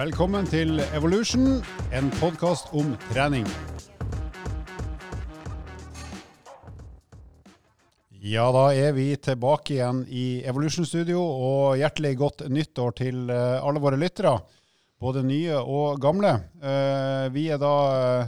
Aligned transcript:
Velkommen 0.00 0.46
til 0.48 0.78
Evolution, 0.96 1.58
en 1.92 2.06
podkast 2.16 2.70
om 2.72 2.94
trening. 3.10 3.44
Ja, 8.16 8.46
da 8.54 8.62
er 8.72 8.94
vi 8.96 9.10
tilbake 9.20 9.74
igjen 9.74 9.98
i 10.08 10.40
Evolution 10.48 10.88
Studio, 10.88 11.20
og 11.20 11.76
hjertelig 11.82 12.14
godt 12.16 12.46
nyttår 12.48 12.96
til 12.96 13.28
eh, 13.34 13.58
alle 13.60 13.82
våre 13.84 13.98
lyttere. 14.00 14.32
Både 15.04 15.20
nye 15.26 15.60
og 15.60 16.00
gamle. 16.00 16.32
Eh, 16.64 17.26
vi 17.36 17.50
er 17.52 17.60
da 17.60 17.74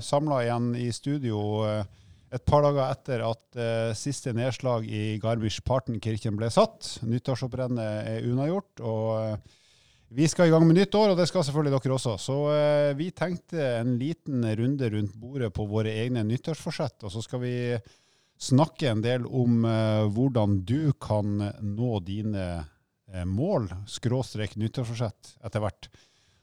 samla 0.05 0.43
igjen 0.45 0.69
i 0.77 0.91
studio 0.93 1.41
eh, 1.71 1.89
et 2.37 2.45
par 2.45 2.67
dager 2.69 2.85
etter 2.91 3.25
at 3.31 3.97
siste 3.97 4.37
nedslag 4.37 4.85
i 4.85 5.17
Garmisch-Partenkirchen 5.25 6.37
ble 6.37 6.53
satt. 6.53 6.99
Nyttårshopprennet 7.09 8.13
er 8.13 8.29
unnagjort. 8.29 8.85
og 8.85 9.61
vi 10.13 10.29
skal 10.29 10.49
i 10.49 10.53
gang 10.53 10.67
med 10.67 10.77
nytt 10.77 10.95
år, 10.99 11.13
og 11.13 11.19
det 11.19 11.27
skal 11.31 11.45
selvfølgelig 11.47 11.79
dere 11.79 11.97
også. 11.97 12.15
Så 12.21 12.37
eh, 12.53 12.93
vi 12.99 13.09
tenkte 13.17 13.65
en 13.79 13.97
liten 14.01 14.45
runde 14.59 14.91
rundt 14.93 15.17
bordet 15.17 15.53
på 15.57 15.67
våre 15.71 15.95
egne 16.03 16.25
nyttårsforsett. 16.29 17.01
Og 17.07 17.15
så 17.15 17.23
skal 17.25 17.43
vi 17.45 17.55
snakke 18.43 18.91
en 18.91 19.03
del 19.05 19.27
om 19.27 19.65
eh, 19.69 20.05
hvordan 20.13 20.61
du 20.69 20.93
kan 21.01 21.39
nå 21.63 21.93
dine 22.05 22.47
eh, 22.61 23.25
mål, 23.29 23.71
skråstrek 23.89 24.59
nyttårsforsett, 24.61 25.37
etter 25.47 25.65
hvert. 25.65 25.89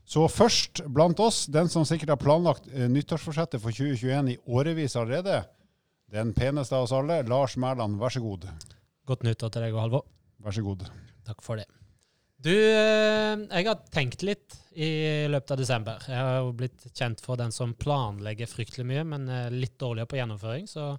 Så 0.09 0.25
først 0.31 0.81
blant 0.89 1.19
oss, 1.21 1.43
den 1.53 1.69
som 1.69 1.85
sikkert 1.85 2.15
har 2.15 2.21
planlagt 2.21 2.69
eh, 2.73 2.89
nyttårsforsettet 2.89 3.61
for 3.61 3.75
2021 3.75 4.33
i 4.33 4.39
årevis 4.49 4.97
allerede, 4.97 5.43
den 6.09 6.33
peneste 6.33 6.73
av 6.73 6.87
oss 6.87 6.95
alle, 6.97 7.21
Lars 7.29 7.53
Mæland, 7.61 7.99
vær 8.01 8.15
så 8.15 8.23
god. 8.23 8.49
Godt 9.05 9.27
nyttår 9.27 9.53
til 9.53 9.67
deg 9.67 9.77
og 9.77 9.83
Halvor. 9.85 10.07
Vær 10.41 10.55
så 10.57 10.65
god. 10.65 10.87
Takk 11.27 11.45
for 11.45 11.61
det. 11.61 11.69
Du, 12.39 12.53
eh, 12.55 13.35
jeg 13.51 13.67
har 13.67 13.79
tenkt 13.91 14.21
litt 14.23 14.55
i 14.79 15.27
løpet 15.27 15.51
av 15.51 15.59
desember. 15.59 16.03
Jeg 16.07 16.23
har 16.23 16.37
jo 16.39 16.53
blitt 16.55 16.85
kjent 16.95 17.19
for 17.19 17.39
den 17.39 17.51
som 17.51 17.73
planlegger 17.75 18.47
fryktelig 18.47 18.85
mye, 18.87 19.03
men 19.03 19.25
er 19.27 19.55
litt 19.55 19.75
dårligere 19.81 20.07
på 20.07 20.19
gjennomføring. 20.21 20.67
Så 20.71 20.93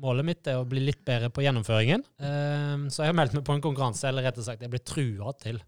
målet 0.00 0.24
mitt 0.24 0.48
er 0.48 0.56
å 0.56 0.68
bli 0.68 0.80
litt 0.80 1.02
bedre 1.04 1.28
på 1.28 1.44
gjennomføringen. 1.44 2.04
Eh, 2.16 2.86
så 2.88 3.04
jeg 3.04 3.12
har 3.12 3.18
meldt 3.18 3.36
meg 3.36 3.44
på 3.44 3.56
en 3.56 3.64
konkurranse, 3.66 4.06
eller 4.08 4.24
rett 4.24 4.40
og 4.40 4.46
slett 4.46 4.64
jeg 4.64 4.72
blir 4.72 4.84
trua 4.88 5.34
til. 5.42 5.60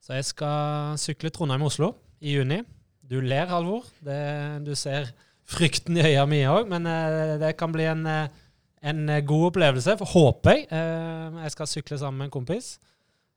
Så 0.00 0.14
jeg 0.14 0.28
skal 0.28 1.00
sykle 1.02 1.32
Trondheim-Oslo 1.34 1.90
i 2.22 2.36
juni. 2.36 2.60
Du 3.02 3.18
ler, 3.18 3.50
Halvor. 3.50 3.88
Det, 3.98 4.20
du 4.62 4.76
ser 4.78 5.10
frykten 5.50 5.98
i 5.98 6.04
øya 6.06 6.22
mine 6.30 6.52
òg, 6.54 6.70
men 6.70 6.86
eh, 6.86 7.34
det 7.42 7.56
kan 7.58 7.74
bli 7.74 7.88
en, 7.90 8.06
en 8.06 9.02
god 9.26 9.48
opplevelse, 9.48 9.98
håper 10.14 10.54
jeg. 10.54 10.70
Jeg 10.70 11.56
skal 11.56 11.72
sykle 11.74 11.98
sammen 11.98 12.22
med 12.22 12.30
en 12.30 12.36
kompis. 12.38 12.76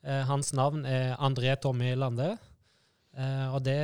Eh, 0.03 0.23
hans 0.27 0.51
navn 0.55 0.83
er 0.85 1.13
André 1.23 1.55
Tommy 1.61 1.93
Lande. 1.95 2.33
Eh, 3.13 3.47
og 3.53 3.61
det, 3.63 3.77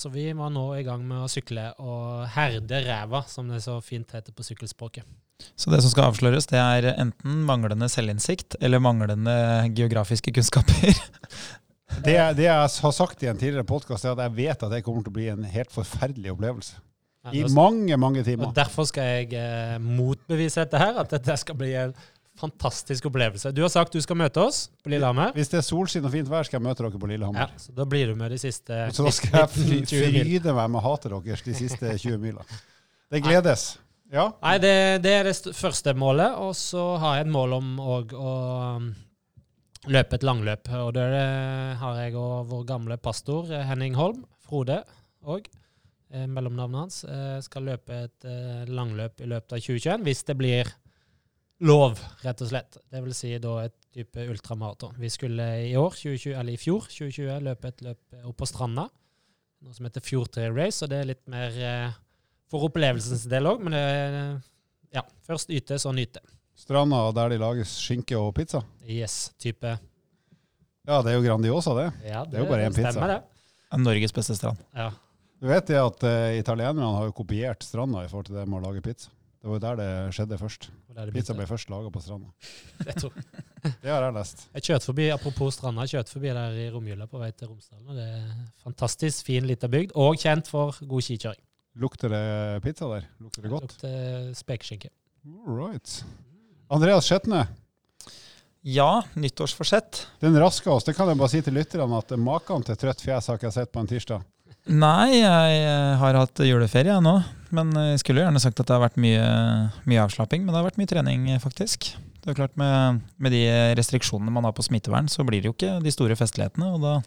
så 0.00 0.10
vi 0.10 0.30
var 0.34 0.50
nå 0.50 0.64
i 0.78 0.84
gang 0.86 1.04
med 1.06 1.26
å 1.26 1.30
sykle 1.30 1.68
og 1.78 2.24
herde 2.34 2.80
ræva, 2.86 3.22
som 3.28 3.50
det 3.52 3.60
så 3.62 3.76
fint 3.84 4.10
heter 4.16 4.34
på 4.34 4.46
sykkelspråket. 4.46 5.06
Så 5.54 5.70
det 5.70 5.82
som 5.84 5.92
skal 5.92 6.08
avsløres, 6.10 6.48
det 6.50 6.58
er 6.58 6.88
enten 6.96 7.44
manglende 7.46 7.86
selvinnsikt 7.92 8.56
eller 8.58 8.82
manglende 8.82 9.36
geografiske 9.76 10.32
kunnskaper? 10.34 10.90
det, 12.06 12.16
det, 12.40 12.48
jeg 12.48 12.56
har 12.56 12.96
sagt 12.96 13.22
i 13.22 13.30
en 13.30 13.38
tidligere 13.38 13.68
podkast, 13.68 14.08
er 14.08 14.16
at 14.16 14.24
jeg 14.26 14.36
vet 14.40 14.66
at 14.66 14.74
det 14.74 14.82
kommer 14.86 15.06
til 15.06 15.14
å 15.14 15.18
bli 15.20 15.30
en 15.30 15.46
helt 15.46 15.70
forferdelig 15.74 16.34
opplevelse. 16.34 16.82
I 17.34 17.44
mange, 17.52 17.96
mange 18.00 18.22
timer. 18.24 18.48
Og 18.48 18.56
Derfor 18.56 18.86
skal 18.88 19.04
jeg 19.04 19.34
eh, 19.36 19.76
motbevise 19.82 20.64
dette 20.64 20.80
her, 20.80 20.96
at 21.02 21.10
dette 21.12 21.36
skal 21.36 21.58
bli 21.60 21.74
en 21.76 21.92
fantastisk 22.38 23.08
opplevelse. 23.10 23.52
Du 23.54 23.60
har 23.64 23.72
sagt 23.72 23.96
du 23.96 24.00
skal 24.04 24.18
møte 24.20 24.42
oss 24.42 24.68
på 24.84 24.92
Lillehammer. 24.92 25.34
Hvis 25.36 25.50
det 25.52 25.60
er 25.60 25.66
solskinn 25.66 26.06
og 26.06 26.14
fint 26.14 26.30
vær, 26.30 26.46
skal 26.46 26.60
jeg 26.60 26.66
møte 26.68 26.84
dere 26.84 27.02
på 27.02 27.10
Lillehammer. 27.10 27.50
Ja, 27.50 27.60
så 27.62 27.74
Da 27.76 27.86
blir 27.88 28.12
du 28.12 28.14
med 28.18 28.32
de 28.34 28.38
siste 28.40 28.86
Så 28.94 29.06
da 29.06 29.12
skal 29.14 29.42
jeg 29.42 29.82
fryde 29.90 30.54
meg 30.56 30.72
med 30.74 30.84
hatet 30.84 31.12
deres 31.12 31.44
de 31.46 31.58
siste 31.58 31.92
20 32.06 32.22
mila. 32.22 32.46
Det 33.08 33.22
gledes. 33.24 33.70
Ja? 34.12 34.30
Nei, 34.40 34.56
det, 34.62 34.74
det, 35.04 35.12
er 35.12 35.28
det 35.28 35.52
første 35.56 35.94
målet. 35.98 36.36
Og 36.40 36.56
så 36.56 36.84
har 37.02 37.18
jeg 37.18 37.28
et 37.28 37.32
mål 37.32 37.58
om 37.58 37.70
å 37.82 38.00
um, 38.78 38.90
løpe 39.92 40.18
et 40.18 40.26
langløp. 40.26 40.70
Og 40.80 40.92
det 40.96 41.06
har 41.82 42.02
jeg 42.02 42.16
og 42.18 42.48
vår 42.50 42.66
gamle 42.68 42.98
pastor 43.02 43.52
eh, 43.52 43.66
Henning 43.68 43.96
Holm, 43.98 44.24
Frode 44.48 44.82
òg. 45.28 45.48
Eh, 46.08 46.24
mellomnavnet 46.24 46.80
hans. 46.84 47.02
Eh, 47.04 47.38
skal 47.44 47.68
løpe 47.68 48.04
et 48.06 48.28
langløp 48.70 49.20
i 49.24 49.28
løpet 49.28 49.58
av 49.58 49.64
2021 49.64 50.06
hvis 50.08 50.24
det 50.28 50.38
blir 50.40 50.76
lov, 51.64 51.98
rett 52.22 52.42
og 52.44 52.50
slett. 52.50 52.78
Det 52.90 53.02
vil 53.02 53.14
si 53.16 53.32
da 53.42 53.54
et 53.64 53.76
type 53.94 54.26
ultramaraton. 54.30 54.94
Vi 55.00 55.10
skulle 55.10 55.46
i 55.66 55.74
år, 55.78 55.96
2020, 55.96 56.34
eller 56.38 56.54
i 56.54 56.60
fjor, 56.60 56.86
2020, 56.86 57.38
løpe 57.48 57.72
et 57.72 57.84
løp 57.86 58.18
opp 58.30 58.38
på 58.38 58.48
stranda. 58.48 58.88
Noe 59.64 59.74
som 59.74 59.88
heter 59.88 60.04
Fjordtrail 60.04 60.54
Race, 60.54 60.84
og 60.84 60.92
det 60.92 61.00
er 61.00 61.10
litt 61.10 61.24
mer 61.30 61.56
eh, 61.58 61.96
for 62.50 62.68
opplevelsens 62.68 63.26
del 63.30 63.50
òg. 63.50 63.64
Men 63.64 63.74
det 63.74 63.82
er 63.82 64.18
ja, 65.00 65.04
først 65.26 65.50
yte, 65.54 65.80
så 65.82 65.92
nyte. 65.94 66.22
Stranda 66.58 67.04
der 67.14 67.34
de 67.34 67.40
lages 67.42 67.74
skinke 67.82 68.18
og 68.18 68.32
pizza? 68.38 68.62
Yes, 68.86 69.28
type. 69.38 69.76
Ja, 70.88 71.02
det 71.04 71.12
er 71.12 71.18
jo 71.18 71.26
Grandiosa, 71.26 71.74
det. 71.76 71.90
Ja, 72.06 72.22
det, 72.24 72.32
det 72.32 72.40
er 72.40 72.46
jo 72.46 72.50
bare 72.50 72.70
én 72.70 72.74
pizza. 72.74 73.10
Det. 73.10 73.20
Norges 73.82 74.14
beste 74.16 74.34
strand. 74.38 74.62
Ja. 74.72 74.88
Du 75.38 75.46
vet 75.46 75.68
det 75.68 75.78
at 75.78 76.02
uh, 76.02 76.32
italienerne 76.34 76.88
har 76.96 77.10
jo 77.10 77.14
kopiert 77.14 77.62
stranda 77.62 78.02
i 78.02 78.08
forhold 78.10 78.30
til 78.30 78.38
det 78.40 78.46
med 78.48 78.58
å 78.58 78.70
lage 78.70 78.82
pizza. 78.82 79.12
Det 79.38 79.46
var 79.46 79.54
jo 79.54 79.62
der 79.62 79.76
det 79.78 79.90
skjedde 80.16 80.38
først. 80.40 80.68
Det 80.96 81.12
Pizza 81.14 81.34
ble 81.38 81.46
først 81.46 81.70
laga 81.70 81.90
på 81.94 82.00
stranda. 82.02 82.32
Det, 82.88 83.10
det 83.82 83.90
har 83.90 84.04
jeg 84.06 84.14
lest. 84.14 84.44
Jeg 84.54 84.66
kjørte 84.68 84.86
forbi, 84.90 85.08
Apropos 85.14 85.56
stranda, 85.58 85.84
jeg 85.86 85.98
kjørte 85.98 86.14
forbi 86.14 86.32
der 86.34 86.58
i 86.58 86.66
romjula 86.70 87.06
på 87.10 87.18
vei 87.18 87.30
til 87.34 87.50
Romsdalen. 87.50 87.98
Det 87.98 88.06
er 88.06 88.32
fantastisk 88.62 89.26
fin 89.26 89.46
lita 89.46 89.70
bygd, 89.70 89.94
og 89.98 90.18
kjent 90.18 90.50
for 90.50 90.78
god 90.90 91.06
skikjøring. 91.06 91.42
Lukter 91.78 92.10
det 92.10 92.22
pizza 92.64 92.90
der? 92.90 93.06
Lukter 93.22 93.46
det 93.46 93.50
godt? 93.54 93.76
Det 93.82 93.94
lukter 93.94 94.38
spekeskinke. 94.38 94.90
All 95.26 95.58
right. 95.58 95.96
Andreas 96.70 97.06
Skjetne. 97.06 97.46
Ja, 98.66 99.02
nyttårsforsett. 99.14 100.06
Den 100.20 100.38
rasker 100.40 100.74
oss. 100.74 100.84
Det 100.84 100.96
kan 100.98 101.08
jeg 101.08 101.18
bare 101.18 101.30
si 101.30 101.42
til 101.46 101.54
lytterne 101.54 101.98
at 102.02 102.14
maken 102.18 102.66
til 102.66 102.78
trøtt 102.78 103.02
fjes 103.04 103.30
har 103.30 103.38
ikke 103.38 103.48
jeg 103.48 103.58
sett 103.60 103.74
på 103.74 103.82
en 103.82 103.90
tirsdag. 103.90 104.26
Nei, 104.68 105.20
jeg 105.22 105.60
eh, 105.62 105.94
har 105.96 106.18
hatt 106.18 106.42
juleferie 106.44 106.92
jeg 106.92 107.04
nå. 107.04 107.14
Men 107.54 107.72
jeg 107.94 108.02
skulle 108.02 108.24
gjerne 108.24 108.42
sagt 108.42 108.60
at 108.60 108.68
det 108.68 108.74
har 108.76 108.82
vært 108.82 108.98
mye, 109.00 109.24
mye 109.88 110.02
avslapping. 110.04 110.44
Men 110.44 110.52
det 110.52 110.60
har 110.60 110.68
vært 110.68 110.80
mye 110.80 110.90
trening, 110.90 111.28
faktisk. 111.42 111.92
Det 112.28 112.34
er 112.34 112.40
klart 112.42 112.58
med, 112.60 113.00
med, 113.16 113.32
de 113.32 113.44
restriksjonene 113.78 114.32
man 114.34 114.44
har 114.44 114.52
på 114.56 114.66
smittevern, 114.66 115.06
så 115.08 115.24
blir 115.24 115.40
det 115.40 115.48
jo 115.48 115.54
ikke 115.54 115.78
de 115.84 115.92
store 115.94 116.16
festlighetene. 116.18 116.74
Og 116.76 116.82
da 116.82 116.98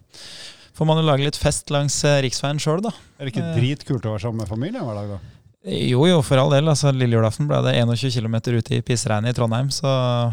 får 0.77 0.87
man 0.89 0.97
jo 0.97 1.05
lage 1.05 1.27
litt 1.27 1.37
fest 1.37 1.69
langs 1.73 1.99
eh, 2.07 2.21
riksveien 2.25 2.61
sjøl, 2.61 2.81
da. 2.85 2.93
Er 3.19 3.27
det 3.27 3.35
ikke 3.35 3.45
eh. 3.51 3.59
dritkult 3.59 4.07
å 4.07 4.15
være 4.15 4.23
sammen 4.25 4.41
med 4.41 4.49
familien 4.49 4.87
hver 4.87 4.97
dag, 4.97 5.13
da? 5.17 5.37
Jo, 5.61 6.07
jo, 6.09 6.23
for 6.25 6.41
all 6.41 6.49
del. 6.55 6.71
altså 6.71 6.89
Lille 6.95 7.19
julaften 7.19 7.45
ble 7.45 7.59
det 7.67 7.75
21 7.77 8.15
km 8.15 8.39
ute 8.47 8.79
i 8.79 8.81
pissregnet 8.81 9.35
i 9.35 9.37
Trondheim. 9.37 9.69
Så 9.69 9.91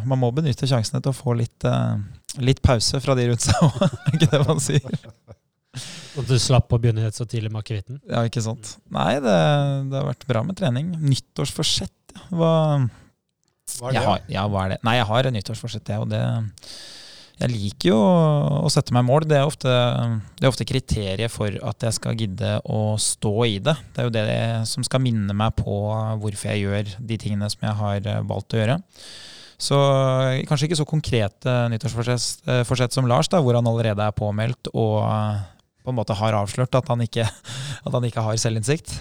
man 0.08 0.22
må 0.22 0.30
benytte 0.32 0.68
sjansene 0.70 1.02
til 1.04 1.12
å 1.12 1.18
få 1.18 1.36
litt, 1.36 1.68
litt 2.40 2.64
pause 2.64 3.02
fra 3.04 3.18
de 3.18 3.28
rundt 3.28 3.44
seg 3.44 3.60
òg, 3.66 3.82
er 4.06 4.16
ikke 4.16 4.30
det 4.32 4.40
man 4.48 4.62
sier? 4.64 5.02
Og 6.18 6.26
du 6.28 6.34
slapp 6.40 6.72
å 6.74 6.80
begynne 6.80 7.10
så 7.14 7.26
tidlig 7.28 7.50
med 7.52 7.62
akevitten? 7.62 8.00
Ja, 8.08 8.24
ikke 8.26 8.42
sant. 8.44 8.76
Nei, 8.94 9.14
det, 9.22 9.34
det, 9.90 9.98
har 9.98 10.08
vært 10.10 10.28
bra 10.28 10.44
med 10.46 10.58
trening. 10.58 10.92
Nyttårsforsett, 11.04 11.94
ja. 12.14 12.24
Hva, 12.34 12.52
hva 13.78 13.90
er 13.90 13.98
det? 13.98 14.04
Har, 14.06 14.22
ja, 14.32 14.44
hva 14.50 14.64
er 14.64 14.74
det? 14.74 14.78
Nei, 14.88 14.96
jeg 14.98 15.08
har 15.10 15.28
et 15.28 15.36
nyttårsforsett, 15.36 15.92
jeg. 15.92 16.04
Og 16.04 16.10
det 16.12 16.22
Jeg 17.38 17.52
liker 17.52 17.92
jo 17.92 17.98
å 18.66 18.70
sette 18.74 18.94
meg 18.96 19.04
mål. 19.06 19.28
Det 19.30 19.36
er, 19.38 19.46
ofte, 19.46 19.70
det 20.40 20.42
er 20.42 20.50
ofte 20.50 20.66
kriteriet 20.66 21.30
for 21.30 21.54
at 21.70 21.86
jeg 21.86 21.94
skal 22.00 22.18
gidde 22.18 22.56
å 22.66 22.96
stå 22.98 23.34
i 23.46 23.60
det. 23.62 23.76
Det 23.94 24.02
er 24.02 24.08
jo 24.08 24.14
det 24.16 24.38
som 24.66 24.86
skal 24.86 25.04
minne 25.04 25.36
meg 25.36 25.54
på 25.60 25.78
hvorfor 26.18 26.50
jeg 26.50 26.64
gjør 26.64 26.94
de 26.98 27.20
tingene 27.20 27.50
som 27.52 27.68
jeg 27.68 27.78
har 27.78 28.10
valgt 28.26 28.56
å 28.56 28.62
gjøre. 28.62 28.80
Så 29.58 29.76
kanskje 30.46 30.68
ikke 30.68 30.78
så 30.78 30.86
konkrete 30.86 31.54
nyttårsforsett 31.72 32.94
som 32.94 33.08
Lars, 33.10 33.30
da, 33.30 33.40
hvor 33.42 33.58
han 33.58 33.66
allerede 33.66 34.04
er 34.06 34.14
påmeldt 34.14 34.70
og 34.70 34.98
på 35.88 35.94
en 35.94 35.98
måte 35.98 36.16
har 36.18 36.36
avslørt 36.36 36.76
at 36.76 36.90
han 36.92 37.00
ikke, 37.00 37.24
at 37.24 37.94
han 37.94 38.04
ikke 38.04 38.24
har 38.26 38.36
selvinnsikt. 38.40 38.92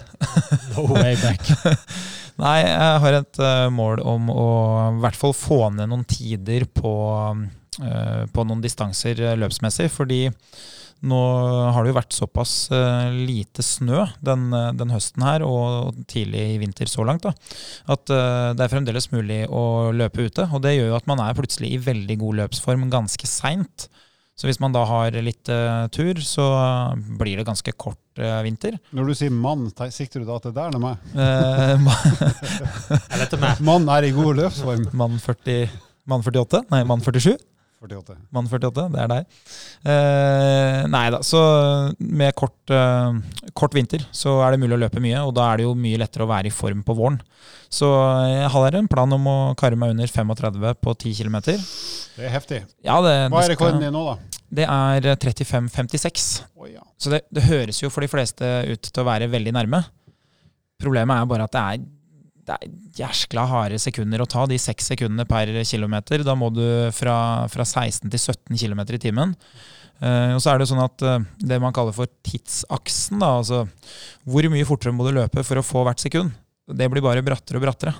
No 0.73 0.87
way 0.95 1.19
back. 1.19 1.43
Nei, 2.37 2.61
jeg 2.61 3.01
har 3.01 3.17
et 3.17 3.39
uh, 3.41 3.67
mål 3.73 4.03
om 4.05 4.29
å 4.29 4.47
i 4.93 5.03
hvert 5.03 5.17
fall 5.17 5.33
få 5.33 5.61
ned 5.73 5.89
noen 5.89 6.05
tider 6.07 6.67
på, 6.69 6.93
uh, 7.33 8.23
på 8.29 8.45
noen 8.45 8.61
distanser 8.61 9.23
uh, 9.25 9.33
løpsmessig. 9.41 9.89
Fordi 9.89 10.27
nå 11.07 11.17
har 11.73 11.83
det 11.83 11.91
jo 11.91 11.97
vært 11.99 12.15
såpass 12.15 12.51
lite 13.13 13.61
snø 13.61 14.07
den, 14.25 14.47
den, 14.49 14.89
høsten 14.89 15.21
her, 15.21 15.43
og 15.45 15.99
tidlig 16.09 16.41
i 16.55 16.57
vinter 16.57 16.89
så 16.89 17.05
langt, 17.05 17.27
da, 17.27 17.35
at 17.93 18.09
det 18.09 18.65
er 18.65 18.71
fremdeles 18.71 19.05
mulig 19.13 19.43
å 19.45 19.91
løpe 19.93 20.25
ute. 20.25 20.47
Og 20.49 20.63
det 20.65 20.73
gjør 20.73 20.89
jo 20.89 20.97
at 20.97 21.11
man 21.11 21.21
er 21.21 21.37
plutselig 21.37 21.69
i 21.75 21.83
veldig 21.85 22.17
god 22.23 22.39
løpsform 22.41 22.87
ganske 22.89 23.29
seint. 23.29 23.85
Så 24.37 24.45
hvis 24.45 24.59
man 24.61 24.73
da 24.75 24.83
har 24.85 25.15
litt 25.25 25.49
uh, 25.49 25.87
tur, 25.89 26.19
så 26.21 26.45
blir 27.17 27.39
det 27.39 27.45
ganske 27.47 27.73
kort 27.73 28.21
uh, 28.21 28.37
vinter. 28.45 28.77
Når 28.93 29.09
du 29.09 29.13
sier 29.17 29.33
mann, 29.33 29.65
sikter 29.89 30.21
du 30.21 30.27
da 30.29 30.37
til 30.43 30.53
deg 30.53 30.69
eller 30.69 30.83
meg? 30.83 30.95
Uh, 33.17 33.57
Mann 33.65 33.87
er 33.91 34.05
i 34.07 34.11
god 34.15 34.37
løpsform. 34.37 34.85
Mann, 34.97 35.17
40, 35.21 35.71
mann 36.09 36.23
48? 36.23 36.61
Nei, 36.71 36.83
mann 36.87 37.01
47? 37.03 37.33
48. 37.77 38.15
Mann 38.33 38.47
48, 38.49 38.85
det 38.93 39.01
er 39.03 39.09
deg. 39.11 39.35
Eh, 39.85 40.79
nei 40.89 41.03
da, 41.13 41.19
så 41.25 41.41
med 42.01 42.33
kort, 42.37 42.57
eh, 42.73 43.19
kort 43.57 43.75
vinter 43.77 44.01
så 44.15 44.39
er 44.45 44.55
det 44.55 44.61
mulig 44.63 44.79
å 44.79 44.81
løpe 44.81 45.03
mye, 45.03 45.19
og 45.27 45.35
da 45.37 45.51
er 45.51 45.61
det 45.61 45.67
jo 45.67 45.75
mye 45.77 45.99
lettere 46.01 46.25
å 46.25 46.31
være 46.31 46.49
i 46.49 46.55
form 46.55 46.81
på 46.87 46.95
våren. 46.97 47.19
Så 47.69 47.89
jeg 48.31 48.49
har 48.53 48.79
en 48.79 48.89
plan 48.89 49.13
om 49.13 49.29
å 49.29 49.37
karre 49.59 49.77
meg 49.77 49.93
under 49.93 50.09
35 50.09 50.81
på 50.81 50.95
10 50.95 51.19
km. 51.19 51.37
Det 51.43 52.25
er 52.25 52.33
heftig. 52.33 52.63
Ja, 52.81 52.97
det, 53.05 53.13
Hva 53.33 53.43
er 53.43 53.53
rekorden 53.53 53.83
din 53.83 53.93
nå, 53.93 54.05
da? 54.07 54.17
Det 54.47 54.63
er 54.63 55.09
35,56. 55.19 56.27
Oh, 56.55 56.65
ja. 56.71 56.81
Så 56.97 57.11
det, 57.13 57.25
det 57.29 57.45
høres 57.49 57.81
jo 57.83 57.91
for 57.93 58.01
de 58.01 58.09
fleste 58.09 58.47
ut 58.71 58.89
til 58.89 59.03
å 59.03 59.07
være 59.07 59.27
veldig 59.29 59.53
nærme. 59.53 59.83
Problemet 60.81 61.19
er 61.19 61.29
bare 61.29 61.45
at 61.47 61.53
det 61.53 61.63
er, 61.63 61.85
det 62.47 62.55
er 62.55 62.75
jæskla 63.01 63.43
harde 63.51 63.79
sekunder 63.81 64.23
å 64.23 64.29
ta, 64.29 64.45
de 64.47 64.59
seks 64.61 64.87
sekundene 64.93 65.27
per 65.27 65.51
kilometer. 65.67 66.23
Da 66.23 66.35
må 66.39 66.49
du 66.55 66.63
fra, 66.95 67.17
fra 67.51 67.65
16 67.67 68.07
til 68.07 68.21
17 68.21 68.55
km 68.55 68.83
i 68.87 69.01
timen. 69.03 69.35
Uh, 69.97 70.35
og 70.35 70.41
så 70.43 70.53
er 70.53 70.61
det 70.61 70.67
sånn 70.69 70.83
at 70.83 71.03
uh, 71.03 71.23
det 71.41 71.57
man 71.59 71.73
kaller 71.73 71.95
for 71.95 72.09
tidsaksen, 72.25 73.17
da, 73.17 73.31
altså 73.39 73.63
hvor 74.29 74.45
mye 74.53 74.67
fortere 74.69 74.93
må 74.93 75.07
du 75.07 75.15
løpe 75.15 75.41
for 75.41 75.57
å 75.57 75.65
få 75.65 75.81
hvert 75.87 76.03
sekund, 76.03 76.35
det 76.69 76.85
blir 76.93 77.01
bare 77.01 77.23
brattere 77.25 77.57
og 77.57 77.65
brattere. 77.65 77.95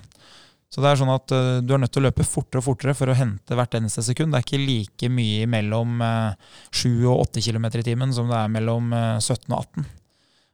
Så 0.68 0.84
det 0.84 0.90
er 0.90 1.00
sånn 1.00 1.14
at 1.14 1.32
uh, 1.32 1.60
du 1.64 1.74
er 1.74 1.80
nødt 1.80 1.94
til 1.96 2.04
å 2.04 2.10
løpe 2.10 2.26
fortere 2.28 2.60
og 2.60 2.68
fortere 2.68 2.96
for 2.98 3.12
å 3.12 3.16
hente 3.18 3.56
hvert 3.56 3.78
eneste 3.80 4.04
sekund. 4.06 4.34
Det 4.34 4.42
er 4.42 4.48
ikke 4.48 4.62
like 4.62 5.12
mye 5.12 5.48
mellom 5.50 6.02
eh, 6.04 6.50
7 6.76 6.90
og 7.08 7.24
8 7.30 7.44
km 7.46 7.70
i 7.72 7.86
timen 7.88 8.16
som 8.16 8.28
det 8.32 8.36
er 8.42 8.52
mellom 8.52 8.92
eh, 8.96 9.16
17 9.24 9.48
og 9.48 9.62
18. 9.62 9.88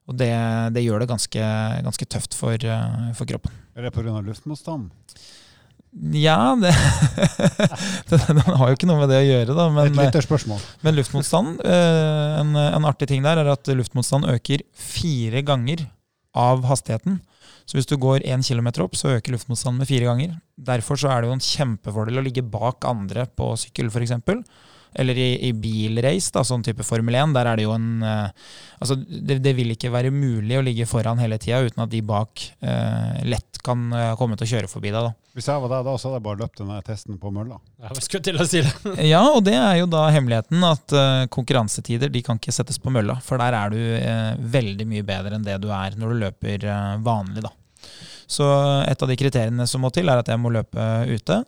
Og 0.10 0.18
det, 0.20 0.34
det 0.76 0.84
gjør 0.84 1.04
det 1.04 1.12
ganske, 1.14 1.46
ganske 1.86 2.08
tøft 2.12 2.36
for, 2.36 2.58
eh, 2.58 3.14
for 3.18 3.30
kroppen. 3.30 3.54
Er 3.78 3.88
det 3.88 3.94
pga. 3.96 4.20
luftmotstand? 4.26 4.92
Ja, 6.18 6.56
det, 6.58 6.72
Den 8.28 8.40
har 8.42 8.72
jo 8.72 8.76
ikke 8.76 8.90
noe 8.90 9.04
med 9.04 9.12
det 9.14 9.20
å 9.22 9.28
gjøre, 9.28 9.56
da. 9.56 9.68
Men, 9.70 9.92
Et 9.92 10.00
lytterspørsmål. 10.00 10.64
men 10.82 10.98
luftmotstand, 10.98 11.62
eh, 11.70 12.40
en, 12.42 12.56
en 12.58 12.88
artig 12.90 13.12
ting 13.12 13.22
der, 13.26 13.44
er 13.44 13.52
at 13.54 13.70
luftmotstand 13.70 14.28
øker 14.34 14.66
fire 14.74 15.44
ganger 15.46 15.86
av 16.34 16.66
hastigheten. 16.66 17.22
Så 17.70 17.78
hvis 17.78 17.88
du 17.88 17.96
går 18.02 18.26
én 18.28 18.44
kilometer 18.44 18.84
opp, 18.84 18.98
så 19.00 19.14
øker 19.16 19.38
luftmotstanden 19.38 19.84
med 19.84 19.88
fire 19.88 20.10
ganger. 20.10 20.36
Derfor 20.60 21.00
så 21.00 21.14
er 21.14 21.22
det 21.22 21.30
jo 21.30 21.38
en 21.38 21.46
kjempefordel 21.46 22.20
å 22.20 22.26
ligge 22.26 22.44
bak 22.44 22.84
andre 22.90 23.28
på 23.38 23.54
sykkel, 23.62 23.94
f.eks. 23.94 24.18
Eller 25.00 25.18
i, 25.18 25.30
i 25.50 25.54
bilrace, 25.58 26.32
da, 26.36 26.44
sånn 26.46 26.64
type 26.66 26.86
Formel 26.86 27.18
1. 27.20 27.34
Der 27.38 27.50
er 27.50 27.60
det 27.60 27.68
jo 27.68 27.74
en 27.76 27.90
eh, 28.06 28.46
Altså, 28.84 28.98
det, 29.00 29.38
det 29.40 29.54
vil 29.56 29.72
ikke 29.72 29.94
være 29.94 30.10
mulig 30.12 30.58
å 30.60 30.64
ligge 30.66 30.84
foran 30.90 31.22
hele 31.22 31.38
tida 31.40 31.62
uten 31.64 31.86
at 31.86 31.92
de 31.94 32.02
bak 32.04 32.42
eh, 32.60 33.22
lett 33.32 33.62
kan 33.64 33.86
eh, 33.96 34.10
komme 34.20 34.36
til 34.36 34.44
å 34.44 34.52
kjøre 34.58 34.72
forbi 34.72 34.92
deg. 34.92 35.06
da. 35.08 35.14
Hvis 35.38 35.48
jeg 35.50 35.62
var 35.64 35.72
deg 35.72 35.88
da, 35.88 35.94
så 35.98 36.10
hadde 36.10 36.20
jeg 36.20 36.26
bare 36.28 36.42
løpt 36.44 36.60
den 36.60 36.74
testen 36.86 37.18
på 37.22 37.32
mølla. 37.34 37.58
Jeg 37.82 38.06
skulle 38.06 38.26
til 38.28 38.42
å 38.44 38.46
si 38.50 38.62
det. 38.66 38.74
Ja, 39.14 39.24
og 39.32 39.42
det 39.48 39.56
er 39.58 39.80
jo 39.80 39.88
da 39.90 40.04
hemmeligheten 40.14 40.68
at 40.68 40.94
uh, 40.94 41.24
konkurransetider 41.34 42.12
de 42.14 42.22
kan 42.26 42.42
ikke 42.42 42.54
settes 42.54 42.78
på 42.82 42.94
mølla. 42.94 43.16
For 43.24 43.42
der 43.42 43.58
er 43.58 43.74
du 43.74 43.80
uh, 43.80 44.36
veldig 44.54 44.86
mye 44.92 45.06
bedre 45.08 45.40
enn 45.40 45.48
det 45.48 45.58
du 45.64 45.72
er 45.74 45.98
når 45.98 46.14
du 46.14 46.22
løper 46.28 46.68
uh, 46.68 47.00
vanlig, 47.08 47.48
da. 47.48 47.54
Så 48.30 48.46
et 48.88 49.02
av 49.04 49.10
de 49.10 49.18
kriteriene 49.20 49.66
som 49.70 49.84
må 49.84 49.90
til, 49.94 50.10
er 50.10 50.22
at 50.22 50.30
jeg 50.30 50.42
må 50.42 50.52
løpe 50.54 50.86
ute. 51.10 51.42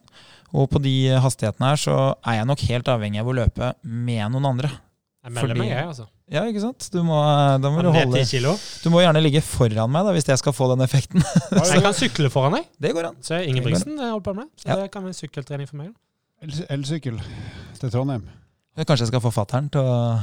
Og 0.55 0.69
på 0.71 0.79
de 0.83 0.93
hastighetene 1.19 1.67
her 1.73 1.79
så 1.81 1.95
er 2.23 2.39
jeg 2.39 2.47
nok 2.49 2.61
helt 2.69 2.91
avhengig 2.93 3.19
av 3.21 3.27
å 3.31 3.35
løpe 3.35 3.73
med 3.83 4.31
noen 4.33 4.45
andre. 4.53 4.69
Jeg 5.25 5.33
melder 5.33 5.51
Fordi- 5.55 5.59
meg, 5.65 5.71
jeg, 5.73 5.87
altså. 5.89 6.05
Ja, 6.31 6.41
ikke 6.49 6.61
sant? 6.63 6.87
Du 6.93 6.99
må, 7.05 7.17
da 7.61 7.69
må 7.69 7.81
du, 7.85 7.89
holde, 7.93 8.21
du 8.81 8.87
må 8.89 9.01
gjerne 9.03 9.21
ligge 9.21 9.41
foran 9.45 9.91
meg 9.93 10.07
da, 10.07 10.13
hvis 10.15 10.25
jeg 10.31 10.39
skal 10.41 10.55
få 10.57 10.69
den 10.71 10.81
effekten. 10.85 11.21
Jeg 11.53 11.83
kan 11.85 11.93
sykle 11.93 12.31
foran 12.33 12.55
deg. 12.57 12.65
Det 12.81 12.93
går 12.97 13.11
an. 13.11 13.19
Så 13.21 13.37
Ingebrigtsen 13.45 13.93
eh, 13.99 14.09
holder 14.09 14.23
på 14.25 14.33
med. 14.39 14.47
Så 14.57 14.71
Ja. 14.71 14.79
det 14.81 14.87
kan 14.93 15.05
være 15.05 15.17
sykkeltrening 15.19 15.69
for 15.69 15.77
meg. 15.83 15.91
da. 15.93 16.47
El- 16.47 16.65
Elsykkel 16.79 17.19
til 17.77 17.93
Trondheim. 17.93 18.25
Kanskje 18.75 19.05
jeg 19.05 19.11
skal 19.13 19.21
få 19.23 19.31
fatter'n 19.31 19.69
til 19.71 19.85
å 19.85 20.17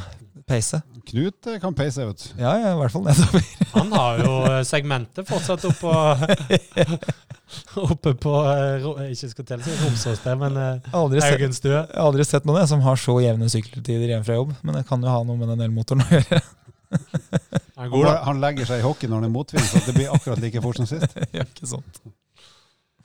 peise. 0.51 0.83
Knut 1.09 1.47
eh, 1.53 1.61
kan 1.63 1.75
peise, 1.79 2.05
vet 2.11 2.19
du. 2.25 2.43
Ja, 2.43 2.57
ja, 2.61 2.73
i 2.75 2.81
hvert 2.83 2.93
fall 2.97 3.07
nedover. 3.07 3.47
Han 3.77 3.95
har 3.95 4.19
jo 4.27 4.35
eh, 4.51 4.59
segmentet 4.69 5.31
fortsatt 5.31 5.65
oppå 5.71 5.95
Oppe 7.87 8.15
på 8.19 8.33
eh, 8.49 8.87
Ikke 9.13 9.31
skal 9.33 9.47
telle 9.49 9.67
seg 9.67 9.81
Romsåsted, 9.83 10.41
men 10.41 10.59
eh, 10.61 10.91
Haugenstue. 10.95 11.75
Jeg 11.75 11.87
har 11.93 12.09
aldri 12.09 12.27
sett 12.29 12.49
noen 12.49 12.63
jeg, 12.63 12.71
som 12.73 12.83
har 12.85 13.01
så 13.01 13.19
jevne 13.25 13.51
sykkeltider 13.53 14.15
hjemme 14.15 14.27
fra 14.27 14.39
jobb, 14.39 14.57
men 14.63 14.79
det 14.79 14.85
kan 14.89 15.05
jo 15.05 15.13
ha 15.13 15.23
noe 15.27 15.41
med 15.41 15.53
den 15.55 15.65
elmotoren 15.69 16.05
å 16.05 16.11
gjøre. 16.17 16.43
Han 16.93 17.89
er 17.89 18.05
Han, 18.05 18.19
han 18.27 18.41
legger 18.43 18.69
seg 18.69 18.83
i 18.83 18.85
hockey 18.85 19.09
når 19.09 19.25
det 19.25 19.29
er 19.31 19.33
motvind, 19.33 19.65
så 19.65 19.81
det 19.87 19.95
blir 19.97 20.11
akkurat 20.13 20.43
like 20.43 20.61
fort 20.63 20.77
som 20.77 20.89
sist. 20.91 21.15
ja, 21.37 21.47
ikke 21.47 21.69
sant. 21.71 22.03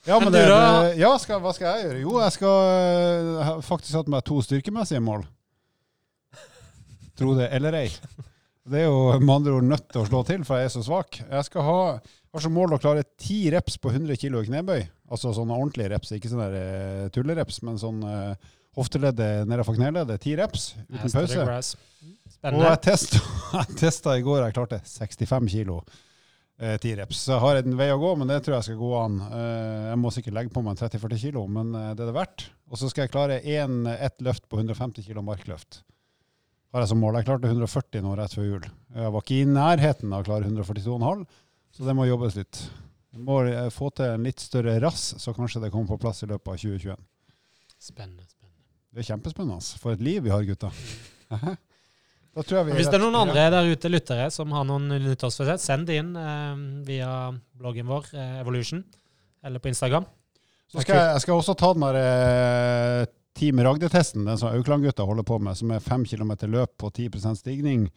Ja, 0.08 0.20
men 0.20 0.32
det, 0.32 0.44
det, 0.48 0.92
ja 1.00 1.10
skal, 1.20 1.40
hva 1.44 1.52
skal 1.56 1.72
jeg 1.72 1.88
gjøre? 1.88 2.02
Jo, 2.04 2.14
jeg 2.24 2.36
skal 2.36 2.58
eh, 2.68 3.32
jeg 3.32 3.48
har 3.48 3.64
faktisk 3.66 3.98
ha 3.98 4.04
meg 4.12 4.26
to 4.28 4.38
styrkemessige 4.44 5.02
mål. 5.04 5.24
Tro 7.18 7.34
det 7.40 7.50
eller 7.58 7.80
ei. 7.80 7.88
Det 8.68 8.84
er 8.84 8.90
jo 8.90 9.16
med 9.24 9.34
andre 9.34 9.56
ord 9.58 9.68
nødt 9.68 9.88
til 9.92 10.04
å 10.04 10.08
slå 10.08 10.22
til, 10.28 10.44
for 10.48 10.60
jeg 10.60 10.70
er 10.70 10.74
så 10.74 10.84
svak. 10.86 11.20
Jeg 11.24 11.48
skal 11.48 11.66
ha, 11.66 11.80
har 12.38 12.44
som 12.45 12.54
mål 12.54 12.75
å 12.75 12.81
klare 12.81 13.06
ti 13.19 13.48
reps 13.54 13.80
på 13.81 13.92
100 13.92 14.19
kg 14.22 14.44
knebøy. 14.45 14.86
Altså 15.10 15.34
sånne 15.36 15.57
ordentlige 15.57 15.89
reps, 15.95 16.13
ikke 16.13 16.30
sånne 16.31 16.48
eh, 16.54 17.06
tullereps, 17.16 17.62
men 17.66 17.80
sånn 17.81 18.04
uh, 18.06 18.50
hofteleddet 18.78 19.48
nedenfor 19.50 19.78
kneleddet. 19.78 20.22
Ti 20.22 20.36
reps 20.38 20.74
uten 20.86 21.13
pause. 21.13 21.78
Og 22.48 22.60
jeg 22.62 22.81
testa, 22.86 23.24
jeg 23.62 23.80
testa 23.81 24.18
i 24.18 24.25
går, 24.25 24.44
jeg 24.45 24.57
klarte 24.60 24.81
65 24.86 25.50
kilo. 25.56 25.80
Eh, 26.57 26.78
ti 26.81 26.94
reps. 26.98 27.24
Så 27.25 27.36
jeg 27.36 27.44
har 27.44 27.60
en 27.62 27.78
vei 27.80 27.89
å 27.94 28.00
gå, 28.01 28.13
men 28.18 28.30
det 28.30 28.40
tror 28.45 28.57
jeg 28.57 28.69
skal 28.69 28.80
gå 28.81 28.94
an. 29.00 29.18
Eh, 29.28 29.90
jeg 29.92 30.00
må 30.01 30.13
sikkert 30.13 30.38
legge 30.38 30.54
på 30.54 30.63
meg 30.66 30.78
30-40 30.80 31.24
kilo, 31.25 31.45
men 31.50 31.74
det 31.74 31.98
er 31.98 32.06
det 32.06 32.16
verdt. 32.18 32.48
Og 32.69 32.81
så 32.81 32.90
skal 32.92 33.06
jeg 33.06 33.13
klare 33.13 33.42
en, 33.57 33.83
ett 33.94 34.22
løft 34.25 34.45
på 34.50 34.62
150 34.62 35.06
kilo 35.10 35.25
markløft. 35.25 35.81
Har 36.75 36.83
jeg 36.83 36.92
som 36.92 37.00
mål. 37.01 37.19
Jeg 37.22 37.30
klarte 37.30 37.50
140 37.50 38.04
nå 38.04 38.16
rett 38.19 38.33
før 38.36 38.50
jul. 38.50 38.66
Jeg 38.94 39.13
var 39.16 39.24
ikke 39.24 39.38
i 39.38 39.50
nærheten 39.50 40.12
av 40.13 40.22
å 40.22 40.28
klare 40.28 40.50
142,5, 40.50 41.24
så 41.75 41.86
det 41.88 41.96
må 41.98 42.08
jobbes 42.08 42.38
litt. 42.40 42.62
Vi 43.14 43.22
må 43.24 43.42
eh, 43.50 43.69
få 43.74 43.92
til 43.96 44.14
en 44.14 44.28
litt 44.28 44.42
større 44.44 44.78
rass, 44.84 45.14
så 45.22 45.34
kanskje 45.36 45.64
det 45.66 45.72
kommer 45.74 45.96
på 45.96 46.02
plass 46.06 46.24
i 46.24 46.30
løpet 46.30 46.54
av 46.54 46.60
2021. 46.62 47.08
Spennende. 47.78 48.25
spennende. 48.28 48.68
Det 48.94 49.04
er 49.04 49.10
kjempespennende. 49.12 49.80
For 49.81 49.96
et 49.96 50.04
liv 50.04 50.24
vi 50.25 50.34
har, 50.34 50.46
gutta. 50.48 50.72
Hvis 52.38 52.90
det 52.92 53.00
er 53.00 53.02
noen 53.02 53.18
andre 53.18 53.48
der 53.50 53.72
ute 53.72 53.90
lyttere 53.90 54.28
som 54.34 54.52
har 54.54 54.66
noen 54.68 54.92
nyttårsforsett, 54.94 55.62
send 55.64 55.88
det 55.90 55.98
inn 56.04 56.12
eh, 56.22 56.60
via 56.86 57.12
bloggen 57.58 57.88
vår, 57.90 58.12
eh, 58.14 58.36
Evolution, 58.44 58.84
eller 59.42 59.64
på 59.64 59.72
Instagram. 59.72 60.06
Så 60.68 60.84
skal 60.84 61.00
jeg, 61.00 61.14
jeg 61.16 61.24
skal 61.24 61.40
også 61.40 61.56
ta 61.58 61.72
den 61.74 61.86
der 61.88 61.98
eh, 62.02 63.08
Team 63.38 63.62
Ragde-testen, 63.66 64.26
den 64.28 64.38
som 64.38 64.52
Aukland-gutta 64.54 65.06
holder 65.07 65.26
på 65.26 65.40
med, 65.42 65.57
som 65.57 65.71
er 65.74 65.81
5 65.81 66.06
km 66.09 66.36
løp 66.52 66.76
på 66.78 66.92
10% 66.92 67.42
stigning. 67.42 67.88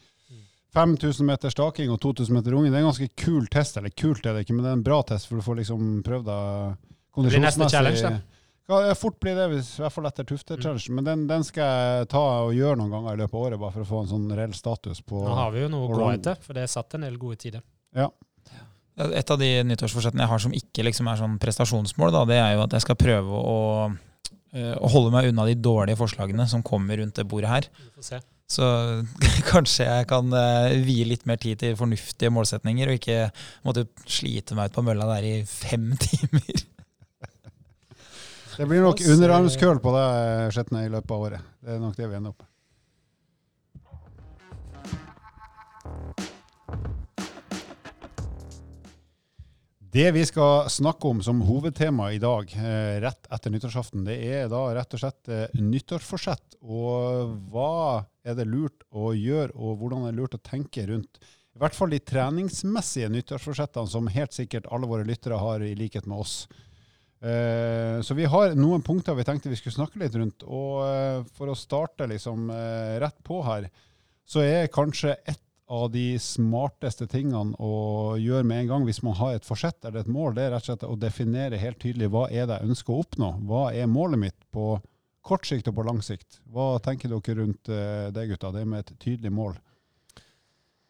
5000 0.75 1.27
meter 1.27 1.51
staking 1.53 1.91
og 1.91 2.01
2000 2.03 2.37
meter 2.37 2.55
runge. 2.55 2.71
Det 2.71 2.79
er 2.79 2.85
en 2.85 2.91
ganske 2.93 3.09
kul 3.19 3.49
test. 3.51 3.79
Eller 3.81 3.91
kult 3.91 4.27
er 4.27 4.37
det 4.37 4.45
ikke, 4.47 4.55
men 4.57 4.67
det 4.67 4.73
er 4.73 4.79
en 4.79 4.87
bra 4.87 5.01
test, 5.07 5.27
for 5.29 5.41
du 5.41 5.47
får 5.47 5.63
liksom 5.63 5.89
prøvd 6.07 6.29
deg. 6.31 6.77
Kan 7.11 7.27
ja, 8.71 8.95
fort 8.95 9.19
blir 9.21 9.35
det, 9.35 9.49
hvis, 9.51 9.73
i 9.79 9.83
hvert 9.83 9.95
fall 9.97 10.07
etter 10.07 10.27
Tufte-challenge. 10.29 10.93
Men 10.95 11.07
den, 11.07 11.23
den 11.31 11.45
skal 11.47 11.67
jeg 11.67 12.11
ta 12.13 12.23
og 12.47 12.53
gjøre 12.55 12.79
noen 12.79 12.93
ganger 12.95 13.17
i 13.17 13.23
løpet 13.25 13.35
av 13.35 13.47
året, 13.49 13.59
bare 13.59 13.75
for 13.75 13.83
å 13.83 13.89
få 13.89 14.03
en 14.05 14.11
sånn 14.13 14.29
reell 14.39 14.55
status 14.55 15.03
på 15.03 15.25
Nå 15.25 15.37
har 15.41 15.51
vi 15.55 15.65
jo 15.65 15.71
noe 15.73 15.89
å 15.89 15.97
gå 15.97 16.11
etter, 16.13 16.39
for 16.45 16.55
det 16.55 16.67
er 16.67 16.71
satt 16.71 16.95
en 16.95 17.07
del 17.09 17.19
gode 17.19 17.41
tider. 17.43 17.65
Ja, 17.97 18.07
Et 19.01 19.33
av 19.33 19.41
de 19.41 19.49
nyttårsforsettene 19.65 20.23
jeg 20.23 20.31
har 20.31 20.43
som 20.45 20.55
ikke 20.55 20.85
liksom 20.87 21.09
er 21.11 21.19
sånn 21.19 21.39
prestasjonsmål, 21.43 22.13
da, 22.15 22.25
det 22.31 22.39
er 22.39 22.55
jo 22.55 22.65
at 22.67 22.77
jeg 22.77 22.85
skal 22.85 22.99
prøve 23.01 23.43
å, 23.51 23.61
eh, 24.55 24.75
å 24.77 24.91
holde 24.93 25.15
meg 25.15 25.31
unna 25.33 25.47
de 25.49 25.57
dårlige 25.59 25.99
forslagene 25.99 26.47
som 26.51 26.63
kommer 26.63 27.01
rundt 27.01 27.19
det 27.19 27.27
bordet 27.27 27.51
her. 27.51 27.71
Vi 27.81 27.91
får 27.97 28.07
se. 28.13 28.21
Så 28.51 28.67
kanskje 29.53 29.87
jeg 29.87 30.09
kan 30.11 30.35
uh, 30.35 30.75
vie 30.83 31.07
litt 31.07 31.27
mer 31.31 31.39
tid 31.41 31.61
til 31.63 31.79
fornuftige 31.79 32.33
målsetninger, 32.35 32.91
og 32.91 32.99
ikke 32.99 33.31
måtte 33.67 33.87
slite 34.11 34.59
meg 34.59 34.71
ut 34.71 34.79
på 34.81 34.87
mølla 34.89 35.07
der 35.15 35.29
i 35.29 35.35
fem 35.47 35.93
timer. 36.07 36.67
Det 38.61 38.67
blir 38.69 38.83
nok 38.85 39.01
underarmskøl 39.01 39.79
på 39.81 39.95
deg, 39.95 40.51
Skjetne, 40.53 40.85
i 40.85 40.93
løpet 40.93 41.15
av 41.17 41.29
året. 41.31 41.53
Det 41.63 41.77
er 41.77 41.81
nok 41.81 41.97
det 41.97 42.11
vi 42.11 42.19
ender 42.19 42.35
opp 42.35 42.43
med. 42.43 42.51
Det 49.91 50.11
vi 50.15 50.21
skal 50.23 50.69
snakke 50.71 51.09
om 51.09 51.19
som 51.25 51.41
hovedtema 51.43 52.13
i 52.15 52.21
dag, 52.23 52.53
eh, 52.55 53.01
rett 53.03 53.27
etter 53.27 53.51
nyttårsaften, 53.51 54.05
det 54.07 54.21
er 54.23 54.47
da 54.53 54.61
rett 54.77 54.95
og 54.95 55.01
slett 55.03 55.31
eh, 55.33 55.49
nyttårsforsett. 55.59 56.61
Og 56.63 57.33
hva 57.51 58.05
er 58.25 58.37
det 58.39 58.49
lurt 58.49 58.85
å 58.91 59.13
gjøre, 59.17 59.55
og 59.55 59.79
hvordan 59.81 60.07
er 60.07 60.15
det 60.15 60.21
lurt 60.21 60.37
å 60.39 60.43
tenke 60.45 60.87
rundt 60.89 61.21
i 61.51 61.59
hvert 61.59 61.75
fall 61.75 61.91
de 61.91 61.99
treningsmessige 62.07 63.11
nyttårsforsettene 63.11 63.91
som 63.91 64.07
helt 64.09 64.33
sikkert 64.33 64.69
alle 64.71 64.89
våre 64.89 65.05
lyttere 65.05 65.39
har, 65.41 65.61
i 65.61 65.75
likhet 65.75 66.07
med 66.07 66.23
oss. 66.23 66.35
Eh, 67.21 68.01
Så 68.01 68.15
vi 68.15 68.25
har 68.25 68.55
noen 68.57 68.83
punkter 68.87 69.19
vi 69.19 69.27
tenkte 69.29 69.51
vi 69.51 69.59
skulle 69.59 69.77
snakke 69.77 69.99
litt 70.01 70.15
rundt. 70.15 70.47
Og 70.47 70.81
eh, 70.87 71.27
for 71.37 71.51
å 71.51 71.59
starte 71.59 72.07
liksom 72.09 72.49
eh, 72.55 72.97
rett 73.03 73.19
på 73.27 73.43
her, 73.45 73.67
så 74.25 74.45
er 74.47 74.71
kanskje 74.73 75.17
et 75.27 75.43
av 75.71 75.91
de 75.93 76.15
smarteste 76.19 77.07
tingene 77.11 77.55
å 77.63 78.17
gjøre 78.19 78.47
med 78.47 78.65
en 78.65 78.71
gang 78.71 78.87
hvis 78.87 79.05
man 79.07 79.15
har 79.21 79.37
et 79.37 79.47
forsett 79.47 79.85
eller 79.85 80.01
et 80.03 80.11
mål, 80.11 80.33
det 80.35 80.47
er 80.47 80.55
rett 80.55 80.65
og 80.65 80.71
slett 80.73 80.87
å 80.89 80.97
definere 80.99 81.61
helt 81.63 81.79
tydelig 81.83 82.09
hva 82.11 82.25
er 82.31 82.49
det 82.49 82.57
jeg 82.59 82.71
ønsker 82.73 82.95
å 82.95 83.03
oppnå. 83.05 83.35
Hva 83.47 83.69
er 83.75 83.91
målet 83.91 84.23
mitt 84.25 84.39
på 84.55 84.73
kort 85.27 85.49
sikt 85.49 85.69
og 85.71 85.77
på 85.77 85.87
lang 85.87 86.01
sikt. 86.05 86.41
Hva 86.51 86.75
tenker 86.85 87.13
dere 87.13 87.37
rundt 87.43 87.71
eh, 87.73 88.09
det, 88.15 88.27
gutta? 88.33 88.53
Det 88.55 88.65
med 88.69 88.85
et 88.85 88.95
tydelig 89.03 89.33
mål. 89.35 89.59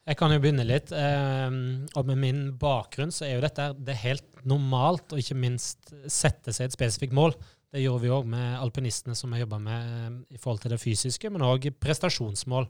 Jeg 0.08 0.16
kan 0.18 0.32
jo 0.32 0.40
begynne 0.42 0.66
litt. 0.66 0.90
Eh, 0.96 1.56
og 1.94 2.08
med 2.08 2.18
min 2.18 2.42
bakgrunn 2.58 3.12
så 3.14 3.26
er 3.26 3.36
jo 3.36 3.44
dette 3.44 3.70
det 3.78 3.94
er 3.94 4.04
helt 4.08 4.44
normalt 4.48 5.12
å 5.12 5.20
ikke 5.20 5.38
minst 5.38 5.92
sette 6.10 6.54
seg 6.56 6.68
et 6.68 6.76
spesifikt 6.76 7.16
mål. 7.16 7.36
Det 7.70 7.84
gjorde 7.84 8.02
vi 8.02 8.10
òg 8.10 8.26
med 8.30 8.56
alpinistene 8.58 9.14
som 9.14 9.30
jeg 9.34 9.44
jobba 9.44 9.60
med 9.62 9.90
eh, 9.92 10.16
i 10.34 10.40
forhold 10.40 10.64
til 10.64 10.74
det 10.74 10.80
fysiske, 10.82 11.30
men 11.30 11.46
òg 11.46 11.68
prestasjonsmål 11.78 12.66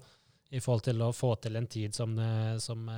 i 0.51 0.61
forhold 0.61 0.89
til 0.89 1.05
å 1.07 1.13
få 1.15 1.37
til 1.41 1.57
en 1.57 1.69
tid 1.71 1.95
som, 1.95 2.17
eh, 2.19 2.57
som 2.61 2.89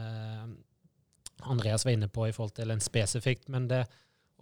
Andreas 1.42 1.84
var 1.84 1.92
inne 1.92 2.08
på 2.08 2.26
i 2.26 2.32
forhold 2.32 2.56
til 2.56 2.72
en 2.72 2.82
spesifikt. 2.82 3.50
Men 3.52 3.68
det 3.70 3.84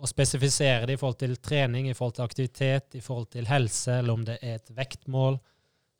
å 0.00 0.09
spesifisere 0.09 0.88
det 0.88 0.97
i 0.97 1.00
forhold 1.00 1.21
til 1.21 1.37
trening, 1.45 1.88
i 1.90 1.97
forhold 1.97 2.16
til 2.16 2.25
aktivitet, 2.25 2.97
i 2.97 3.02
forhold 3.04 3.30
til 3.35 3.49
helse, 3.50 3.99
eller 4.00 4.16
om 4.16 4.23
det 4.26 4.38
er 4.40 4.57
et 4.59 4.71
vektmål, 4.76 5.37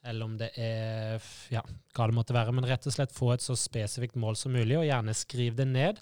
eller 0.09 0.25
om 0.25 0.39
det 0.41 0.49
er 0.57 1.21
ja, 1.53 1.61
hva 1.97 2.07
det 2.09 2.17
måtte 2.17 2.37
være. 2.37 2.55
Men 2.57 2.69
rett 2.69 2.89
og 2.89 2.95
slett 2.95 3.13
få 3.13 3.35
et 3.35 3.45
så 3.45 3.57
spesifikt 3.59 4.17
mål 4.21 4.39
som 4.41 4.57
mulig, 4.57 4.79
og 4.79 4.89
gjerne 4.89 5.17
skriv 5.17 5.59
det 5.59 5.69
ned. 5.69 6.01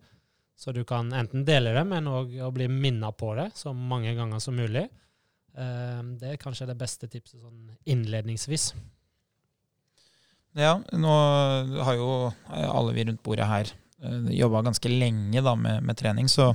Så 0.58 0.74
du 0.74 0.84
kan 0.86 1.10
enten 1.14 1.44
dele 1.46 1.74
det, 1.74 1.84
men 1.86 2.10
òg 2.10 2.38
bli 2.54 2.68
minna 2.70 3.12
på 3.14 3.32
det 3.38 3.50
så 3.58 3.74
mange 3.74 4.14
ganger 4.18 4.42
som 4.42 4.56
mulig. 4.58 4.86
Eh, 5.58 6.00
det 6.18 6.32
er 6.32 6.40
kanskje 6.42 6.70
det 6.70 6.78
beste 6.78 7.10
tipset 7.10 7.42
sånn 7.42 7.74
innledningsvis. 7.90 8.72
Ja, 10.58 10.78
nå 10.94 11.18
har 11.86 11.98
jo 11.98 12.08
alle 12.50 12.94
vi 12.96 13.04
rundt 13.06 13.22
bordet 13.22 13.46
her 13.46 13.70
eh, 13.70 14.32
jobba 14.38 14.64
ganske 14.66 14.90
lenge 14.90 15.42
da 15.44 15.54
med, 15.58 15.84
med 15.86 15.98
trening, 15.98 16.30
så 16.30 16.52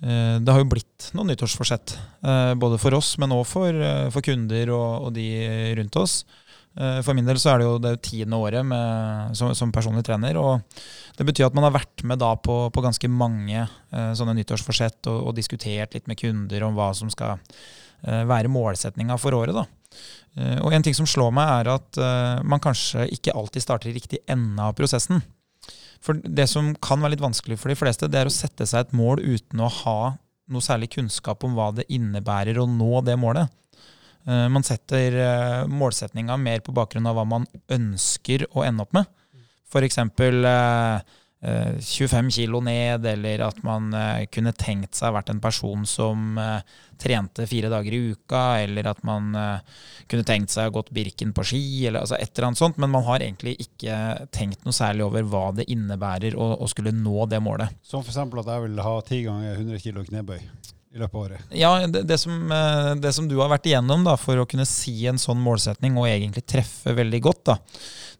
det 0.00 0.52
har 0.52 0.60
jo 0.60 0.68
blitt 0.68 1.06
noen 1.16 1.30
nyttårsforsett. 1.32 1.94
Både 2.60 2.76
for 2.82 2.92
oss, 2.98 3.14
men 3.22 3.32
òg 3.32 3.46
for, 3.48 3.78
for, 4.12 4.24
kunder 4.26 4.72
og, 4.74 5.06
og, 5.06 5.14
de 5.16 5.24
rundt 5.78 5.96
oss. 5.96 6.18
Eh, 6.76 6.98
for 7.00 7.16
min 7.16 7.24
del 7.24 7.38
så 7.40 7.54
er 7.54 7.62
det 7.62 7.68
jo 7.68 7.78
det 7.80 7.94
tiende 8.04 8.36
året 8.36 8.66
med, 8.66 9.32
som, 9.38 9.54
som, 9.56 9.72
personlig 9.72 10.04
trener. 10.06 10.36
og 10.36 10.60
Det 11.16 11.24
betyr 11.24 11.48
at 11.48 11.56
man 11.56 11.64
har 11.68 11.76
vært 11.78 12.04
med 12.04 12.20
da 12.20 12.34
på, 12.36 12.58
på 12.72 12.84
ganske 12.84 13.08
mange 13.08 13.64
sånne 13.90 14.36
nyttårsforsett 14.36 15.08
og, 15.08 15.30
og, 15.30 15.34
diskutert 15.36 15.96
litt 15.96 16.08
med 16.10 16.20
kunder 16.20 16.66
om 16.66 16.76
hva 16.76 16.92
som 16.96 17.10
skal 17.12 17.40
være 18.06 18.50
målsetninga 18.52 19.16
for 19.18 19.34
året. 19.34 19.56
da. 19.56 19.64
Og 20.60 20.74
En 20.76 20.84
ting 20.84 20.94
som 20.94 21.08
slår 21.08 21.32
meg, 21.34 21.48
er 21.48 21.70
at 21.72 21.98
man 22.44 22.60
kanskje 22.62 23.06
ikke 23.16 23.32
alltid 23.32 23.64
starter 23.64 23.88
i 23.90 23.94
riktig 23.96 24.20
ende 24.30 24.62
av 24.62 24.76
prosessen. 24.76 25.24
For 26.04 26.18
Det 26.20 26.46
som 26.50 26.72
kan 26.82 27.02
være 27.02 27.16
litt 27.16 27.24
vanskelig 27.24 27.58
for 27.60 27.72
de 27.72 27.78
fleste, 27.78 28.08
det 28.10 28.20
er 28.20 28.30
å 28.30 28.34
sette 28.34 28.66
seg 28.68 28.86
et 28.86 28.96
mål 28.96 29.22
uten 29.24 29.62
å 29.62 29.72
ha 29.82 30.00
noe 30.52 30.62
særlig 30.62 30.92
kunnskap 30.94 31.44
om 31.46 31.56
hva 31.56 31.72
det 31.74 31.88
innebærer 31.92 32.60
å 32.62 32.68
nå 32.70 33.00
det 33.06 33.16
målet. 33.18 33.50
Eh, 34.26 34.46
man 34.52 34.66
setter 34.66 35.18
eh, 35.22 35.60
målsetninga 35.70 36.36
mer 36.38 36.62
på 36.66 36.74
bakgrunn 36.76 37.06
av 37.10 37.18
hva 37.18 37.26
man 37.28 37.46
ønsker 37.72 38.46
å 38.52 38.64
ende 38.66 38.86
opp 38.86 38.94
med. 38.96 39.10
F.eks. 39.66 39.98
25 41.40 42.30
kilo 42.32 42.60
ned, 42.64 43.04
eller 43.06 43.42
at 43.44 43.58
man 43.62 43.90
eh, 43.94 44.24
kunne 44.32 44.54
tenkt 44.56 44.96
seg 44.98 45.12
vært 45.14 45.30
en 45.30 45.42
person 45.42 45.84
som 45.86 46.38
trente 46.96 47.44
fire 47.46 47.68
dager 47.70 47.92
i 47.92 48.00
uka, 48.14 48.42
eller 48.64 48.88
at 48.88 49.02
man 49.04 49.34
kunne 50.08 50.24
tenkt 50.24 50.54
seg 50.54 50.70
å 50.70 50.78
gått 50.78 50.94
Birken 50.96 51.34
på 51.36 51.44
ski, 51.44 51.60
eller 51.86 52.00
altså 52.00 52.16
et 52.16 52.30
eller 52.32 52.48
annet 52.48 52.62
sånt. 52.62 52.80
Men 52.80 52.94
man 52.94 53.04
har 53.04 53.20
egentlig 53.20 53.52
ikke 53.66 53.98
tenkt 54.32 54.64
noe 54.64 54.74
særlig 54.74 55.04
over 55.04 55.28
hva 55.28 55.50
det 55.58 55.68
innebærer 55.72 56.38
å, 56.40 56.54
å 56.56 56.70
skulle 56.72 56.94
nå 56.96 57.28
det 57.28 57.42
målet. 57.44 57.76
Som 57.84 58.00
f.eks. 58.00 58.16
at 58.24 58.54
jeg 58.54 58.64
vil 58.64 58.80
ha 58.88 58.96
ti 59.04 59.20
ganger 59.28 59.60
100 59.60 59.84
kilo 59.84 60.06
knebøy? 60.08 60.40
I 60.96 61.02
løpet 61.02 61.16
av 61.16 61.22
året? 61.22 61.54
Ja, 61.54 61.70
det, 61.86 62.02
det, 62.08 62.18
som, 62.20 62.34
eh, 62.52 62.90
det, 63.00 63.12
som, 63.14 63.28
du 63.28 63.36
har 63.40 63.50
vært 63.52 63.68
igjennom 63.68 64.04
da, 64.06 64.16
for 64.20 64.40
å 64.40 64.46
kunne 64.48 64.66
si 64.68 64.94
en 65.10 65.20
sånn 65.20 65.40
målsetning 65.42 65.98
og 66.00 66.08
egentlig 66.08 66.46
treffe 66.48 66.94
veldig 66.96 67.20
godt, 67.24 67.42
da, 67.50 67.58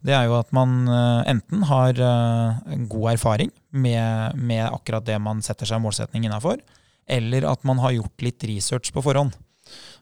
det 0.07 0.15
er 0.15 0.27
jo 0.29 0.37
at 0.37 0.53
man 0.55 0.77
eh, 0.85 1.31
enten 1.33 1.65
har 1.71 2.01
eh, 2.09 2.77
god 2.91 3.11
erfaring 3.15 3.51
med, 3.73 4.37
med 4.37 4.65
akkurat 4.69 5.05
det 5.07 5.17
man 5.23 5.41
setter 5.45 5.69
seg 5.69 5.81
målsetning 5.83 6.27
innafor, 6.29 6.61
eller 7.07 7.49
at 7.49 7.63
man 7.67 7.81
har 7.83 7.97
gjort 7.97 8.25
litt 8.25 8.47
research 8.49 8.93
på 8.93 9.03
forhånd. 9.05 9.35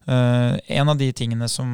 En 0.06 0.90
av 0.92 0.98
de 1.00 1.08
tingene 1.18 1.48
som, 1.50 1.70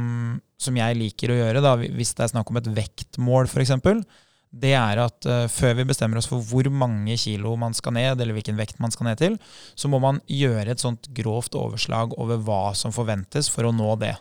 som, 0.60 0.76
jeg 0.80 0.96
liker 0.96 1.32
å 1.34 1.36
gjøre, 1.36 1.64
da, 1.64 1.74
hvis 1.80 2.14
det 2.16 2.24
er 2.24 2.30
snakk 2.32 2.52
om 2.52 2.60
et 2.62 2.70
vektmål 2.72 3.50
f.eks., 3.50 3.74
det 4.52 4.74
er 4.76 5.00
at 5.00 5.28
uh, 5.30 5.46
før 5.52 5.78
vi 5.80 5.88
bestemmer 5.88 6.20
oss 6.20 6.28
for 6.28 6.44
hvor 6.44 6.68
mange 6.76 7.16
kilo 7.20 7.54
man 7.60 7.76
skal 7.78 7.96
ned, 7.96 8.20
eller 8.20 8.36
hvilken 8.36 8.60
vekt 8.60 8.82
man 8.84 8.92
skal 8.92 9.08
ned 9.08 9.22
til, 9.22 9.38
så 9.76 9.92
må 9.92 10.02
man 10.04 10.20
gjøre 10.28 10.74
et 10.74 10.84
sånt 10.84 11.08
grovt 11.16 11.56
overslag 11.56 12.18
over 12.20 12.42
hva 12.44 12.64
som 12.76 12.94
forventes 12.96 13.52
for 13.52 13.70
å 13.70 13.76
nå 13.76 13.96
det. 14.02 14.18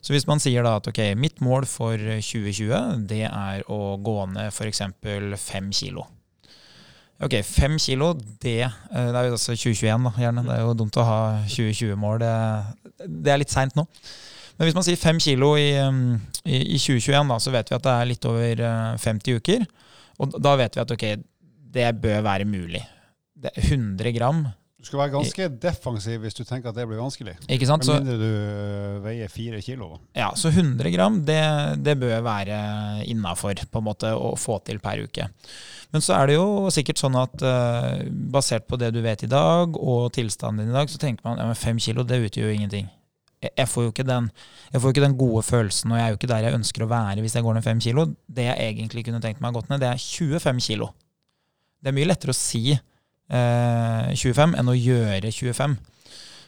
Så 0.00 0.14
hvis 0.14 0.28
man 0.28 0.40
sier 0.40 0.64
da 0.64 0.76
at 0.78 0.86
ok, 0.88 1.00
mitt 1.18 1.42
mål 1.44 1.66
for 1.68 1.98
2020 1.98 3.08
det 3.10 3.24
er 3.28 3.66
å 3.68 3.98
gå 4.00 4.20
ned 4.30 4.52
f.eks. 4.52 4.84
fem 5.42 5.72
kilo. 5.74 6.06
Ok, 7.18 7.40
fem 7.42 7.74
kilo, 7.82 8.12
det, 8.38 8.60
eh, 8.62 9.08
det 9.10 9.18
er 9.18 9.26
jo 9.26 9.34
altså 9.34 9.56
2021, 9.58 10.04
da, 10.06 10.12
gjerne. 10.22 10.44
Det 10.46 10.54
er 10.54 10.60
jo 10.62 10.74
dumt 10.78 10.98
å 11.02 11.06
ha 11.06 11.20
2020-mål. 11.50 12.20
Det, 12.22 12.34
det, 13.02 13.32
er 13.32 13.40
litt 13.42 13.50
seint 13.50 13.74
nå. 13.74 13.88
Men 14.58 14.66
hvis 14.66 14.74
man 14.74 14.86
sier 14.86 14.98
fem 14.98 15.20
kilo 15.22 15.52
i, 15.54 15.70
um, 15.86 16.18
i, 16.42 16.58
i 16.74 16.78
2021, 16.82 17.30
da, 17.30 17.38
så 17.38 17.54
vet 17.54 17.70
vi 17.70 17.78
at 17.78 17.84
det 17.86 17.94
er 17.94 18.08
litt 18.10 18.26
over 18.26 18.62
50 18.98 19.30
uh, 19.30 19.38
uker. 19.38 19.66
Og 20.18 20.38
da 20.42 20.54
vet 20.58 20.74
vi 20.74 20.82
at 20.82 20.94
ok, 20.94 21.04
det 21.78 21.90
bør 22.02 22.24
være 22.26 22.48
mulig. 22.48 22.82
Det 23.38 23.52
er 23.54 23.68
100 23.68 24.16
gram. 24.16 24.48
Du 24.78 24.86
skal 24.86 25.00
være 25.00 25.10
ganske 25.10 25.46
defensiv 25.62 26.20
hvis 26.22 26.36
du 26.38 26.44
tenker 26.46 26.70
at 26.70 26.76
det 26.78 26.84
blir 26.86 27.00
vanskelig. 27.02 27.36
Ikke 27.50 27.66
sant? 27.66 27.86
Med 27.86 28.02
mindre 28.02 28.18
du 28.18 28.26
uh, 28.26 28.98
veier 29.06 29.30
fire 29.30 29.62
kilo. 29.62 29.92
Ja, 30.18 30.32
så 30.38 30.50
100 30.50 30.90
gram, 30.94 31.22
det, 31.26 31.40
det 31.86 31.94
bør 32.02 32.18
være 32.26 32.58
innafor 33.06 33.58
å 34.14 34.34
få 34.38 34.58
til 34.66 34.82
per 34.82 35.02
uke. 35.06 35.30
Men 35.94 36.04
så 36.04 36.18
er 36.18 36.30
det 36.30 36.38
jo 36.38 36.70
sikkert 36.74 36.98
sånn 36.98 37.18
at 37.18 37.46
uh, 37.46 38.06
basert 38.10 38.66
på 38.66 38.78
det 38.78 38.90
du 38.94 39.02
vet 39.06 39.22
i 39.22 39.30
dag, 39.30 39.78
og 39.78 40.10
tilstanden 40.18 40.66
din 40.66 40.74
i 40.74 40.78
dag, 40.78 40.90
så 40.90 40.98
tenker 41.02 41.26
man 41.26 41.38
ja, 41.38 41.46
men 41.46 41.58
fem 41.58 41.78
kilo, 41.82 42.06
det 42.06 42.22
utgjør 42.26 42.50
jo 42.50 42.58
ingenting 42.58 42.90
jeg 43.42 43.68
får 43.70 43.84
jo 43.84 43.92
ikke 43.92 44.06
den, 44.06 44.30
ikke 44.74 45.04
den 45.04 45.16
gode 45.18 45.44
følelsen, 45.46 45.92
og 45.92 45.98
jeg 45.98 46.04
er 46.04 46.12
jo 46.12 46.18
ikke 46.18 46.30
der 46.30 46.46
jeg 46.48 46.58
ønsker 46.58 46.84
å 46.84 46.90
være 46.90 47.22
hvis 47.22 47.36
jeg 47.38 47.46
går 47.46 47.58
ned 47.58 47.66
fem 47.66 47.82
kilo. 47.82 48.06
Det 48.26 48.48
jeg 48.48 48.72
egentlig 48.72 49.04
kunne 49.06 49.20
tenkt 49.22 49.42
meg 49.44 49.52
å 49.52 49.60
gått 49.60 49.70
ned, 49.70 49.82
det 49.82 49.92
er 49.92 50.02
25 50.02 50.62
kilo. 50.64 50.90
Det 51.78 51.92
er 51.92 51.96
mye 51.96 52.08
lettere 52.10 52.34
å 52.34 52.38
si 52.38 52.64
eh, 52.74 54.08
25 54.18 54.56
enn 54.58 54.72
å 54.72 54.76
gjøre 54.76 55.30
25. 55.30 55.76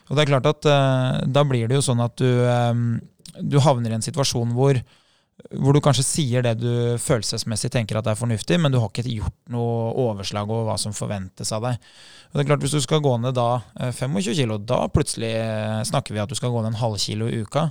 Og 0.09 0.17
det 0.17 0.25
er 0.25 0.31
klart 0.33 0.49
at 0.51 0.67
eh, 0.67 1.21
da 1.31 1.45
blir 1.47 1.71
det 1.71 1.79
jo 1.79 1.85
sånn 1.85 2.03
at 2.03 2.17
du, 2.19 2.27
eh, 2.27 3.39
du 3.39 3.59
havner 3.63 3.93
i 3.93 3.99
en 3.99 4.03
situasjon 4.03 4.51
hvor 4.57 4.81
hvor 5.59 5.75
du 5.75 5.81
kanskje 5.83 6.05
sier 6.05 6.45
det 6.45 6.55
du 6.61 6.97
følelsesmessig 7.01 7.71
tenker 7.73 7.99
at 7.99 8.07
er 8.11 8.19
fornuftig, 8.19 8.59
men 8.61 8.73
du 8.73 8.79
har 8.81 8.91
ikke 8.91 9.07
gjort 9.09 9.37
noe 9.53 9.91
overslag 10.03 10.49
over 10.49 10.69
hva 10.69 10.77
som 10.81 10.95
forventes 10.95 11.51
av 11.55 11.65
deg. 11.65 11.91
Og 12.31 12.37
det 12.37 12.43
er 12.43 12.49
klart 12.51 12.63
Hvis 12.63 12.75
du 12.77 12.81
skal 12.83 13.03
gå 13.03 13.13
ned 13.19 13.35
da 13.37 13.61
25 13.79 14.17
eh, 14.17 14.33
kilo, 14.41 14.57
da 14.57 14.85
plutselig 14.91 15.31
eh, 15.35 15.83
snakker 15.87 16.15
vi 16.15 16.23
at 16.23 16.31
du 16.31 16.37
skal 16.37 16.53
gå 16.53 16.63
ned 16.63 16.73
en 16.73 16.81
halv 16.81 16.99
kilo 17.01 17.29
i 17.29 17.41
uka. 17.43 17.69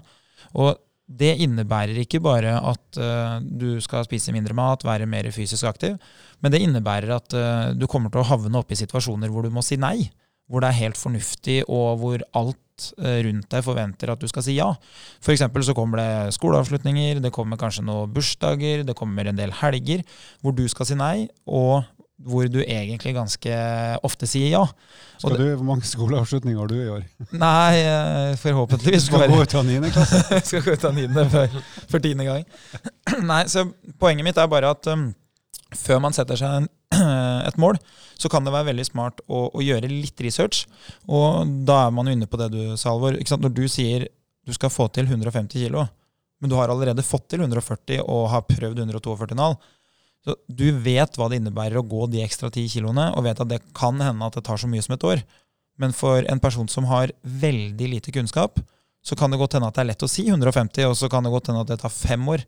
Og 0.60 0.74
det 1.10 1.32
innebærer 1.42 1.98
ikke 2.04 2.20
bare 2.22 2.52
at 2.54 2.98
uh, 3.02 3.42
du 3.42 3.80
skal 3.82 4.04
spise 4.06 4.30
mindre 4.30 4.54
mat, 4.54 4.84
være 4.86 5.08
mer 5.10 5.26
fysisk 5.34 5.66
aktiv, 5.66 5.96
men 6.38 6.54
det 6.54 6.60
innebærer 6.62 7.10
at 7.16 7.34
du 7.74 7.88
kommer 7.90 8.14
til 8.14 8.22
å 8.22 8.28
havne 8.28 8.60
opp 8.60 8.70
i 8.70 8.78
situasjoner 8.78 9.32
hvor 9.32 9.42
du 9.42 9.50
må 9.50 9.64
si 9.66 9.74
nei. 9.74 10.06
Hvor 10.50 10.64
det 10.64 10.72
er 10.72 10.82
helt 10.82 10.98
fornuftig, 10.98 11.62
og 11.70 12.00
hvor 12.02 12.26
alt 12.34 12.58
Eh, 12.98 13.20
rundt 13.26 13.50
deg 13.52 13.64
forventer 13.64 14.12
at 14.12 14.20
du 14.20 14.26
skal 14.30 14.44
si 14.46 14.56
ja. 14.58 14.70
F.eks. 15.20 15.44
så 15.66 15.76
kommer 15.76 16.00
det 16.00 16.34
skoleavslutninger, 16.36 17.22
det 17.22 17.32
kommer 17.34 17.60
kanskje 17.60 17.84
noen 17.86 18.12
bursdager, 18.14 18.84
det 18.86 18.96
kommer 18.98 19.28
en 19.28 19.38
del 19.38 19.54
helger 19.60 20.04
hvor 20.40 20.56
du 20.56 20.66
skal 20.70 20.88
si 20.88 20.98
nei, 20.98 21.28
og 21.46 21.82
hvor 22.20 22.44
du 22.52 22.58
egentlig 22.60 23.14
ganske 23.16 23.52
ofte 24.04 24.28
sier 24.28 24.50
ja. 24.52 24.64
Skal 25.16 25.38
du, 25.38 25.44
Hvor 25.56 25.64
mange 25.70 25.88
skoleavslutninger 25.88 26.60
har 26.60 26.68
du 26.68 26.76
i 26.76 26.90
år? 26.92 27.06
Nei, 27.32 27.78
eh, 27.80 28.34
forhåpentligvis. 28.40 29.06
Skal 29.08 29.24
gå 29.32 29.40
ut 29.40 29.56
av 29.56 29.64
niende 29.64 29.92
klasse? 29.94 30.20
skal 30.44 30.66
gå 30.66 30.76
ut 30.76 30.84
av 30.84 30.96
niende 30.96 31.24
for, 31.32 31.62
for 31.88 32.04
tiende 32.04 32.28
gang. 32.28 32.44
Nei, 33.32 33.46
så 33.48 33.64
Poenget 34.00 34.28
mitt 34.28 34.40
er 34.40 34.52
bare 34.52 34.74
at 34.76 34.92
um, 34.92 35.10
før 35.76 36.00
man 36.02 36.14
setter 36.16 36.38
seg 36.38 36.68
et 37.48 37.58
mål, 37.60 37.78
så 38.20 38.30
kan 38.32 38.44
det 38.44 38.54
være 38.54 38.70
veldig 38.72 38.86
smart 38.88 39.22
å, 39.26 39.46
å, 39.48 39.62
gjøre 39.64 39.90
litt 39.90 40.20
research. 40.24 40.66
Og 41.08 41.48
da 41.66 41.84
er 41.86 41.94
man 41.94 42.10
jo 42.10 42.16
inne 42.16 42.28
på 42.30 42.40
det 42.40 42.50
du 42.54 42.62
sa, 42.74 42.92
Alvor. 42.92 43.16
Når 43.16 43.54
du 43.56 43.64
sier 43.70 44.08
du 44.46 44.54
skal 44.56 44.72
få 44.72 44.88
til 44.94 45.06
150 45.06 45.68
kg, 45.68 45.84
men 46.40 46.50
du 46.50 46.56
har 46.56 46.72
allerede 46.72 47.04
fått 47.04 47.28
til 47.30 47.44
140 47.44 48.00
og 48.00 48.30
har 48.32 48.46
prøvd 48.48 48.80
142,5 48.86 49.60
så 50.20 50.34
Du 50.52 50.66
vet 50.84 51.14
hva 51.16 51.30
det 51.30 51.38
innebærer 51.40 51.80
å 51.80 51.86
gå 51.86 52.06
de 52.12 52.20
ekstra 52.20 52.50
10 52.50 52.66
kiloene, 52.74 53.06
og 53.16 53.24
vet 53.24 53.38
at 53.40 53.48
det 53.48 53.62
kan 53.76 53.96
hende 54.04 54.26
at 54.26 54.36
det 54.36 54.44
tar 54.44 54.60
så 54.60 54.68
mye 54.68 54.84
som 54.84 54.92
et 54.96 55.06
år. 55.08 55.22
Men 55.80 55.94
for 55.96 56.26
en 56.28 56.42
person 56.42 56.68
som 56.68 56.88
har 56.90 57.14
veldig 57.24 57.88
lite 57.94 58.12
kunnskap, 58.12 58.60
så 59.00 59.16
kan 59.16 59.32
det 59.32 59.38
godt 59.40 59.56
hende 59.56 59.70
at 59.70 59.78
det 59.78 59.84
er 59.84 59.88
lett 59.94 60.04
å 60.04 60.10
si 60.12 60.26
150, 60.28 60.90
og 60.90 60.96
så 60.98 61.08
kan 61.08 61.24
det 61.24 61.32
godt 61.32 61.48
hende 61.48 61.62
at 61.64 61.70
det 61.72 61.78
tar 61.80 61.94
fem 61.94 62.26
år. 62.28 62.44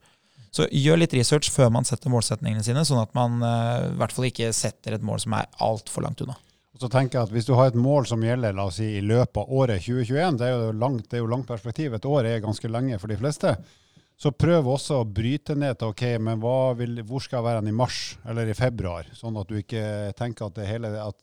Så 0.53 0.67
gjør 0.69 1.01
litt 1.01 1.15
research 1.17 1.49
før 1.53 1.71
man 1.73 1.87
setter 1.89 2.13
målsetningene 2.13 2.65
sine, 2.65 2.85
sånn 2.85 3.01
at 3.01 3.15
man 3.17 3.41
uh, 3.41 3.89
i 3.89 3.99
hvert 4.01 4.13
fall 4.13 4.29
ikke 4.29 4.51
setter 4.57 4.99
et 4.99 5.05
mål 5.05 5.23
som 5.25 5.37
er 5.39 5.49
altfor 5.65 6.05
langt 6.05 6.21
unna. 6.25 6.37
Og 6.73 6.81
så 6.81 6.91
tenker 6.93 7.19
jeg 7.19 7.29
at 7.29 7.33
Hvis 7.33 7.49
du 7.49 7.55
har 7.57 7.71
et 7.71 7.79
mål 7.79 8.07
som 8.09 8.25
gjelder 8.25 8.57
la 8.57 8.67
oss 8.69 8.79
si, 8.81 8.91
i 8.99 9.05
løpet 9.05 9.41
av 9.41 9.49
året 9.49 9.81
2021, 9.85 10.41
det 10.41 10.49
er 10.49 10.53
jo 10.53 10.75
langt, 10.77 11.09
det 11.09 11.19
er 11.19 11.25
jo 11.25 11.31
langt 11.33 11.49
perspektiv, 11.49 11.97
et 11.97 12.09
år 12.09 12.29
er 12.29 12.45
ganske 12.45 12.69
lenge 12.69 13.01
for 13.01 13.13
de 13.13 13.19
fleste, 13.21 13.57
så 14.23 14.31
prøv 14.31 14.69
også 14.71 15.01
å 15.01 15.09
bryte 15.09 15.57
ned 15.59 15.81
til 15.81 15.91
ok, 15.91 16.05
men 16.23 16.43
vil, 16.79 17.01
hvor 17.09 17.25
skal 17.25 17.41
jeg 17.41 17.49
være 17.49 17.67
i 17.67 17.75
mars 17.75 18.01
eller 18.29 18.49
i 18.49 18.55
februar? 18.55 19.09
Sånn 19.17 19.39
at 19.41 19.49
du 19.49 19.57
ikke 19.59 20.13
tenker 20.19 20.53
at, 20.53 20.61
hele, 20.69 20.93
at, 21.01 21.17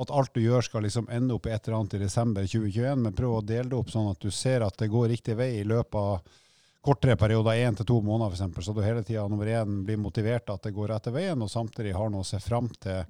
at 0.00 0.10
alt 0.10 0.32
du 0.34 0.40
gjør 0.42 0.64
skal 0.66 0.82
liksom 0.88 1.06
ende 1.12 1.36
opp 1.36 1.46
i 1.46 1.52
et 1.54 1.68
eller 1.68 1.82
annet 1.82 1.98
i 1.98 2.02
desember 2.02 2.48
2021, 2.48 3.04
men 3.04 3.16
prøv 3.16 3.36
å 3.36 3.44
dele 3.44 3.68
det 3.70 3.78
opp 3.78 3.92
sånn 3.92 4.10
at 4.10 4.24
du 4.24 4.32
ser 4.34 4.64
at 4.66 4.80
det 4.80 4.90
går 4.90 5.12
riktig 5.12 5.36
vei 5.38 5.52
i 5.60 5.68
løpet 5.68 6.00
av 6.00 6.40
kortere 6.80 7.16
perioder, 7.20 7.60
én 7.60 7.76
til 7.76 7.88
to 7.88 7.98
måneder 8.04 8.36
f.eks., 8.36 8.64
så 8.64 8.74
du 8.74 8.82
hele 8.84 9.02
tida 9.04 9.26
nummer 9.28 9.48
én 9.48 9.82
blir 9.84 10.00
motivert 10.00 10.50
at 10.52 10.64
det 10.64 10.74
går 10.76 10.94
etter 10.96 11.14
veien, 11.14 11.42
og 11.42 11.52
samtidig 11.52 11.96
har 11.96 12.12
noe 12.12 12.24
å 12.24 12.30
se 12.30 12.40
fram 12.42 12.70
til 12.80 13.04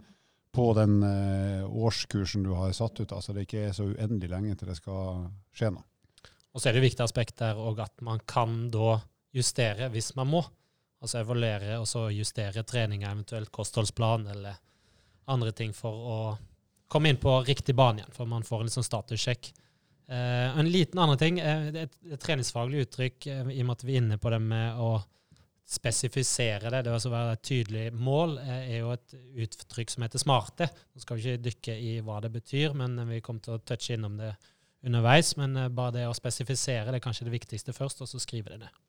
på 0.50 0.72
den 0.74 0.98
uh, 1.06 1.62
årskursen 1.70 2.42
du 2.42 2.50
har 2.58 2.72
satt 2.74 2.98
ut. 2.98 3.12
Altså 3.14 3.34
det 3.34 3.46
ikke 3.46 3.68
er 3.68 3.76
så 3.76 3.86
uendelig 3.86 4.32
lenge 4.32 4.56
til 4.58 4.72
det 4.72 4.80
skal 4.80 5.28
skje 5.54 5.70
noe. 5.76 5.86
Og 6.50 6.58
så 6.58 6.68
er 6.68 6.74
det 6.74 6.82
et 6.82 6.88
viktig 6.88 7.04
aspekt 7.04 7.38
der 7.38 7.58
òg 7.58 7.78
at 7.84 8.02
man 8.02 8.18
kan 8.26 8.64
da 8.74 8.96
justere 9.36 9.86
hvis 9.92 10.14
man 10.18 10.32
må. 10.32 10.42
Altså 11.00 11.22
evaluere 11.22 11.78
og 11.80 11.86
så 11.88 12.08
justere 12.12 12.64
treninga, 12.66 13.12
eventuelt 13.14 13.52
kostholdsplan 13.54 14.26
eller 14.34 14.58
andre 15.30 15.54
ting 15.56 15.70
for 15.76 15.94
å 15.94 16.18
komme 16.90 17.12
inn 17.12 17.20
på 17.22 17.36
riktig 17.46 17.76
bane 17.78 18.02
igjen, 18.02 18.12
for 18.12 18.28
man 18.28 18.44
får 18.44 18.66
en 18.66 18.74
sånn 18.74 18.86
statussjekk. 18.88 19.52
Uh, 20.10 20.58
en 20.58 20.66
liten 20.66 20.98
andre 20.98 21.14
ting, 21.16 21.36
uh, 21.38 21.68
et, 21.70 21.92
et, 22.10 22.18
treningsfaglig 22.18 22.82
uttrykk, 22.82 23.28
uh, 23.30 23.50
i 23.54 23.60
og 23.62 23.68
med 23.68 23.76
at 23.76 23.84
vi 23.86 23.94
er 23.94 24.02
inne 24.02 24.16
på 24.18 24.32
det 24.34 24.40
med 24.42 24.80
å 24.82 24.96
spesifisere 25.70 26.72
det, 26.74 26.80
det 26.88 26.96
å 26.96 27.12
være 27.12 27.36
et 27.36 27.44
tydelig 27.46 27.84
mål, 27.94 28.34
er 28.42 28.80
jo 28.80 28.90
et 28.90 29.14
uttrykk 29.44 29.94
som 29.94 30.02
heter 30.02 30.18
smarte. 30.18 30.66
Nå 30.66 31.04
skal 31.04 31.20
vi 31.20 31.28
ikke 31.28 31.44
dykke 31.44 31.78
i 31.78 31.92
hva 32.02 32.18
det 32.24 32.32
betyr, 32.34 32.74
men 32.74 32.98
vi 33.06 33.20
kommer 33.22 33.44
til 33.44 33.54
å 33.54 33.62
touche 33.62 33.94
innom 33.94 34.18
det 34.18 34.32
underveis. 34.82 35.36
Men 35.38 35.54
bare 35.76 36.00
det 36.00 36.08
å 36.10 36.16
spesifisere 36.16 36.90
det 36.90 36.98
er 36.98 37.06
kanskje 37.06 37.28
det 37.28 37.36
viktigste 37.36 37.76
først, 37.76 38.02
og 38.02 38.10
så 38.10 38.18
skrive 38.18 38.50
det 38.50 38.64
ned. 38.64 38.80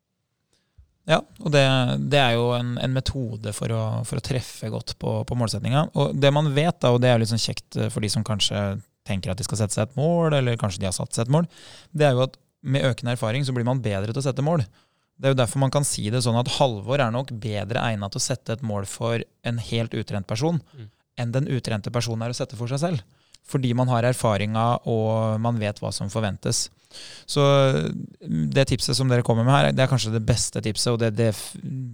Ja, 1.05 1.21
og 1.21 1.53
det, 1.53 1.61
det 2.09 2.17
er 2.17 2.39
jo 2.39 2.49
en, 2.57 2.79
en 2.81 2.97
metode 2.97 3.53
for 3.53 3.77
å, 3.77 3.83
for 4.09 4.17
å, 4.17 4.25
treffe 4.25 4.73
godt 4.73 4.97
på, 4.97 5.19
på 5.21 5.37
målsettinga. 5.37 5.91
Og 6.01 6.17
det 6.17 6.33
man 6.33 6.49
vet, 6.57 6.81
da, 6.81 6.95
og 6.95 7.03
det 7.05 7.13
er 7.13 7.21
litt 7.21 7.29
sånn 7.29 7.45
kjekt 7.45 7.77
for 7.93 8.01
de 8.01 8.09
som 8.09 8.25
kanskje 8.25 8.71
tenker 9.07 9.33
at 9.33 9.39
de 9.39 9.47
skal 9.47 9.63
sette 9.63 9.77
seg 9.77 9.89
et 9.89 9.99
mål, 9.99 10.35
eller 10.37 10.59
kanskje 10.61 10.83
de 10.83 10.89
har 10.89 10.95
satt 10.95 11.15
seg 11.15 11.27
et 11.27 11.35
mål, 11.35 11.49
det 11.91 12.07
er 12.07 12.15
jo 12.17 12.25
at 12.27 12.37
med 12.61 12.85
økende 12.85 13.15
erfaring 13.15 13.45
så 13.45 13.55
blir 13.55 13.65
man 13.65 13.81
bedre 13.81 14.13
til 14.13 14.21
å 14.21 14.25
sette 14.27 14.45
mål. 14.45 14.63
Det 15.21 15.29
er 15.29 15.33
jo 15.35 15.41
derfor 15.41 15.61
man 15.61 15.73
kan 15.73 15.85
si 15.85 16.07
det 16.13 16.23
sånn 16.25 16.39
at 16.39 16.49
Halvor 16.57 17.01
er 17.01 17.13
nok 17.13 17.33
bedre 17.41 17.81
egnet 17.91 18.13
til 18.13 18.21
å 18.21 18.25
sette 18.25 18.57
et 18.57 18.65
mål 18.65 18.87
for 18.89 19.21
en 19.45 19.61
helt 19.61 19.93
utrent 19.97 20.27
person 20.29 20.57
mm. 20.57 20.87
enn 21.21 21.33
den 21.33 21.49
utrente 21.53 21.93
personen 21.93 22.25
er 22.25 22.33
å 22.33 22.37
sette 22.37 22.57
for 22.57 22.71
seg 22.71 22.81
selv. 22.81 23.03
Fordi 23.51 23.73
man 23.77 23.89
har 23.89 24.05
erfaringa 24.05 24.65
og 24.89 25.41
man 25.41 25.57
vet 25.61 25.81
hva 25.81 25.91
som 25.93 26.09
forventes. 26.13 26.67
Så 27.29 27.43
det 28.21 28.65
tipset 28.69 28.97
som 28.97 29.09
dere 29.09 29.25
kommer 29.25 29.45
med 29.47 29.55
her, 29.55 29.69
det 29.75 29.85
er 29.85 29.89
kanskje 29.91 30.13
det 30.13 30.23
beste 30.27 30.61
tipset, 30.63 30.91
og 30.93 30.99
det, 31.01 31.13
det 31.17 31.31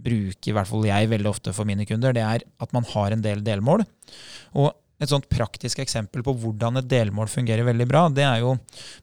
bruker 0.04 0.52
i 0.52 0.56
hvert 0.58 0.70
fall 0.70 0.88
jeg 0.88 1.12
veldig 1.12 1.32
ofte 1.32 1.54
for 1.56 1.70
mine 1.70 1.86
kunder. 1.88 2.16
Det 2.16 2.24
er 2.24 2.44
at 2.44 2.76
man 2.76 2.88
har 2.94 3.14
en 3.14 3.24
del 3.24 3.44
delmål. 3.46 3.86
Og 4.58 4.72
et 4.98 5.12
sånt 5.12 5.28
praktisk 5.30 5.82
eksempel 5.84 6.24
på 6.26 6.34
hvordan 6.42 6.82
et 6.82 6.88
delmål 6.90 7.30
fungerer 7.30 7.68
veldig 7.68 7.88
bra, 7.90 8.08
det 8.10 8.26
er 8.26 8.42
jo 8.42 8.56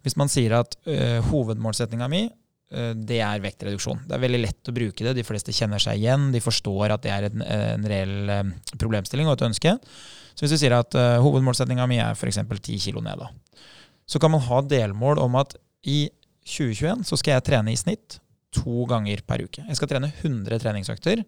hvis 0.02 0.16
man 0.20 0.32
sier 0.32 0.56
at 0.58 0.74
øh, 0.90 1.20
hovedmålsettinga 1.28 2.08
mi 2.10 2.24
uh, 2.26 2.90
det 2.98 3.20
er 3.22 3.44
vektreduksjon. 3.44 4.02
Det 4.08 4.16
er 4.16 4.24
veldig 4.24 4.42
lett 4.42 4.70
å 4.70 4.74
bruke 4.74 5.06
det. 5.06 5.14
De 5.18 5.26
fleste 5.26 5.54
kjenner 5.54 5.82
seg 5.82 6.00
igjen. 6.00 6.30
De 6.34 6.42
forstår 6.42 6.96
at 6.96 7.04
det 7.04 7.12
er 7.14 7.28
en, 7.28 7.46
en 7.46 7.86
reell 7.90 8.32
uh, 8.32 8.42
problemstilling 8.80 9.30
og 9.30 9.36
et 9.36 9.46
ønske. 9.50 9.76
Så 10.34 10.44
hvis 10.44 10.56
du 10.56 10.58
sier 10.58 10.74
at 10.76 10.98
uh, 10.98 11.20
hovedmålsettinga 11.22 11.86
mi 11.90 12.00
er 12.02 12.18
f.eks. 12.18 12.42
10 12.42 12.82
kg 12.88 13.04
ned, 13.06 13.22
da, 13.22 13.30
så 14.10 14.20
kan 14.20 14.34
man 14.34 14.42
ha 14.48 14.60
delmål 14.66 15.22
om 15.22 15.38
at 15.40 15.54
i 15.86 16.08
2021 16.44 17.06
så 17.08 17.16
skal 17.20 17.36
jeg 17.36 17.46
trene 17.46 17.72
i 17.72 17.78
snitt 17.78 18.18
to 18.54 18.84
ganger 18.90 19.22
per 19.26 19.42
uke. 19.46 19.64
Jeg 19.66 19.78
skal 19.78 19.90
trene 19.90 20.10
100 20.12 20.60
treningsøkter 20.62 21.22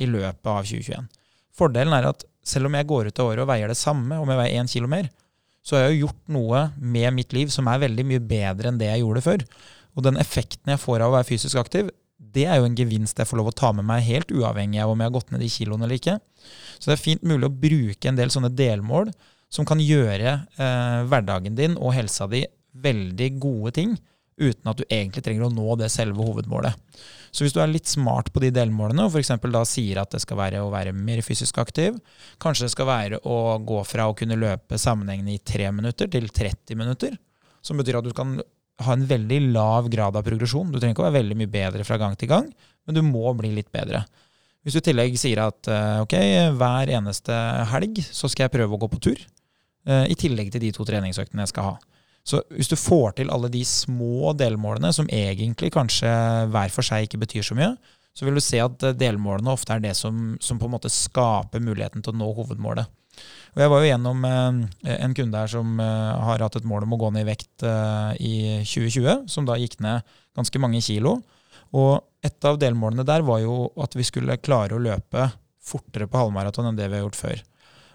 i 0.00 0.08
løpet 0.08 0.50
av 0.50 0.66
2021. 0.66 1.08
Fordelen 1.56 1.94
er 1.96 2.10
at 2.10 2.24
selv 2.46 2.70
om 2.70 2.76
jeg 2.76 2.88
går 2.88 3.10
ut 3.10 3.20
av 3.20 3.32
året 3.32 3.44
og 3.44 3.50
veier 3.50 3.70
det 3.70 3.78
samme, 3.78 4.18
om 4.20 4.30
jeg 4.30 4.40
veier 4.40 4.60
én 4.62 4.70
kilo 4.70 4.90
mer, 4.90 5.10
så 5.60 5.76
har 5.76 5.88
jeg 5.88 6.04
gjort 6.04 6.20
noe 6.32 6.66
med 6.80 7.12
mitt 7.16 7.34
liv 7.36 7.50
som 7.52 7.68
er 7.68 7.82
veldig 7.82 8.06
mye 8.08 8.22
bedre 8.24 8.70
enn 8.70 8.78
det 8.80 8.88
jeg 8.88 9.02
gjorde 9.02 9.24
før. 9.26 9.44
Og 9.98 10.06
den 10.06 10.20
effekten 10.20 10.72
jeg 10.72 10.80
får 10.80 11.02
av 11.02 11.12
å 11.12 11.16
være 11.18 11.28
fysisk 11.28 11.60
aktiv, 11.60 11.90
det 12.20 12.46
er 12.46 12.60
jo 12.60 12.68
en 12.68 12.76
gevinst 12.76 13.18
jeg 13.18 13.28
får 13.28 13.40
lov 13.40 13.50
å 13.50 13.56
ta 13.56 13.72
med 13.76 13.86
meg 13.88 14.04
helt 14.06 14.32
uavhengig 14.32 14.80
av 14.82 14.92
om 14.92 15.00
jeg 15.00 15.10
har 15.10 15.16
gått 15.16 15.32
ned 15.32 15.42
de 15.42 15.50
kiloene 15.50 15.86
eller 15.86 16.00
ikke. 16.00 16.16
Så 16.78 16.90
det 16.90 16.96
er 16.96 17.02
fint 17.02 17.26
mulig 17.26 17.48
å 17.48 17.58
bruke 17.64 18.10
en 18.10 18.18
del 18.18 18.32
sånne 18.32 18.52
delmål 18.54 19.10
som 19.50 19.66
kan 19.66 19.80
gjøre 19.82 20.34
eh, 20.60 20.98
hverdagen 21.10 21.56
din 21.58 21.76
og 21.80 21.94
helsa 21.96 22.28
di 22.30 22.44
veldig 22.80 23.30
gode 23.42 23.74
ting 23.80 23.96
uten 24.40 24.70
at 24.72 24.80
du 24.80 24.84
egentlig 24.88 25.22
trenger 25.26 25.46
å 25.46 25.52
nå 25.52 25.76
det 25.80 25.90
selve 25.92 26.24
hovedmålet. 26.24 26.76
Så 27.30 27.44
hvis 27.44 27.54
du 27.54 27.60
er 27.62 27.70
litt 27.70 27.86
smart 27.86 28.32
på 28.34 28.42
de 28.42 28.50
delmålene, 28.54 29.04
og 29.06 29.14
f.eks. 29.14 29.32
da 29.52 29.62
sier 29.68 30.00
at 30.02 30.14
det 30.14 30.22
skal 30.24 30.40
være 30.40 30.62
å 30.64 30.70
være 30.72 30.94
mer 30.96 31.22
fysisk 31.22 31.60
aktiv, 31.62 31.98
kanskje 32.42 32.66
det 32.66 32.74
skal 32.74 32.88
være 32.88 33.20
å 33.22 33.58
gå 33.62 33.82
fra 33.86 34.08
å 34.10 34.16
kunne 34.18 34.38
løpe 34.40 34.80
sammenhengende 34.80 35.36
i 35.36 35.42
3 35.52 35.70
minutter 35.76 36.10
til 36.10 36.26
30 36.26 36.80
minutter, 36.80 37.14
som 37.62 37.78
betyr 37.78 38.00
at 38.00 38.08
du 38.08 38.16
kan 38.16 38.40
ha 38.80 38.96
en 38.96 39.06
veldig 39.06 39.40
lav 39.52 39.90
grad 39.92 40.16
av 40.16 40.26
progresjon. 40.26 40.72
Du 40.72 40.80
trenger 40.80 40.96
ikke 40.96 41.04
å 41.04 41.10
være 41.10 41.20
veldig 41.20 41.38
mye 41.42 41.52
bedre 41.52 41.86
fra 41.86 42.00
gang 42.00 42.16
til 42.18 42.32
gang, 42.32 42.48
men 42.88 42.96
du 42.96 43.02
må 43.06 43.30
bli 43.38 43.52
litt 43.54 43.70
bedre. 43.74 44.02
Hvis 44.64 44.76
du 44.76 44.80
i 44.82 44.86
tillegg 44.90 45.14
sier 45.20 45.40
at 45.44 45.68
eh, 45.72 46.00
ok, 46.02 46.16
hver 46.58 46.90
eneste 46.98 47.36
helg 47.70 48.02
så 48.04 48.28
skal 48.28 48.46
jeg 48.46 48.56
prøve 48.58 48.76
å 48.76 48.80
gå 48.82 48.90
på 48.92 49.00
tur, 49.08 49.22
eh, 49.88 50.06
i 50.12 50.16
tillegg 50.18 50.50
til 50.52 50.64
de 50.66 50.72
to 50.76 50.84
treningsøktene 50.88 51.46
jeg 51.46 51.52
skal 51.52 51.70
ha, 51.70 51.76
så 52.30 52.40
hvis 52.54 52.70
du 52.70 52.76
får 52.78 53.16
til 53.18 53.32
alle 53.34 53.50
de 53.52 53.62
små 53.66 54.32
delmålene, 54.38 54.92
som 54.94 55.08
egentlig 55.10 55.72
kanskje 55.74 56.10
hver 56.52 56.70
for 56.74 56.86
seg 56.86 57.06
ikke 57.06 57.20
betyr 57.24 57.46
så 57.46 57.56
mye, 57.58 57.72
så 58.16 58.26
vil 58.26 58.38
du 58.38 58.42
se 58.44 58.60
at 58.62 58.86
eh, 58.86 58.96
delmålene 58.98 59.52
ofte 59.52 59.74
er 59.74 59.82
det 59.84 59.96
som, 59.98 60.34
som 60.42 60.58
på 60.60 60.68
en 60.68 60.74
måte 60.76 60.92
skaper 60.92 61.62
muligheten 61.62 62.04
til 62.04 62.14
å 62.14 62.20
nå 62.20 62.30
hovedmålet. 62.38 62.96
Og 63.50 63.60
Jeg 63.64 63.70
var 63.72 63.82
jo 63.82 63.90
gjennom 63.90 64.24
eh, 64.28 64.94
en 64.96 65.16
kunde 65.16 65.42
her 65.42 65.50
som 65.50 65.82
eh, 65.82 66.22
har 66.28 66.44
hatt 66.44 66.58
et 66.60 66.68
mål 66.68 66.86
om 66.86 66.96
å 66.96 67.00
gå 67.00 67.12
ned 67.14 67.26
i 67.26 67.30
vekt 67.30 67.66
i 68.20 68.34
2020, 68.66 69.26
som 69.30 69.46
da 69.48 69.58
gikk 69.60 69.78
ned 69.84 70.06
ganske 70.36 70.62
mange 70.62 70.82
kilo. 70.84 71.18
Og 71.76 72.00
et 72.26 72.46
av 72.46 72.58
delmålene 72.60 73.06
der 73.06 73.24
var 73.26 73.42
jo 73.42 73.70
at 73.80 73.94
vi 73.96 74.06
skulle 74.06 74.40
klare 74.42 74.76
å 74.76 74.82
løpe 74.82 75.30
fortere 75.64 76.08
på 76.10 76.18
halvmaraton 76.18 76.70
enn 76.70 76.78
det 76.78 76.88
vi 76.88 76.98
har 76.98 77.06
gjort 77.06 77.20
før. 77.20 77.42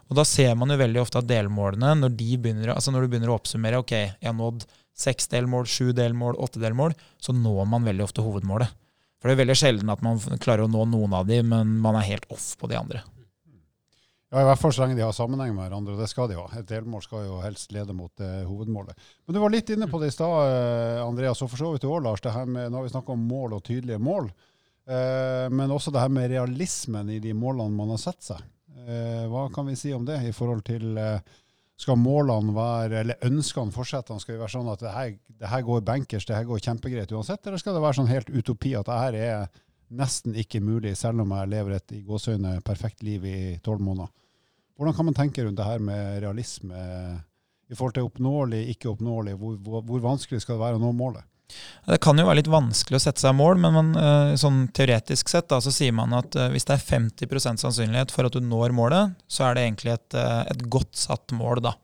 Og 0.10 0.18
da 0.20 0.26
ser 0.28 0.54
man 0.60 0.70
jo 0.70 0.78
veldig 0.80 1.02
ofte 1.02 1.22
at 1.22 1.30
delmålene, 1.30 1.96
når, 1.98 2.14
de 2.20 2.38
begynner, 2.38 2.74
altså 2.76 2.94
når 2.94 3.06
du 3.06 3.14
begynner 3.14 3.32
å 3.34 3.38
oppsummere 3.40 3.82
ok, 3.82 3.94
jeg 3.96 4.28
har 4.30 4.38
nådd 4.38 4.68
seks 4.96 5.28
delmål, 5.32 5.66
sju 5.68 5.90
delmål, 5.98 6.38
åtte 6.40 6.62
delmål, 6.62 6.94
så 7.20 7.34
når 7.36 7.66
man 7.72 7.88
veldig 7.88 8.06
ofte 8.06 8.24
hovedmålet. 8.24 8.72
For 9.20 9.32
det 9.32 9.36
er 9.36 9.42
veldig 9.42 9.58
sjelden 9.58 9.92
at 9.92 10.04
man 10.06 10.22
klarer 10.38 10.68
å 10.68 10.72
nå 10.72 10.86
noen 10.92 11.16
av 11.18 11.26
de, 11.28 11.42
men 11.44 11.78
man 11.82 11.98
er 12.00 12.08
helt 12.12 12.30
off 12.32 12.54
på 12.62 12.70
de 12.70 12.78
andre. 12.78 13.02
Ja, 14.30 14.42
I 14.42 14.48
hvert 14.50 14.60
fall 14.60 14.74
så 14.76 14.84
lenge 14.84 14.98
de 14.98 15.04
har 15.06 15.14
sammenheng 15.16 15.54
med 15.56 15.64
hverandre, 15.64 15.96
og 15.96 16.02
det 16.02 16.10
skal 16.12 16.30
de 16.30 16.38
ha. 16.38 16.46
Et 16.60 16.68
delmål 16.68 17.04
skal 17.06 17.28
jo 17.28 17.38
helst 17.44 17.74
lede 17.74 17.94
mot 17.96 18.12
uh, 18.22 18.44
hovedmålet. 18.46 18.98
Men 19.26 19.38
du 19.38 19.40
var 19.42 19.54
litt 19.54 19.70
inne 19.74 19.88
på 19.90 20.02
det 20.02 20.10
i 20.12 20.16
stad, 20.16 20.34
uh, 20.50 21.04
Andreas, 21.06 21.44
og 21.46 21.52
for 21.52 21.62
så 21.62 21.70
vidt 21.72 21.86
du 21.86 21.90
òg, 21.90 22.02
Lars. 22.06 22.24
Det 22.24 22.34
her 22.36 22.50
med, 22.50 22.68
nå 22.70 22.82
har 22.82 22.88
vi 22.88 22.92
snakka 22.94 23.14
om 23.14 23.24
mål 23.30 23.58
og 23.58 23.64
tydelige 23.66 24.02
mål. 24.02 24.28
Uh, 24.86 25.46
men 25.54 25.74
også 25.74 25.94
det 25.94 26.04
her 26.04 26.12
med 26.14 26.30
realismen 26.34 27.10
i 27.14 27.22
de 27.24 27.34
målene 27.38 27.74
man 27.78 27.94
har 27.96 28.02
satt 28.02 28.22
seg. 28.26 28.44
Eh, 28.86 29.26
hva 29.32 29.48
kan 29.54 29.66
vi 29.66 29.76
si 29.80 29.94
om 29.94 30.06
det 30.06 30.20
i 30.28 30.34
forhold 30.36 30.62
til 30.68 30.98
eh, 31.02 31.20
Skal 31.76 31.98
målene 32.00 32.54
være, 32.56 33.00
eller 33.02 33.24
ønskene 33.28 33.74
fortsette? 33.74 34.16
Skal 34.22 34.38
være 34.40 34.54
sånn 34.54 34.70
at 34.72 34.84
det 34.84 34.94
her, 34.94 35.16
det 35.42 35.50
her 35.52 35.64
går 35.68 35.82
bankers, 35.88 36.28
det 36.28 36.38
her 36.38 36.46
går 36.48 36.62
kjempegreit 36.64 37.12
uansett? 37.12 37.42
Eller 37.44 37.60
skal 37.60 37.76
det 37.76 37.82
være 37.84 37.98
sånn 37.98 38.12
helt 38.12 38.30
utopi 38.32 38.76
at 38.80 38.88
det 38.88 39.00
her 39.02 39.18
er 39.20 39.50
nesten 39.96 40.38
ikke 40.40 40.62
mulig, 40.64 40.94
selv 40.98 41.26
om 41.26 41.34
jeg 41.36 41.52
lever 41.52 41.76
et 41.76 41.96
i 41.98 42.00
gåseøyne 42.06 42.62
perfekt 42.66 43.04
liv 43.04 43.26
i 43.28 43.40
tolv 43.66 43.84
måneder? 43.84 44.08
Hvordan 44.76 44.96
kan 44.96 45.10
man 45.10 45.18
tenke 45.18 45.44
rundt 45.44 45.60
det 45.60 45.68
her 45.68 45.84
med 45.84 46.22
realisme 46.24 46.80
i 47.68 47.76
forhold 47.76 47.98
til 47.98 48.08
oppnåelig, 48.08 48.64
ikke 48.72 48.94
oppnåelig? 48.94 49.36
Hvor, 49.42 49.60
hvor, 49.68 49.84
hvor 49.90 50.08
vanskelig 50.08 50.46
skal 50.46 50.56
det 50.56 50.64
være 50.64 50.80
å 50.80 50.84
nå 50.86 50.94
målet? 50.96 51.28
Det 51.86 52.00
kan 52.02 52.18
jo 52.18 52.26
være 52.26 52.40
litt 52.40 52.50
vanskelig 52.50 52.98
å 52.98 53.04
sette 53.04 53.22
seg 53.22 53.36
mål, 53.38 53.60
men 53.62 53.76
man, 53.76 53.90
eh, 54.02 54.36
sånn 54.42 54.66
teoretisk 54.74 55.30
sett 55.30 55.48
da, 55.52 55.60
så 55.62 55.74
sier 55.74 55.94
man 55.94 56.16
at 56.18 56.36
eh, 56.36 56.50
hvis 56.54 56.66
det 56.66 56.78
er 56.78 56.86
50% 56.86 57.62
sannsynlighet 57.62 58.14
for 58.14 58.28
at 58.28 58.34
du 58.34 58.42
når 58.42 58.74
målet, 58.76 59.14
så 59.30 59.48
er 59.48 59.56
det 59.56 59.66
egentlig 59.68 59.94
et, 59.94 60.18
eh, 60.18 60.42
et 60.50 60.64
godt 60.74 60.96
satt 60.98 61.36
mål. 61.38 61.62
da. 61.70 61.76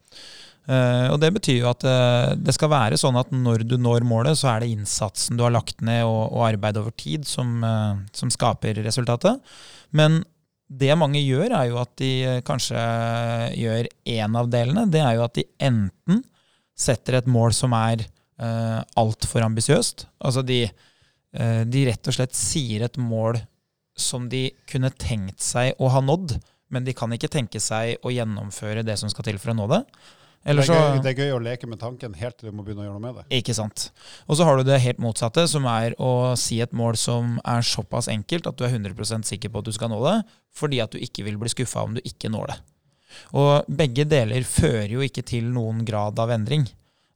Og 0.71 1.17
Det 1.19 1.32
betyr 1.34 1.58
jo 1.58 1.71
at 1.71 1.82
det 2.38 2.54
skal 2.54 2.69
være 2.69 2.95
sånn 2.95 3.17
at 3.19 3.32
når 3.34 3.63
du 3.67 3.74
når 3.82 4.06
målet, 4.08 4.38
så 4.38 4.52
er 4.52 4.62
det 4.62 4.69
innsatsen 4.71 5.36
du 5.36 5.41
har 5.43 5.52
lagt 5.52 5.82
ned 5.84 6.06
og, 6.06 6.32
og 6.32 6.45
arbeid 6.45 6.78
over 6.78 6.93
tid 6.95 7.26
som, 7.28 7.65
som 8.13 8.30
skaper 8.32 8.78
resultatet. 8.86 9.41
Men 9.91 10.21
det 10.69 10.93
mange 10.95 11.19
gjør, 11.19 11.58
er 11.58 11.71
jo 11.74 11.82
at 11.82 11.91
de 12.00 12.12
kanskje 12.47 12.86
gjør 13.58 13.89
én 14.13 14.38
av 14.38 14.54
delene. 14.54 14.86
Det 14.93 15.02
er 15.02 15.17
jo 15.17 15.26
at 15.26 15.36
de 15.41 15.47
enten 15.60 16.21
setter 16.78 17.19
et 17.19 17.28
mål 17.28 17.58
som 17.58 17.74
er 17.76 18.06
uh, 18.41 18.82
altfor 18.99 19.45
ambisiøst. 19.45 20.08
Altså 20.25 20.43
de, 20.45 20.63
uh, 21.38 21.62
de 21.67 21.86
rett 21.89 22.12
og 22.12 22.17
slett 22.17 22.38
sier 22.38 22.88
et 22.88 22.99
mål 23.01 23.41
som 23.97 24.30
de 24.32 24.49
kunne 24.69 24.91
tenkt 24.97 25.43
seg 25.45 25.77
å 25.82 25.91
ha 25.93 26.01
nådd, 26.04 26.38
men 26.71 26.88
de 26.88 26.95
kan 26.95 27.12
ikke 27.13 27.30
tenke 27.32 27.60
seg 27.62 27.99
å 28.08 28.13
gjennomføre 28.13 28.86
det 28.88 28.97
som 28.99 29.12
skal 29.12 29.27
til 29.27 29.39
for 29.41 29.54
å 29.54 29.58
nå 29.60 29.67
det. 29.71 29.84
Eller 30.41 30.65
det, 30.65 30.73
er 30.73 30.95
gøy, 30.95 31.01
det 31.04 31.10
er 31.12 31.19
gøy 31.21 31.32
å 31.36 31.41
leke 31.43 31.67
med 31.69 31.77
tanken 31.84 32.15
helt 32.17 32.39
til 32.39 32.49
du 32.49 32.56
må 32.58 32.63
begynne 32.65 32.82
å 32.82 32.88
gjøre 32.88 32.97
noe 32.97 33.04
med 33.04 33.17
det. 33.19 33.25
Ikke 33.38 33.54
sant. 33.54 33.91
Og 34.25 34.39
så 34.39 34.47
har 34.47 34.58
du 34.58 34.65
det 34.65 34.80
helt 34.82 35.01
motsatte, 35.04 35.43
som 35.51 35.67
er 35.69 35.93
å 36.01 36.34
si 36.39 36.58
et 36.63 36.73
mål 36.73 36.97
som 36.97 37.36
er 37.45 37.62
såpass 37.67 38.10
enkelt 38.10 38.49
at 38.49 38.58
du 38.58 38.65
er 38.65 38.73
100% 38.73 39.27
sikker 39.30 39.54
på 39.54 39.62
at 39.62 39.69
du 39.69 39.75
skal 39.75 39.91
nå 39.93 39.99
det, 40.08 40.17
fordi 40.58 40.82
at 40.82 40.95
du 40.95 40.97
ikke 40.97 41.27
vil 41.27 41.38
bli 41.41 41.51
skuffa 41.54 41.86
om 41.86 41.93
du 41.97 42.01
ikke 42.01 42.32
når 42.34 42.56
det. 42.56 42.58
Og 43.38 43.69
begge 43.69 44.08
deler 44.10 44.47
fører 44.47 44.95
jo 44.95 45.06
ikke 45.06 45.23
til 45.27 45.51
noen 45.54 45.86
grad 45.86 46.17
av 46.23 46.34
endring. 46.34 46.65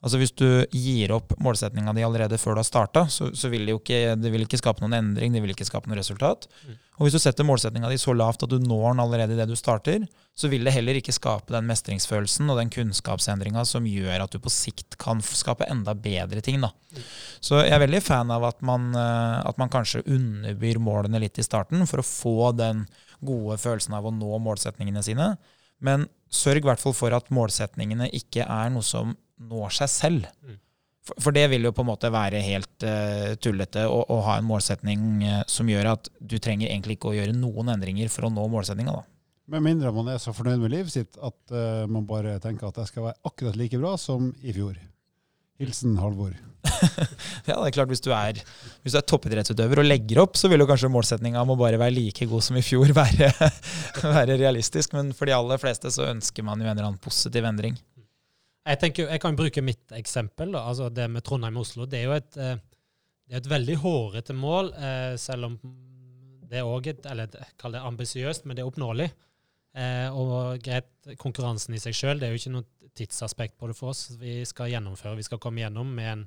Altså 0.06 0.20
Hvis 0.22 0.36
du 0.38 0.48
gir 0.70 1.10
opp 1.16 1.34
målsetninga 1.42 1.90
di 1.98 2.04
allerede 2.06 2.38
før 2.38 2.54
du 2.54 2.62
har 2.62 2.68
starta, 2.68 3.08
så, 3.10 3.32
så 3.34 3.50
vil 3.50 3.64
det 3.66 3.74
jo 3.74 3.80
ikke, 3.80 4.14
det 4.22 4.30
vil 4.30 4.44
ikke 4.46 4.60
skape 4.62 4.84
noen 4.84 4.94
endring, 5.00 5.34
det 5.34 5.42
vil 5.42 5.56
ikke 5.56 5.66
skape 5.66 5.90
noe 5.90 5.98
resultat. 5.98 6.46
Mm. 6.62 6.76
Og 7.00 7.08
hvis 7.08 7.16
du 7.18 7.24
setter 7.24 7.48
målsetninga 7.48 7.90
di 7.90 7.98
så 7.98 8.14
lavt 8.14 8.46
at 8.46 8.54
du 8.54 8.60
når 8.62 8.86
den 8.92 9.02
allerede 9.02 9.34
idet 9.34 9.48
du 9.50 9.56
starter, 9.58 10.06
så 10.38 10.52
vil 10.52 10.68
det 10.68 10.76
heller 10.76 11.00
ikke 11.00 11.16
skape 11.16 11.56
den 11.56 11.66
mestringsfølelsen 11.72 12.54
og 12.54 12.62
den 12.62 12.70
kunnskapsendringa 12.76 13.66
som 13.66 13.90
gjør 13.90 14.28
at 14.28 14.38
du 14.38 14.38
på 14.44 14.54
sikt 14.54 15.00
kan 15.02 15.26
skape 15.26 15.66
enda 15.74 15.98
bedre 15.98 16.46
ting. 16.46 16.62
da. 16.62 16.70
Så 17.42 17.64
jeg 17.64 17.74
er 17.74 17.82
veldig 17.88 18.04
fan 18.06 18.30
av 18.36 18.46
at 18.46 18.62
man, 18.62 18.92
eh, 18.94 19.42
at 19.42 19.58
man 19.58 19.74
kanskje 19.74 20.06
underbyr 20.06 20.78
målene 20.78 21.26
litt 21.26 21.42
i 21.42 21.50
starten 21.50 21.82
for 21.90 22.04
å 22.04 22.08
få 22.08 22.54
den 22.54 22.86
gode 23.26 23.58
følelsen 23.58 23.98
av 23.98 24.06
å 24.06 24.14
nå 24.14 24.38
målsetningene 24.38 25.02
sine. 25.02 25.34
Men 25.82 26.06
sørg 26.30 26.62
i 26.62 26.70
hvert 26.70 26.82
fall 26.84 26.94
for 26.94 27.16
at 27.16 27.34
målsetningene 27.34 28.14
ikke 28.14 28.46
er 28.46 28.70
noe 28.70 28.86
som 28.86 29.18
når 29.42 29.76
seg 29.80 29.92
selv. 29.92 30.30
Mm. 30.44 30.62
For, 31.06 31.22
for 31.28 31.36
det 31.36 31.46
vil 31.52 31.68
jo 31.68 31.74
på 31.76 31.84
en 31.86 31.92
måte 31.92 32.10
være 32.14 32.42
helt 32.42 32.86
uh, 32.88 33.36
tullete 33.42 33.86
å, 33.86 34.00
å 34.10 34.22
ha 34.26 34.40
en 34.40 34.48
målsetning 34.48 35.04
uh, 35.22 35.42
som 35.50 35.70
gjør 35.70 35.92
at 35.94 36.10
du 36.20 36.40
trenger 36.40 36.72
egentlig 36.72 36.98
ikke 36.98 37.12
å 37.12 37.18
gjøre 37.18 37.36
noen 37.38 37.76
endringer 37.76 38.10
for 38.14 38.28
å 38.28 38.34
nå 38.34 38.48
målsetninga. 38.54 38.96
da. 38.96 39.06
Med 39.54 39.62
mindre 39.62 39.92
man 39.94 40.10
er 40.10 40.18
så 40.22 40.34
fornøyd 40.34 40.64
med 40.64 40.74
livet 40.74 40.96
sitt 40.96 41.20
at 41.22 41.54
uh, 41.54 41.86
man 41.92 42.08
bare 42.10 42.40
tenker 42.42 42.72
at 42.72 42.82
det 42.82 42.88
skal 42.90 43.12
være 43.12 43.30
akkurat 43.30 43.60
like 43.60 43.78
bra 43.78 43.94
som 44.02 44.32
i 44.42 44.56
fjor. 44.56 44.80
Hilsen 45.62 46.00
Halvor. 46.02 46.34
Ja, 47.46 47.60
det 47.62 47.68
er 47.68 47.74
klart 47.76 47.92
Hvis 47.92 48.02
du 48.02 48.10
er, 48.10 48.40
hvis 48.82 48.96
du 48.96 48.98
er 48.98 49.06
toppidrettsutøver 49.06 49.84
og 49.84 49.86
legger 49.86 50.24
opp, 50.24 50.38
så 50.40 50.50
vil 50.50 50.64
jo 50.64 50.68
kanskje 50.70 50.90
målsetninga 50.92 51.44
om 51.44 51.54
å 51.54 51.60
bare 51.60 51.78
være 51.80 51.94
like 51.94 52.26
god 52.30 52.44
som 52.44 52.58
i 52.58 52.64
fjor 52.66 52.90
være, 52.98 53.30
være 54.18 54.40
realistisk. 54.42 54.96
Men 54.98 55.14
for 55.16 55.30
de 55.30 55.36
aller 55.38 55.62
fleste 55.62 55.94
så 55.94 56.10
ønsker 56.10 56.46
man 56.46 56.62
jo 56.62 56.68
en 56.68 56.74
eller 56.74 56.90
annen 56.90 57.02
positiv 57.02 57.46
endring. 57.46 57.78
Jeg 58.66 58.80
tenker, 58.82 59.10
jeg 59.14 59.22
kan 59.22 59.36
bruke 59.38 59.62
mitt 59.62 59.92
eksempel, 59.94 60.56
da. 60.56 60.64
altså 60.72 60.90
det 60.90 61.06
med 61.14 61.26
Trondheim-Oslo. 61.26 61.86
Det 61.86 62.00
er 62.00 62.08
jo 62.08 62.16
et, 62.16 62.38
eh, 62.42 62.56
det 63.28 63.36
er 63.36 63.44
et 63.44 63.52
veldig 63.52 63.76
hårete 63.84 64.34
mål, 64.34 64.72
eh, 64.74 65.14
selv 65.22 65.52
om 65.52 65.60
det 66.46 66.60
er 66.60 66.66
også 66.70 66.94
et 66.94 67.06
Eller 67.10 67.28
kall 67.58 67.74
det 67.74 67.82
ambisiøst, 67.82 68.46
men 68.46 68.56
det 68.56 68.64
er 68.64 68.70
oppnåelig. 68.70 69.10
Eh, 69.76 70.08
og 70.16 70.62
greit, 70.64 70.88
konkurransen 71.20 71.76
i 71.76 71.82
seg 71.84 71.94
sjøl, 71.94 72.20
det 72.20 72.28
er 72.28 72.34
jo 72.34 72.42
ikke 72.42 72.56
noe 72.56 72.92
tidsaspekt 72.96 73.58
på 73.60 73.68
det 73.68 73.76
for 73.78 73.92
oss. 73.92 74.16
Vi 74.20 74.40
skal 74.48 74.72
gjennomføre, 74.72 75.18
vi 75.20 75.28
skal 75.28 75.42
komme 75.44 75.62
gjennom 75.62 75.90
med 75.98 76.12
en 76.12 76.26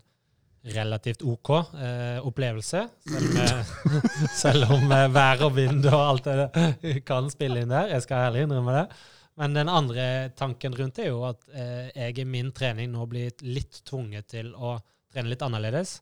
relativt 0.75 1.23
OK 1.23 1.51
eh, 1.57 2.19
opplevelse. 2.27 2.83
Selv, 3.09 3.29
med, 3.35 3.71
selv 4.43 4.75
om 4.75 4.91
vær 5.15 5.47
og 5.47 5.55
vind 5.57 5.87
og 5.87 6.01
alt 6.03 6.29
det 6.29 6.99
kan 7.09 7.31
spille 7.33 7.63
inn 7.65 7.73
der. 7.73 7.95
Jeg 7.95 8.05
skal 8.05 8.29
ærlig 8.29 8.45
innrømme 8.47 8.83
det. 8.83 8.87
Men 9.39 9.55
den 9.55 9.71
andre 9.71 10.05
tanken 10.37 10.75
rundt 10.75 10.99
det 10.99 11.07
er 11.07 11.13
jo 11.13 11.25
at 11.29 11.45
eh, 11.55 11.91
jeg 11.95 12.23
i 12.25 12.27
min 12.27 12.51
trening 12.55 12.91
nå 12.91 13.05
blir 13.11 13.45
litt 13.47 13.85
tvunget 13.87 14.33
til 14.35 14.51
å 14.55 14.77
trene 15.13 15.31
litt 15.31 15.45
annerledes. 15.47 16.01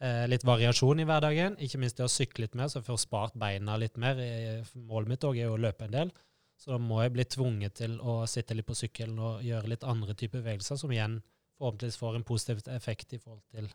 Eh, 0.00 0.24
litt 0.30 0.46
variasjon 0.46 1.02
i 1.02 1.06
hverdagen. 1.08 1.58
Ikke 1.60 1.80
minst 1.82 1.98
det 1.98 2.06
å 2.06 2.12
sykle 2.12 2.46
litt 2.46 2.56
mer, 2.56 2.70
så 2.70 2.80
jeg 2.80 2.86
får 2.86 3.02
spart 3.02 3.36
beina 3.38 3.76
litt 3.80 3.98
mer. 4.00 4.20
Eh, 4.22 4.72
Målet 4.88 5.12
mitt 5.12 5.26
òg 5.28 5.36
er 5.36 5.50
jo 5.50 5.58
å 5.58 5.60
løpe 5.60 5.84
en 5.84 5.96
del. 5.98 6.14
Så 6.58 6.72
da 6.72 6.78
må 6.82 7.02
jeg 7.02 7.12
bli 7.14 7.26
tvunget 7.28 7.76
til 7.82 7.98
å 8.00 8.22
sitte 8.30 8.56
litt 8.56 8.66
på 8.66 8.78
sykkelen 8.78 9.18
og 9.22 9.44
gjøre 9.46 9.74
litt 9.74 9.84
andre 9.86 10.16
typer 10.18 10.40
bevegelser, 10.40 10.80
som 10.80 10.90
igjen 10.94 11.20
forhåpentligvis 11.58 12.00
får 12.00 12.16
en 12.18 12.26
positiv 12.26 12.62
effekt 12.72 13.14
i 13.14 13.20
forhold 13.20 13.44
til 13.52 13.68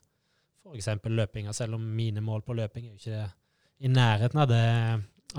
f.eks. 0.63 0.89
løpinga. 1.05 1.53
Selv 1.55 1.77
om 1.77 1.85
mine 1.95 2.23
mål 2.23 2.43
på 2.43 2.55
løping 2.57 2.87
er 2.87 2.95
jo 2.95 2.99
ikke 2.99 3.29
i 3.83 3.91
nærheten 3.91 4.41
av 4.41 4.49
det 4.51 4.65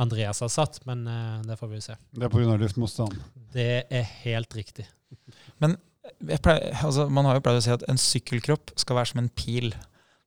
Andreas 0.00 0.40
har 0.42 0.50
satt, 0.52 0.80
men 0.88 1.06
eh, 1.10 1.40
det 1.48 1.56
får 1.60 1.70
vi 1.70 1.80
se. 1.84 1.96
Det 2.14 2.26
er 2.26 2.32
pga. 2.32 2.56
luftmotstand. 2.60 3.18
Det 3.54 3.84
er 3.88 4.06
helt 4.24 4.54
riktig. 4.56 4.86
Jeg 5.62 6.40
pleier, 6.44 6.74
altså, 6.84 7.08
man 7.08 7.28
har 7.28 7.38
jo 7.38 7.44
pleid 7.44 7.60
å 7.60 7.64
si 7.64 7.72
at 7.72 7.84
en 7.88 8.00
sykkelkropp 8.00 8.74
skal 8.80 8.98
være 8.98 9.12
som 9.12 9.22
en 9.22 9.30
pil. 9.32 9.70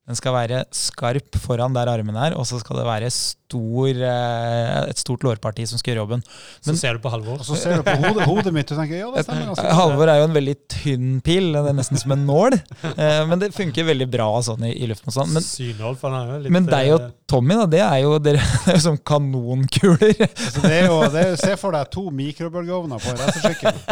Den 0.08 0.16
skal 0.16 0.32
være 0.32 0.62
skarp 0.72 1.36
foran 1.44 1.74
der 1.76 1.90
armen 1.92 2.16
er, 2.16 2.32
og 2.40 2.46
så 2.48 2.56
skal 2.62 2.78
det 2.80 2.86
være 2.88 3.10
stor, 3.12 3.90
eh, 3.92 4.76
et 4.88 5.02
stort 5.02 5.26
lårparti 5.28 5.66
som 5.68 5.82
skal 5.82 5.92
gjøre 5.92 6.04
jobben. 6.06 6.22
Så 6.64 6.76
ser 6.80 6.96
du 6.96 7.02
på 7.04 7.12
Halvor. 7.12 7.42
Og 7.42 7.48
så 7.50 7.58
ser 7.60 7.82
du 7.82 7.84
på 7.84 7.96
hodet, 8.00 8.24
hodet 8.30 8.54
mitt 8.56 8.72
og 8.72 8.80
tenker 8.80 9.02
ja, 9.02 9.10
det 9.12 9.26
stemmer. 9.28 9.52
Eh. 9.52 9.74
Halvor 9.76 10.08
er 10.08 10.22
jo 10.22 10.30
en 10.30 10.38
veldig 10.38 10.56
tynn 10.72 11.10
pil, 11.26 11.50
det 11.58 11.74
er 11.74 11.76
nesten 11.76 12.00
som 12.00 12.16
en 12.16 12.24
nål. 12.30 12.56
Eh, 12.94 13.20
Men 13.28 13.44
det 13.44 13.52
funker 13.58 13.90
veldig 13.90 14.08
bra 14.16 14.30
sånn 14.48 14.64
i, 14.70 14.72
i 14.80 14.88
luftmotstand. 14.88 15.36
Men, 15.36 15.44
Synhold, 15.44 16.00
for 16.00 16.16
han 16.16 16.24
er 16.32 16.38
jo 16.38 16.40
litt 16.46 16.56
men 16.56 16.72
deg 16.72 16.94
og 16.96 17.04
eh, 17.04 17.12
Tommy, 17.28 17.60
da, 17.60 17.68
det 17.76 17.84
er 17.84 18.00
jo 18.06 18.16
dere 18.24 18.48
det 18.64 18.72
er 18.72 18.80
jo 18.80 18.86
som 18.88 19.02
kanonkuler. 19.12 20.16
Så 20.40 20.64
det 20.64 20.74
er 20.78 20.88
jo, 20.88 21.02
det 21.12 21.26
er, 21.26 21.36
se 21.44 21.60
for 21.60 21.76
deg 21.76 21.92
to 21.92 22.08
mikrobølgeovner 22.24 23.04
på 23.04 23.12
en 23.12 23.22
racersykkel. 23.26 23.84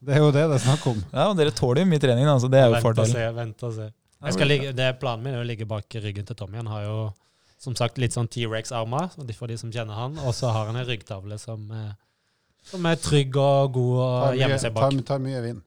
Det 0.00 0.14
er 0.16 0.22
jo 0.24 0.34
det 0.34 0.42
det 0.48 0.58
er 0.58 0.62
snakk 0.66 0.84
om. 0.90 1.00
Ja, 1.12 1.30
og 1.30 1.38
dere 1.38 1.54
tåler 1.54 1.84
jo 1.84 1.90
mye 1.94 2.02
trening, 2.02 2.26
da, 2.26 2.34
så 2.40 2.48
det 2.50 2.64
er 2.64 2.70
jo 2.72 2.78
Vent 2.80 3.04
og 3.04 3.10
se, 3.14 3.26
vent 3.36 3.66
og 3.68 3.74
se. 3.78 3.90
Ligge, 4.20 4.72
det 4.76 4.98
Planen 5.00 5.24
min 5.24 5.34
er 5.34 5.40
å 5.40 5.48
ligge 5.48 5.66
bak 5.68 5.94
ryggen 5.96 6.26
til 6.28 6.36
Tommy. 6.36 6.58
Han 6.60 6.68
har 6.68 6.84
jo 6.84 6.98
som 7.60 7.76
sagt 7.76 7.98
litt 8.00 8.14
sånn 8.16 8.28
T-rex-armer, 8.28 9.12
for 9.36 9.50
de 9.50 9.56
som 9.60 9.72
kjenner 9.72 9.96
han. 9.96 10.18
Og 10.24 10.34
så 10.36 10.52
har 10.52 10.70
han 10.70 10.78
en 10.80 10.86
ryggtavle 10.88 11.38
som, 11.40 11.66
eh, 11.72 11.92
som 12.64 12.86
er 12.88 13.00
trygg 13.00 13.36
og 13.36 13.74
god 13.76 13.98
å 14.00 14.30
gjemme 14.36 14.60
seg 14.60 14.76
bak. 14.76 14.96
tar 15.08 15.18
mye 15.18 15.42
vind. 15.44 15.62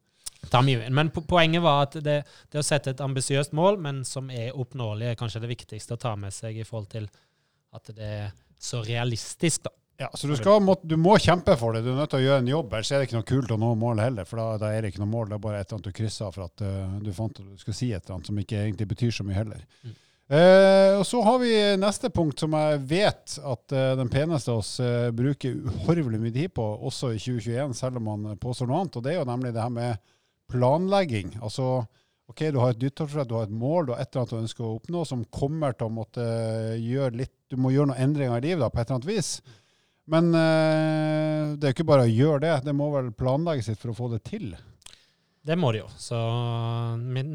tar 0.49 0.61
mye 0.61 0.79
vind. 0.81 0.93
Men 0.93 1.09
po 1.09 1.21
poenget 1.21 1.61
var 1.61 1.83
at 1.87 1.93
det, 2.03 2.25
det 2.51 2.59
å 2.59 2.65
sette 2.65 2.91
et 2.91 3.01
ambisiøst 3.01 3.53
mål, 3.53 3.77
men 3.79 4.03
som 4.03 4.29
er 4.29 4.51
oppnåelig, 4.51 5.11
er 5.11 5.15
kanskje 5.15 5.41
det 5.41 5.53
viktigste 5.53 5.93
å 5.93 6.01
ta 6.01 6.15
med 6.15 6.33
seg 6.33 6.57
i 6.57 6.65
forhold 6.67 6.89
til 6.89 7.09
at 7.73 7.93
det 7.95 8.09
er 8.09 8.33
så 8.59 8.81
realistisk, 8.83 9.63
da. 9.63 9.71
Ja, 10.03 10.09
så 10.13 10.27
du, 10.27 10.35
skal, 10.35 10.59
må, 10.59 10.75
du 10.83 10.97
må 10.99 11.15
kjempe 11.21 11.55
for 11.55 11.71
det. 11.71 11.85
Du 11.85 11.93
er 11.93 11.99
nødt 12.01 12.11
til 12.11 12.19
å 12.19 12.25
gjøre 12.25 12.43
en 12.43 12.51
jobb. 12.51 12.73
Ellers 12.75 12.89
er 12.91 12.99
det 12.99 13.07
ikke 13.07 13.19
noe 13.21 13.27
kult 13.29 13.51
å 13.55 13.57
nå 13.61 13.69
mål 13.79 14.01
heller. 14.03 14.27
For 14.27 14.41
da, 14.41 14.47
da 14.59 14.71
er 14.75 14.83
det 14.83 14.91
ikke 14.91 15.03
noe 15.03 15.11
mål. 15.13 15.29
Det 15.29 15.37
er 15.37 15.43
bare 15.45 15.61
et 15.61 15.67
eller 15.69 15.77
annet 15.79 15.87
du 15.87 15.95
krysser 15.95 16.33
for 16.35 16.47
at 16.49 16.63
uh, 16.65 16.97
du 16.99 17.11
fant 17.15 17.39
at 17.39 17.45
du 17.47 17.61
skulle 17.61 17.77
si 17.77 17.93
et 17.93 18.01
eller 18.01 18.17
annet 18.17 18.31
som 18.31 18.41
ikke 18.41 18.59
egentlig 18.65 18.89
betyr 18.89 19.15
så 19.15 19.23
mye 19.27 19.37
heller. 19.37 19.61
Mm. 19.85 19.93
Uh, 20.33 20.91
og 20.97 21.05
Så 21.07 21.21
har 21.23 21.39
vi 21.39 21.53
neste 21.79 22.11
punkt 22.11 22.43
som 22.43 22.57
jeg 22.57 22.83
vet 22.89 23.37
at 23.53 23.75
uh, 23.77 23.93
den 24.01 24.11
peneste 24.11 24.51
av 24.51 24.59
oss 24.59 24.73
bruker 25.15 25.55
uhorvelig 25.71 26.19
mye 26.19 26.35
tid 26.35 26.55
på, 26.59 26.67
også 26.91 27.13
i 27.15 27.23
2021, 27.23 27.79
selv 27.79 28.03
om 28.03 28.11
man 28.11 28.37
påstår 28.43 28.67
noe 28.67 28.83
annet. 28.83 28.99
Og 28.99 29.07
det 29.07 29.15
er 29.15 29.21
jo 29.21 29.31
nemlig 29.31 29.55
det 29.55 29.63
her 29.63 29.73
med 29.79 30.03
planlegging. 30.51 31.37
Altså, 31.39 31.85
ok, 32.27 32.47
du 32.51 32.59
har 32.59 32.75
et 32.75 32.83
nyttårsforsett, 32.83 33.31
du 33.31 33.39
har 33.39 33.47
et 33.47 33.59
mål, 33.63 33.87
du 33.87 33.95
har 33.95 34.03
et 34.03 34.11
eller 34.11 34.25
annet 34.25 34.35
du 34.35 34.43
ønsker 34.43 34.67
å 34.67 34.75
oppnå, 34.81 35.07
som 35.07 35.23
kommer 35.31 35.79
til 35.79 35.87
å 35.87 35.97
måtte 36.01 36.23
gjøre 36.81 37.23
litt 37.23 37.37
Du 37.53 37.59
må 37.61 37.69
gjøre 37.69 37.91
noen 37.91 38.01
endringer 38.01 38.39
i 38.41 38.47
livet 38.49 38.63
da, 38.63 38.71
på 38.73 38.81
et 38.81 38.87
eller 38.87 38.99
annet 38.99 39.11
vis. 39.11 39.35
Men 40.11 40.33
eh, 40.35 41.53
det 41.55 41.67
er 41.67 41.71
jo 41.71 41.77
ikke 41.77 41.87
bare 41.87 42.07
å 42.07 42.11
gjøre 42.11 42.41
det, 42.43 42.53
det 42.65 42.75
må 42.75 42.89
vel 42.93 43.11
planlegges 43.15 43.71
litt 43.71 43.81
for 43.81 43.93
å 43.93 43.97
få 43.97 44.09
det 44.11 44.23
til. 44.27 44.51
Det 45.43 45.55
må 45.59 45.71
de 45.75 45.83
jo. 45.83 45.87
Så 45.99 46.17
min, 46.99 47.31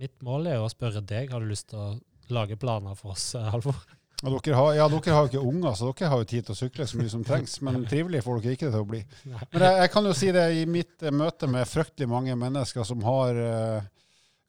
mitt 0.00 0.16
mål 0.24 0.48
er 0.50 0.58
jo 0.58 0.66
å 0.66 0.72
spørre 0.72 1.04
deg, 1.04 1.32
har 1.32 1.44
du 1.44 1.48
lyst 1.48 1.70
til 1.72 1.80
å 1.80 1.94
lage 2.32 2.58
planer 2.60 2.96
for 2.98 3.14
oss, 3.14 3.30
eh, 3.38 3.48
Halvor? 3.52 3.78
Og 4.24 4.38
dere 4.40 4.56
har, 4.56 4.70
ja, 4.78 4.86
dere 4.88 5.12
har 5.12 5.26
jo 5.26 5.28
ikke 5.28 5.44
unger, 5.44 5.74
så 5.76 5.90
dere 5.90 6.08
har 6.08 6.22
jo 6.22 6.28
tid 6.28 6.46
til 6.46 6.54
å 6.54 6.56
sykle 6.56 6.86
så 6.88 7.00
mye 7.00 7.12
som 7.12 7.24
trengs. 7.24 7.58
Men 7.64 7.82
trivelig 7.88 8.22
får 8.24 8.40
dere 8.40 8.56
ikke 8.56 8.68
det 8.70 8.72
til 8.78 8.84
å 8.86 8.88
bli. 8.88 9.02
Men 9.26 9.64
jeg, 9.66 9.76
jeg 9.82 9.92
kan 9.92 10.08
jo 10.08 10.14
si 10.16 10.30
det 10.32 10.46
i 10.56 10.64
mitt 10.68 11.04
eh, 11.04 11.12
møte 11.12 11.50
med 11.52 11.68
fryktelig 11.68 12.08
mange 12.10 12.36
mennesker 12.40 12.88
som 12.88 13.04
har 13.04 13.40
eh, 13.40 13.88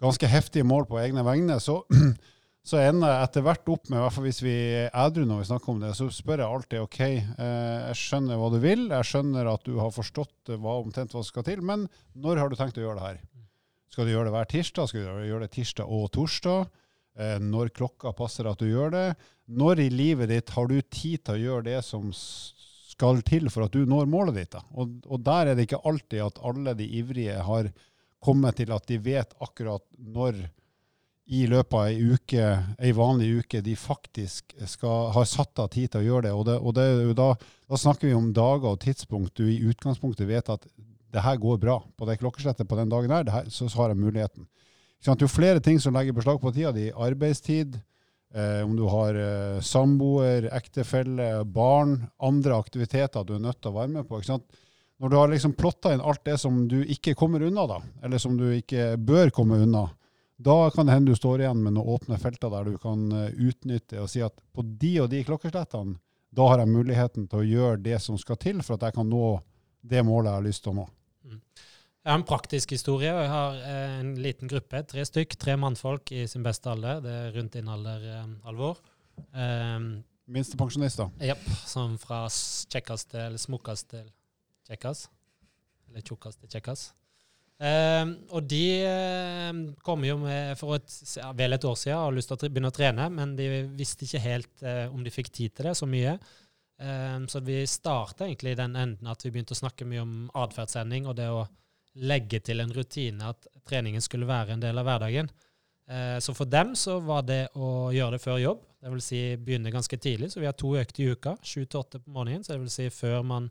ganske 0.04 0.32
heftige 0.32 0.68
mål 0.68 0.88
på 0.88 1.00
egne 1.04 1.26
vegne, 1.28 1.60
så, 1.64 1.82
så 2.68 2.82
ender 2.84 3.14
jeg 3.14 3.28
etter 3.30 3.44
hvert 3.46 3.70
opp 3.72 3.86
med, 3.88 3.96
i 3.96 4.02
hvert 4.04 4.16
fall 4.18 4.26
hvis 4.28 4.42
vi 4.44 4.56
er 4.82 4.90
edru 5.06 5.24
når 5.28 5.40
vi 5.40 5.48
snakker 5.48 5.72
om 5.72 5.80
det, 5.84 5.94
så 5.96 6.10
spør 6.12 6.44
jeg 6.44 6.56
alltid 6.58 6.84
OK, 6.84 7.00
eh, 7.06 7.78
jeg 7.88 8.00
skjønner 8.02 8.42
hva 8.42 8.50
du 8.52 8.58
vil, 8.64 8.90
jeg 8.92 9.08
skjønner 9.08 9.48
at 9.54 9.64
du 9.64 9.78
har 9.80 9.94
forstått 9.96 10.52
hva 10.58 10.74
omtrent 10.82 11.16
hva 11.16 11.22
som 11.22 11.30
skal 11.32 11.48
til, 11.48 11.64
men 11.64 11.86
når 12.20 12.42
har 12.42 12.52
du 12.52 12.58
tenkt 12.60 12.80
å 12.82 12.84
gjøre 12.84 13.00
det 13.00 13.06
her? 13.06 13.22
Skal 13.94 14.06
du 14.06 14.12
gjøre 14.12 14.28
det 14.28 14.36
hver 14.36 14.52
tirsdag? 14.52 14.92
Skal 14.92 15.08
du 15.08 15.24
gjøre 15.30 15.48
det 15.48 15.54
tirsdag 15.56 15.96
og 15.96 16.12
torsdag? 16.18 16.68
Eh, 17.18 17.40
når 17.42 17.72
klokka 17.74 18.12
passer 18.18 18.52
at 18.52 18.60
du 18.60 18.68
gjør 18.68 18.92
det? 18.94 19.08
Når 19.48 19.86
i 19.86 19.88
livet 19.94 20.30
ditt 20.30 20.52
har 20.54 20.68
du 20.68 20.76
tid 20.84 21.24
til 21.24 21.38
å 21.38 21.44
gjøre 21.46 21.68
det 21.70 21.80
som 21.88 22.12
skal 22.12 23.24
til 23.26 23.48
for 23.54 23.66
at 23.66 23.74
du 23.74 23.88
når 23.88 24.12
målet 24.12 24.42
ditt? 24.42 24.60
Og, 24.76 25.00
og 25.08 25.24
der 25.26 25.54
er 25.54 25.58
det 25.58 25.70
ikke 25.70 25.82
alltid 25.88 26.28
at 26.28 26.44
alle 26.46 26.76
de 26.78 26.92
ivrige 27.00 27.40
har 27.48 27.72
kommet 28.20 28.60
til 28.60 28.76
at 28.76 28.86
de 28.92 29.00
vet 29.02 29.34
akkurat 29.40 29.86
når 29.98 30.44
i 31.28 31.44
løpet 31.50 31.76
av 31.76 31.88
ei 31.90 32.14
uke, 32.16 32.44
ei 32.80 32.94
vanlig 32.96 33.42
uke, 33.42 33.60
de 33.64 33.74
faktisk 33.76 34.54
skal, 34.70 35.10
har 35.16 35.26
satt 35.28 35.60
av 35.60 35.72
tid 35.74 35.92
til 35.92 36.06
å 36.06 36.08
gjøre 36.08 36.28
det. 36.30 36.34
Og, 36.34 36.46
det, 36.48 36.56
og 36.62 36.76
det 36.78 37.16
da, 37.20 37.34
da 37.68 37.80
snakker 37.80 38.08
vi 38.08 38.16
om 38.16 38.30
dager 38.36 38.70
og 38.72 38.80
tidspunkt 38.84 39.36
du 39.40 39.44
i 39.52 39.60
utgangspunktet 39.68 40.30
vet 40.30 40.54
at 40.54 40.64
det 41.12 41.24
her 41.26 41.40
går 41.42 41.60
bra. 41.60 41.82
På 42.00 42.08
det 42.08 42.20
klokkeslettet 42.22 42.70
på 42.70 42.80
den 42.80 42.92
dagen 42.92 43.12
her, 43.12 43.28
her 43.34 43.52
så, 43.52 43.68
har 43.76 43.92
jeg 43.92 44.00
muligheten. 44.00 44.48
Sånn? 45.04 45.20
Jo 45.20 45.30
flere 45.32 45.64
ting 45.64 45.82
som 45.84 45.96
legger 45.96 46.16
beslag 46.16 46.40
på 46.42 46.54
tida 46.56 46.72
di, 46.76 46.88
arbeidstid, 46.96 47.76
eh, 48.34 48.64
om 48.64 48.78
du 48.80 48.86
har 48.92 49.20
eh, 49.20 49.60
samboer, 49.66 50.48
ektefelle, 50.56 51.44
barn, 51.44 52.00
andre 52.24 52.56
aktiviteter 52.56 53.28
du 53.28 53.36
er 53.36 53.44
nødt 53.44 53.60
til 53.60 53.74
å 53.74 53.80
være 53.82 53.98
med 54.00 54.08
på. 54.08 54.22
Ikke 54.22 54.32
sant? 54.32 54.64
Når 54.98 55.12
du 55.12 55.20
har 55.20 55.30
liksom 55.30 55.54
plotta 55.60 55.92
inn 55.94 56.02
alt 56.02 56.24
det 56.26 56.40
som 56.42 56.64
du 56.72 56.80
ikke 56.88 57.14
kommer 57.20 57.44
unna, 57.46 57.68
da, 57.70 57.84
eller 58.02 58.22
som 58.22 58.40
du 58.40 58.48
ikke 58.56 58.96
bør 58.98 59.30
komme 59.36 59.60
unna, 59.68 59.90
da 60.38 60.70
kan 60.74 60.86
det 60.86 60.94
hende 60.94 61.12
du 61.12 61.18
står 61.18 61.42
igjen 61.42 61.62
med 61.64 61.74
noen 61.74 61.96
åpne 61.96 62.18
felter 62.22 62.52
der 62.54 62.68
du 62.70 62.78
kan 62.82 63.08
eh, 63.12 63.32
utnytte 63.50 64.04
og 64.04 64.10
si 64.12 64.22
at 64.22 64.36
på 64.54 64.66
de 64.66 64.92
og 65.02 65.10
de 65.14 65.24
klokkeslettene, 65.26 65.98
da 66.38 66.50
har 66.52 66.62
jeg 66.62 66.70
muligheten 66.70 67.26
til 67.30 67.42
å 67.42 67.48
gjøre 67.48 67.80
det 67.82 67.98
som 68.04 68.20
skal 68.22 68.38
til 68.42 68.62
for 68.62 68.78
at 68.78 68.86
jeg 68.86 68.98
kan 69.00 69.10
nå 69.10 69.40
det 69.88 70.04
målet 70.06 70.30
jeg 70.30 70.40
har 70.40 70.46
lyst 70.46 70.64
til 70.66 70.74
å 70.74 70.78
nå. 70.82 70.86
Mm. 71.26 71.40
Jeg 72.08 72.14
har 72.14 72.20
en 72.22 72.28
praktisk 72.28 72.72
historie. 72.72 73.10
og 73.12 73.24
Jeg 73.24 73.32
har 73.32 73.58
eh, 73.68 73.96
en 74.02 74.14
liten 74.24 74.52
gruppe, 74.52 74.84
tre 74.88 75.04
stykk, 75.08 75.34
tre 75.42 75.58
mannfolk 75.60 76.14
i 76.16 76.28
sin 76.30 76.46
beste 76.46 76.70
alder. 76.72 77.02
Det 77.04 77.16
er 77.24 77.34
rundt 77.36 77.58
din 77.58 77.68
alder, 77.68 78.06
eh, 78.14 78.30
Alvor. 78.48 78.80
Um, 79.34 79.90
Minstepensjonister. 80.32 81.10
Jepp. 81.24 81.44
Som 81.68 81.98
fra 82.00 82.22
kjekkast 82.30 83.12
til 83.16 83.36
smukkast 83.42 83.90
til 83.92 84.08
kjekkas. 84.70 85.08
Eller 85.90 86.06
tjukkas 86.06 86.40
til 86.40 86.52
kjekkas. 86.52 86.92
Um, 87.58 88.12
og 88.38 88.44
de 88.46 88.66
um, 88.86 89.62
kom 89.82 90.04
jo 90.06 90.20
med 90.22 90.52
for 90.60 90.76
et, 90.78 90.92
vel 91.40 91.58
et 91.58 91.64
år 91.66 91.78
siden 91.82 91.98
og 91.98 92.14
lyst 92.14 92.30
til 92.30 92.38
å 92.38 92.50
begynne 92.52 92.70
å 92.70 92.76
trene, 92.76 93.08
men 93.10 93.34
de 93.38 93.48
visste 93.80 94.06
ikke 94.06 94.22
helt 94.22 94.62
uh, 94.62 94.86
om 94.94 95.02
de 95.02 95.14
fikk 95.14 95.32
tid 95.34 95.56
til 95.58 95.72
det 95.72 95.74
så 95.80 95.90
mye. 95.90 96.14
Um, 96.78 97.26
så 97.26 97.42
vi 97.42 97.64
starta 97.66 98.28
egentlig 98.28 98.54
i 98.54 98.60
den 98.60 98.78
enden 98.78 99.10
at 99.10 99.26
vi 99.26 99.32
begynte 99.34 99.58
å 99.58 99.62
snakke 99.64 99.90
mye 99.90 100.06
om 100.06 100.14
atferdsendring 100.38 101.10
og 101.10 101.18
det 101.18 101.32
å 101.34 101.48
legge 101.98 102.44
til 102.46 102.62
en 102.62 102.74
rutine 102.76 103.34
at 103.34 103.50
treningen 103.66 104.06
skulle 104.06 104.30
være 104.30 104.54
en 104.54 104.62
del 104.62 104.78
av 104.78 104.86
hverdagen. 104.86 105.34
Uh, 105.90 106.22
så 106.22 106.38
for 106.38 106.46
dem 106.46 106.78
så 106.78 107.00
var 107.02 107.26
det 107.26 107.48
å 107.58 107.90
gjøre 107.96 108.20
det 108.20 108.22
før 108.22 108.42
jobb, 108.44 108.66
dvs. 108.86 109.08
Si 109.10 109.22
begynne 109.42 109.74
ganske 109.74 109.98
tidlig. 109.98 110.30
Så 110.30 110.46
vi 110.46 110.46
har 110.46 110.54
to 110.54 110.76
økter 110.78 111.08
i 111.08 111.10
uka, 111.10 111.40
sju 111.42 111.64
til 111.66 111.82
åtte 111.82 112.06
på 112.06 112.14
morgenen. 112.14 112.46
Så 112.46 112.62
vil 112.62 112.70
si 112.70 112.92
før 112.94 113.26
man 113.26 113.50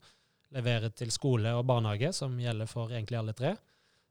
leverer 0.54 0.94
til 0.94 1.10
skole 1.10 1.50
og 1.58 1.66
barnehage, 1.66 2.14
som 2.14 2.38
gjelder 2.38 2.70
for 2.70 2.94
egentlig 2.94 3.18
alle 3.18 3.34
tre. 3.34 3.56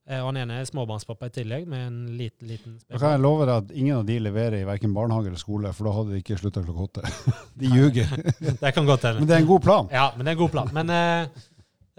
Eh, 0.06 0.20
og 0.22 0.28
han 0.30 0.38
ene 0.44 0.60
er 0.62 0.68
småbarnspappa 0.70 1.32
i 1.32 1.34
tillegg, 1.34 1.65
med 1.70 1.88
en 1.88 1.98
liten 2.20 2.50
liten 2.50 2.76
Da 2.84 3.00
kan 3.02 3.15
jeg 3.15 3.24
love 3.24 3.48
deg 3.50 3.56
at 3.63 3.72
ingen 3.74 3.98
av 3.98 4.04
de 4.06 4.20
leverer 4.22 4.60
i 4.60 4.68
verken 4.68 4.94
barnehage 4.94 5.32
eller 5.32 5.41
skole, 5.41 5.72
for 5.74 5.89
da 5.89 5.96
hadde 5.96 6.13
de 6.13 6.20
ikke 6.22 6.38
slutta 6.38 6.62
klokka 6.65 6.86
åtte. 6.86 7.13
De 7.62 7.72
ljuger. 7.72 8.12
det 8.62 8.74
kan 8.76 8.86
godt 8.86 9.08
hende. 9.08 9.24
Men 9.24 9.32
det 9.32 9.38
er 9.38 9.41
en 9.41 9.50
god 9.50 9.63
plan. 9.65 9.89
Ja, 9.94 10.12
men 10.13 10.26
det 10.26 10.32
er 10.34 10.38
en 10.38 10.44
god 10.44 10.54
plan. 10.54 10.70
Men, 10.76 10.94
eh, 10.94 11.48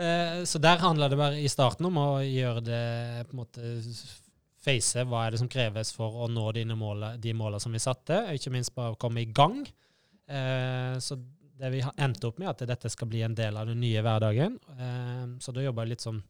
eh, 0.07 0.37
så 0.47 0.62
der 0.62 0.85
handler 0.85 1.11
det 1.11 1.19
bare 1.19 1.40
i 1.42 1.51
starten 1.51 1.88
om 1.90 1.99
å 1.99 2.07
gjøre 2.23 2.62
det 2.69 2.85
på 3.27 3.35
en 3.35 3.42
måte 3.42 3.73
face 4.66 5.03
hva 5.07 5.25
er 5.25 5.35
det 5.35 5.40
som 5.42 5.51
kreves 5.51 5.90
for 5.95 6.23
å 6.23 6.29
nå 6.31 6.47
dine 6.55 6.77
mål, 6.79 7.09
de 7.23 7.35
måla 7.35 7.59
som 7.62 7.75
vi 7.75 7.83
satte, 7.83 8.23
ikke 8.35 8.55
minst 8.55 8.75
bare 8.77 8.95
å 8.95 9.01
komme 9.01 9.25
i 9.25 9.33
gang. 9.35 9.64
Eh, 10.31 10.95
så 11.03 11.19
det 11.59 11.73
vi 11.73 11.83
har 11.83 12.07
endt 12.07 12.23
opp 12.29 12.38
med, 12.38 12.53
at 12.53 12.62
dette 12.69 12.90
skal 12.92 13.11
bli 13.11 13.23
en 13.27 13.35
del 13.35 13.59
av 13.59 13.66
den 13.66 13.81
nye 13.83 14.03
hverdagen. 14.05 14.59
Eh, 14.79 15.27
så 15.42 15.55
da 15.55 15.66
jobber 15.66 15.87
jeg 15.87 15.97
litt 15.97 16.07
sånn 16.07 16.23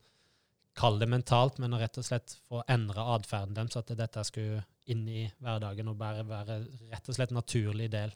kall 0.77 0.99
det 1.01 1.09
mentalt, 1.09 1.59
men 1.62 1.75
å 1.75 1.81
rett 1.81 1.99
og 1.99 2.05
slett 2.07 2.37
få 2.49 2.62
endre 2.73 3.05
atferden 3.17 3.57
deres, 3.57 3.79
at 3.81 3.93
dette 3.97 4.25
skulle 4.29 4.62
inn 4.93 5.07
i 5.09 5.25
hverdagen 5.43 5.89
og 5.91 5.99
bare 5.99 6.25
være 6.27 6.61
rett 6.93 7.09
og 7.09 7.17
slett 7.17 7.33
naturlig 7.35 7.89
del 7.93 8.12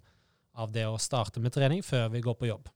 av 0.61 0.73
det 0.75 0.85
å 0.87 0.99
starte 1.01 1.41
med 1.43 1.55
trening 1.55 1.83
før 1.87 2.11
vi 2.13 2.23
går 2.25 2.37
på 2.37 2.51
jobb. 2.51 2.69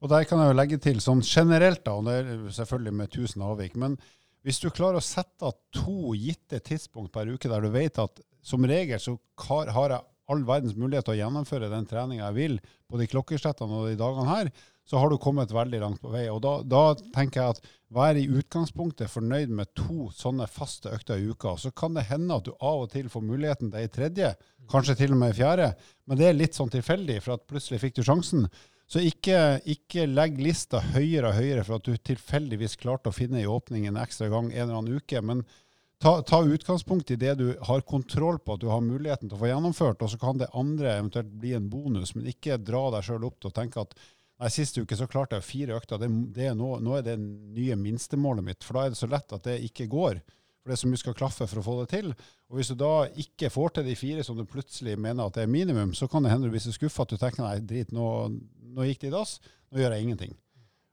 Og 0.00 0.08
Der 0.08 0.24
kan 0.24 0.40
jeg 0.40 0.50
jo 0.50 0.56
legge 0.56 0.78
til 0.80 1.00
sånn 1.04 1.20
generelt, 1.20 1.84
da, 1.84 1.94
og 1.98 2.06
det 2.08 2.16
er 2.20 2.54
selvfølgelig 2.56 2.94
med 3.02 3.10
1000 3.12 3.44
avvik, 3.44 3.76
men 3.76 3.98
hvis 4.46 4.60
du 4.62 4.70
klarer 4.72 4.96
å 4.96 5.04
sette 5.04 5.44
av 5.44 5.58
to 5.76 6.14
gitte 6.16 6.62
tidspunkt 6.64 7.12
per 7.12 7.28
uke 7.28 7.48
der 7.50 7.60
du 7.60 7.68
vet 7.74 8.00
at 8.00 8.22
som 8.40 8.64
regel 8.64 9.00
så 9.02 9.18
har 9.44 9.68
jeg 9.68 10.00
all 10.30 10.44
verdens 10.48 10.76
mulighet 10.78 11.04
til 11.04 11.16
å 11.16 11.20
gjennomføre 11.20 11.68
den 11.68 11.88
treninga 11.90 12.28
jeg 12.30 12.36
vil 12.38 12.56
på 12.88 13.00
de 13.00 13.08
klokkeslettene 13.10 13.80
og 13.80 13.90
de 13.90 13.98
dagene 14.00 14.30
her, 14.30 14.50
så 14.90 14.98
har 14.98 15.10
du 15.10 15.20
kommet 15.22 15.52
veldig 15.54 15.78
langt 15.80 16.00
på 16.02 16.10
vei. 16.10 16.24
Og 16.32 16.40
da, 16.42 16.56
da 16.66 16.96
tenker 17.14 17.38
jeg 17.38 17.54
at 17.54 17.68
vær 17.94 18.18
i 18.18 18.24
utgangspunktet 18.26 19.12
fornøyd 19.12 19.52
med 19.54 19.70
to 19.78 20.08
sånne 20.10 20.48
faste 20.50 20.90
økter 20.90 21.20
i 21.20 21.30
uka. 21.30 21.52
Så 21.62 21.70
kan 21.70 21.94
det 21.94 22.08
hende 22.08 22.40
at 22.40 22.48
du 22.48 22.50
av 22.56 22.86
og 22.86 22.90
til 22.90 23.06
får 23.12 23.22
muligheten 23.22 23.70
til 23.70 23.84
ei 23.84 23.92
tredje, 23.92 24.32
kanskje 24.72 24.98
til 24.98 25.14
og 25.14 25.20
med 25.22 25.30
ei 25.30 25.38
fjerde. 25.38 25.70
Men 26.10 26.18
det 26.18 26.26
er 26.26 26.36
litt 26.40 26.58
sånn 26.58 26.74
tilfeldig, 26.74 27.20
for 27.22 27.36
at 27.36 27.46
plutselig 27.46 27.78
fikk 27.84 28.00
du 28.00 28.02
sjansen. 28.08 28.48
Så 28.90 29.04
ikke, 29.06 29.60
ikke 29.70 30.10
legg 30.10 30.42
lista 30.42 30.82
høyere 30.82 31.30
og 31.30 31.38
høyere 31.38 31.62
for 31.68 31.78
at 31.78 31.86
du 31.86 31.94
tilfeldigvis 32.10 32.74
klarte 32.80 33.12
å 33.12 33.14
finne 33.14 33.38
ei 33.38 33.46
åpning 33.46 33.86
en 33.86 34.00
ekstra 34.02 34.26
gang 34.32 34.50
en 34.50 34.64
eller 34.64 34.80
annen 34.80 34.98
uke. 34.98 35.22
men 35.22 35.46
Ta, 36.00 36.22
ta, 36.24 36.38
utgangspunkt 36.40 37.10
i 37.12 37.16
det 37.20 37.34
du 37.36 37.50
har 37.68 37.82
kontroll 37.84 38.38
på 38.40 38.54
at 38.56 38.62
du 38.62 38.70
har 38.72 38.80
muligheten 38.80 39.28
til 39.28 39.36
å 39.36 39.40
få 39.42 39.50
gjennomført, 39.50 40.00
og 40.00 40.08
så 40.08 40.16
kan 40.16 40.38
det 40.40 40.46
andre 40.56 40.94
eventuelt 40.94 41.34
bli 41.42 41.52
en 41.52 41.66
bonus. 41.68 42.14
Men 42.16 42.30
ikke 42.32 42.56
dra 42.56 42.86
deg 42.94 43.04
sjøl 43.04 43.26
opp 43.28 43.36
til 43.36 43.50
å 43.50 43.56
tenke 43.58 43.84
at 43.84 43.92
Nei, 44.40 44.48
Sist 44.48 44.78
uke 44.80 44.96
så 44.96 45.08
klarte 45.10 45.36
jeg 45.36 45.44
fire 45.44 45.76
økter. 45.76 46.00
Det, 46.00 46.08
det 46.32 46.46
er 46.48 46.54
nå, 46.56 46.78
nå, 46.80 46.94
er 46.96 47.04
det 47.04 47.18
nye 47.20 47.76
minstemålet 47.76 48.46
mitt. 48.46 48.64
For 48.64 48.76
da 48.76 48.86
er 48.86 48.94
det 48.94 49.00
så 49.00 49.08
lett 49.10 49.34
at 49.36 49.44
det 49.44 49.58
ikke 49.66 49.90
går. 49.92 50.20
For 50.60 50.70
det 50.70 50.76
er 50.76 50.80
så 50.80 50.88
mye 50.88 51.00
skal 51.00 51.16
klaffe 51.16 51.48
for 51.48 51.60
å 51.60 51.64
få 51.64 51.74
det 51.82 51.90
til. 51.92 52.12
Og 52.48 52.56
hvis 52.56 52.72
du 52.72 52.78
da 52.80 52.94
ikke 53.20 53.52
får 53.52 53.76
til 53.76 53.90
de 53.90 53.96
fire 54.00 54.24
som 54.24 54.38
du 54.38 54.46
plutselig 54.48 54.96
mener 54.96 55.28
at 55.28 55.36
det 55.36 55.44
er 55.44 55.52
minimum, 55.52 55.92
så 55.96 56.08
kan 56.08 56.24
det 56.24 56.32
hende 56.32 56.48
du 56.48 56.54
blir 56.54 56.64
så 56.64 56.72
skuffa 56.72 57.04
at 57.04 57.12
du 57.12 57.20
tenker 57.20 57.44
nei, 57.44 57.58
drit, 57.64 57.92
nå, 57.92 58.06
nå 58.76 58.88
gikk 58.88 59.04
det 59.04 59.10
i 59.10 59.16
dass. 59.18 59.36
Nå 59.68 59.82
gjør 59.82 59.96
jeg 59.96 60.08
ingenting. 60.08 60.32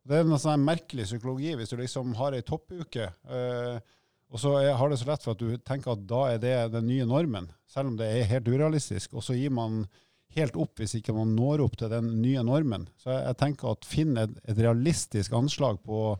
Det 0.07 0.15
er 0.15 0.27
en 0.27 0.39
sånn 0.39 0.63
merkelig 0.63 1.07
psykologi 1.07 1.53
hvis 1.59 1.71
du 1.71 1.79
liksom 1.79 2.15
har 2.19 2.35
ei 2.35 2.43
toppuke. 2.47 3.09
Øh, 3.27 3.79
og 4.27 4.43
så 4.43 4.53
er, 4.59 4.73
har 4.75 4.91
det 4.91 4.99
så 4.99 5.07
lett 5.07 5.23
for 5.23 5.35
at 5.35 5.43
du 5.43 5.55
tenker 5.63 5.93
at 5.93 6.03
da 6.07 6.25
er 6.33 6.43
det 6.43 6.55
den 6.75 6.87
nye 6.89 7.07
normen, 7.07 7.47
selv 7.71 7.93
om 7.93 7.97
det 7.99 8.07
er 8.11 8.27
helt 8.31 8.47
urealistisk. 8.51 9.15
Og 9.15 9.23
så 9.23 9.35
gir 9.39 9.55
man 9.55 9.85
helt 10.35 10.57
opp 10.59 10.81
hvis 10.81 10.97
ikke 10.99 11.15
man 11.15 11.35
når 11.37 11.63
opp 11.65 11.77
til 11.79 11.91
den 11.91 12.09
nye 12.21 12.43
normen. 12.45 12.87
Så 13.01 13.11
jeg, 13.13 13.23
jeg 13.29 13.39
tenker 13.41 13.73
at 13.73 13.87
finn 13.87 14.17
et, 14.19 14.33
et, 14.45 14.57
realistisk 14.59 15.35
anslag 15.37 15.79
på 15.85 16.17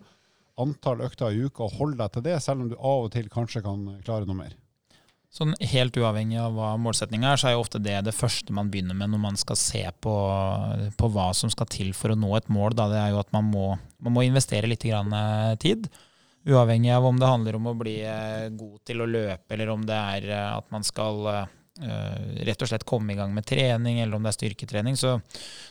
antall 0.57 1.03
økter 1.05 1.35
i 1.35 1.43
uka, 1.45 1.67
og 1.67 1.75
hold 1.77 1.99
deg 1.99 2.15
til 2.15 2.25
det, 2.25 2.39
selv 2.41 2.63
om 2.63 2.71
du 2.71 2.77
av 2.77 3.05
og 3.05 3.11
til 3.13 3.27
kanskje 3.29 3.61
kan 3.65 3.83
klare 4.05 4.25
noe 4.25 4.39
mer. 4.39 4.55
Sånn 5.37 5.51
Helt 5.59 5.97
uavhengig 5.99 6.39
av 6.39 6.55
hva 6.55 6.71
målsettinga 6.81 7.33
er, 7.33 7.39
så 7.39 7.49
er 7.49 7.53
jo 7.57 7.61
ofte 7.65 7.81
det 7.83 7.97
det 8.07 8.15
første 8.15 8.55
man 8.55 8.71
begynner 8.73 8.95
med 8.97 9.11
når 9.11 9.21
man 9.21 9.37
skal 9.37 9.59
se 9.59 9.83
på, 10.01 10.13
på 10.97 11.09
hva 11.13 11.27
som 11.37 11.51
skal 11.53 11.69
til 11.69 11.91
for 11.93 12.13
å 12.13 12.17
nå 12.17 12.31
et 12.39 12.47
mål. 12.49 12.73
Da. 12.79 12.87
Det 12.89 13.01
er 13.01 13.11
jo 13.13 13.21
at 13.21 13.33
man 13.35 13.51
må, 13.51 13.67
man 14.01 14.15
må 14.15 14.23
investere 14.25 14.71
litt 14.71 14.87
grann, 14.87 15.13
tid. 15.61 15.91
Uavhengig 16.47 16.93
av 16.95 17.05
om 17.05 17.19
det 17.19 17.27
handler 17.27 17.57
om 17.59 17.67
å 17.67 17.75
bli 17.75 17.97
eh, 18.07 18.47
god 18.55 18.79
til 18.87 19.03
å 19.03 19.09
løpe, 19.09 19.51
eller 19.51 19.73
om 19.73 19.81
det 19.85 19.97
er 20.15 20.27
eh, 20.31 20.51
at 20.55 20.69
man 20.71 20.85
skal 20.87 21.27
rett 22.47 22.61
og 22.63 22.69
slett 22.69 22.85
komme 22.87 23.13
i 23.13 23.17
gang 23.17 23.33
med 23.35 23.45
trening, 23.47 23.99
eller 24.01 24.17
om 24.17 24.25
det 24.25 24.31
er 24.31 24.37
styrketrening, 24.37 24.97
så, 24.99 25.17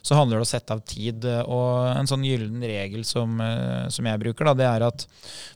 så 0.04 0.18
handler 0.18 0.36
det 0.36 0.42
om 0.42 0.46
å 0.46 0.50
sette 0.50 0.74
av 0.76 0.82
tid. 0.86 1.26
Og 1.44 1.70
en 1.92 2.10
sånn 2.10 2.26
gyllen 2.26 2.62
regel 2.62 3.06
som, 3.08 3.38
uh, 3.42 3.86
som 3.92 4.06
jeg 4.06 4.22
bruker, 4.22 4.48
da, 4.48 4.56
det 4.58 4.68
er 4.68 4.86
at 4.86 5.06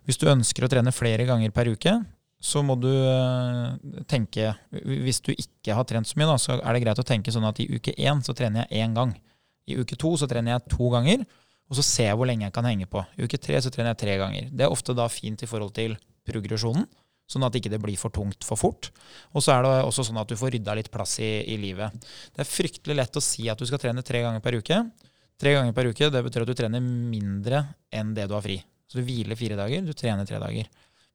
hvis 0.09 0.21
du 0.21 0.29
ønsker 0.31 0.67
å 0.67 0.71
trene 0.73 0.95
flere 0.95 1.27
ganger 1.29 1.55
per 1.55 1.71
uke, 1.71 1.97
så 2.41 2.63
må 2.65 2.73
du 2.81 2.89
uh, 2.89 3.75
tenke 4.09 4.55
Hvis 4.73 5.19
du 5.21 5.35
ikke 5.35 5.75
har 5.77 5.85
trent 5.85 6.09
så 6.09 6.17
mye, 6.17 6.31
da, 6.31 6.39
så 6.41 6.57
er 6.57 6.73
det 6.73 6.85
greit 6.87 7.03
å 7.03 7.07
tenke 7.07 7.35
sånn 7.35 7.49
at 7.49 7.61
i 7.61 7.69
uke 7.69 7.93
én 8.01 8.25
så 8.25 8.35
trener 8.37 8.65
jeg 8.65 8.87
én 8.87 8.97
gang. 8.97 9.13
I 9.69 9.77
uke 9.77 9.99
to 10.01 10.15
så 10.19 10.29
trener 10.31 10.57
jeg 10.57 10.73
to 10.73 10.89
ganger, 10.93 11.27
og 11.71 11.79
så 11.79 11.85
ser 11.87 12.11
jeg 12.11 12.19
hvor 12.19 12.27
lenge 12.27 12.49
jeg 12.49 12.57
kan 12.57 12.67
henge 12.67 12.89
på. 12.91 13.05
I 13.15 13.29
uke 13.29 13.39
tre 13.39 13.61
så 13.63 13.71
trener 13.71 13.93
jeg 13.93 14.03
tre 14.03 14.17
ganger. 14.23 14.49
Det 14.51 14.67
er 14.67 14.73
ofte 14.73 14.97
da 14.97 15.07
fint 15.13 15.45
i 15.45 15.51
forhold 15.51 15.77
til 15.77 15.95
progresjonen 16.27 16.89
sånn 17.31 17.47
at 17.47 17.55
det 17.55 17.63
ikke 17.63 17.79
blir 17.83 17.99
for 18.01 18.13
tungt 18.15 18.47
for 18.47 18.59
fort. 18.59 18.91
Og 19.35 19.45
så 19.45 19.55
er 19.55 19.67
det 19.67 19.75
også 19.87 20.09
sånn 20.09 20.19
at 20.23 20.31
du 20.31 20.37
får 20.39 20.57
rydda 20.57 20.75
litt 20.79 20.91
plass 20.93 21.19
i, 21.23 21.31
i, 21.47 21.57
livet. 21.61 21.95
Det 22.35 22.43
er 22.43 22.49
fryktelig 22.49 22.97
lett 22.99 23.21
å 23.21 23.23
si 23.25 23.47
at 23.53 23.61
du 23.61 23.69
skal 23.69 23.83
trene 23.83 24.05
tre 24.07 24.25
ganger 24.25 24.43
per 24.45 24.59
uke. 24.59 24.81
Tre 25.41 25.55
ganger 25.57 25.77
per 25.77 25.91
uke 25.93 26.11
det 26.13 26.25
betyr 26.27 26.45
at 26.45 26.51
du 26.51 26.59
trener 26.59 26.83
mindre 26.85 27.65
enn 27.95 28.15
det 28.17 28.27
du 28.29 28.35
har 28.37 28.45
fri. 28.45 28.59
Så 28.91 28.99
du 28.99 29.07
hviler 29.07 29.39
fire 29.39 29.59
dager, 29.59 29.85
du 29.87 29.95
trener 29.95 30.27
tre 30.27 30.41
dager. 30.43 30.67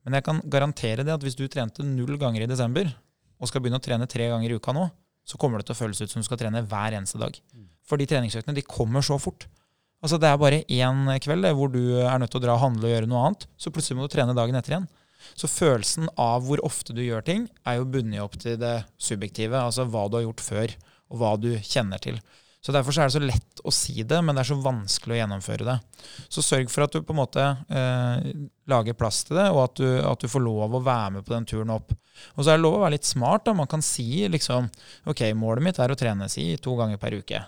Men 0.06 0.19
jeg 0.19 0.25
kan 0.28 0.39
garantere 0.47 1.04
det 1.04 1.13
at 1.13 1.23
hvis 1.25 1.36
du 1.38 1.47
trente 1.51 1.84
null 1.84 2.15
ganger 2.21 2.45
i 2.45 2.49
desember, 2.49 2.88
og 3.36 3.49
skal 3.49 3.62
begynne 3.62 3.82
å 3.82 3.84
trene 3.84 4.08
tre 4.08 4.30
ganger 4.32 4.54
i 4.54 4.58
uka 4.58 4.71
nå, 4.75 4.86
så 5.25 5.39
kommer 5.41 5.60
det 5.60 5.67
til 5.67 5.75
å 5.75 5.80
føles 5.82 5.99
ut 5.99 6.12
som 6.12 6.21
du 6.21 6.28
skal 6.28 6.39
trene 6.39 6.62
hver 6.63 6.95
eneste 6.95 7.19
dag. 7.19 7.36
For 7.86 7.99
de 7.99 8.08
treningsøktene 8.10 8.56
de 8.56 8.63
kommer 8.65 9.04
så 9.06 9.17
fort. 9.21 9.47
Altså 10.06 10.19
Det 10.21 10.30
er 10.30 10.38
bare 10.38 10.62
én 10.69 11.08
kveld 11.23 11.47
hvor 11.58 11.71
du 11.73 11.97
er 11.97 12.19
nødt 12.21 12.32
til 12.34 12.39
å 12.41 12.45
dra 12.45 12.56
og 12.56 12.62
handle 12.62 12.88
og 12.88 12.93
gjøre 12.93 13.10
noe 13.10 13.23
annet. 13.25 13.47
Så 13.58 13.73
plutselig 13.73 13.97
må 13.97 14.06
du 14.06 14.13
trene 14.13 14.38
dagen 14.38 14.58
etter 14.58 14.75
igjen. 14.75 14.88
Så 15.34 15.50
følelsen 15.52 16.10
av 16.22 16.46
hvor 16.46 16.62
ofte 16.66 16.94
du 16.96 17.02
gjør 17.04 17.26
ting, 17.26 17.50
er 17.66 17.80
jo 17.80 17.90
bundet 17.90 18.24
opp 18.24 18.38
til 18.42 18.60
det 18.62 18.78
subjektive. 19.02 19.58
Altså 19.58 19.88
hva 19.90 20.06
du 20.10 20.20
har 20.20 20.28
gjort 20.28 20.46
før, 20.46 20.76
og 21.12 21.22
hva 21.22 21.36
du 21.42 21.52
kjenner 21.66 22.02
til. 22.02 22.20
Så 22.66 22.74
Derfor 22.74 22.98
er 22.98 23.06
det 23.06 23.14
så 23.14 23.22
lett 23.22 23.60
å 23.62 23.72
si 23.74 24.02
det, 24.02 24.18
men 24.26 24.34
det 24.34 24.42
er 24.42 24.48
så 24.50 24.56
vanskelig 24.58 25.14
å 25.14 25.18
gjennomføre 25.20 25.68
det. 25.68 25.76
Så 26.34 26.42
sørg 26.42 26.72
for 26.74 26.88
at 26.88 26.96
du 26.96 27.04
på 27.06 27.14
en 27.14 27.20
måte 27.20 27.44
eh, 27.70 28.32
lager 28.72 28.98
plass 28.98 29.20
til 29.28 29.38
det, 29.38 29.52
og 29.54 29.60
at 29.68 29.76
du, 29.78 29.86
at 30.02 30.24
du, 30.24 30.26
får 30.32 30.42
lov 30.42 30.74
å 30.74 30.82
være 30.82 31.12
med 31.14 31.28
på 31.28 31.36
den 31.36 31.46
turen 31.46 31.76
opp. 31.76 31.94
Og 32.34 32.40
så 32.42 32.50
er 32.50 32.58
det 32.58 32.64
lov 32.64 32.80
å 32.80 32.82
være 32.82 32.96
litt 32.96 33.06
smart. 33.06 33.46
da. 33.46 33.54
Man 33.54 33.70
kan 33.70 33.86
si 33.86 34.26
liksom 34.34 34.72
ok, 35.06 35.22
målet 35.38 35.68
mitt 35.68 35.82
er 35.84 35.94
å 35.94 36.00
trene 36.00 36.26
si 36.32 36.56
to 36.58 36.74
ganger 36.80 36.98
per 36.98 37.20
uke. 37.20 37.44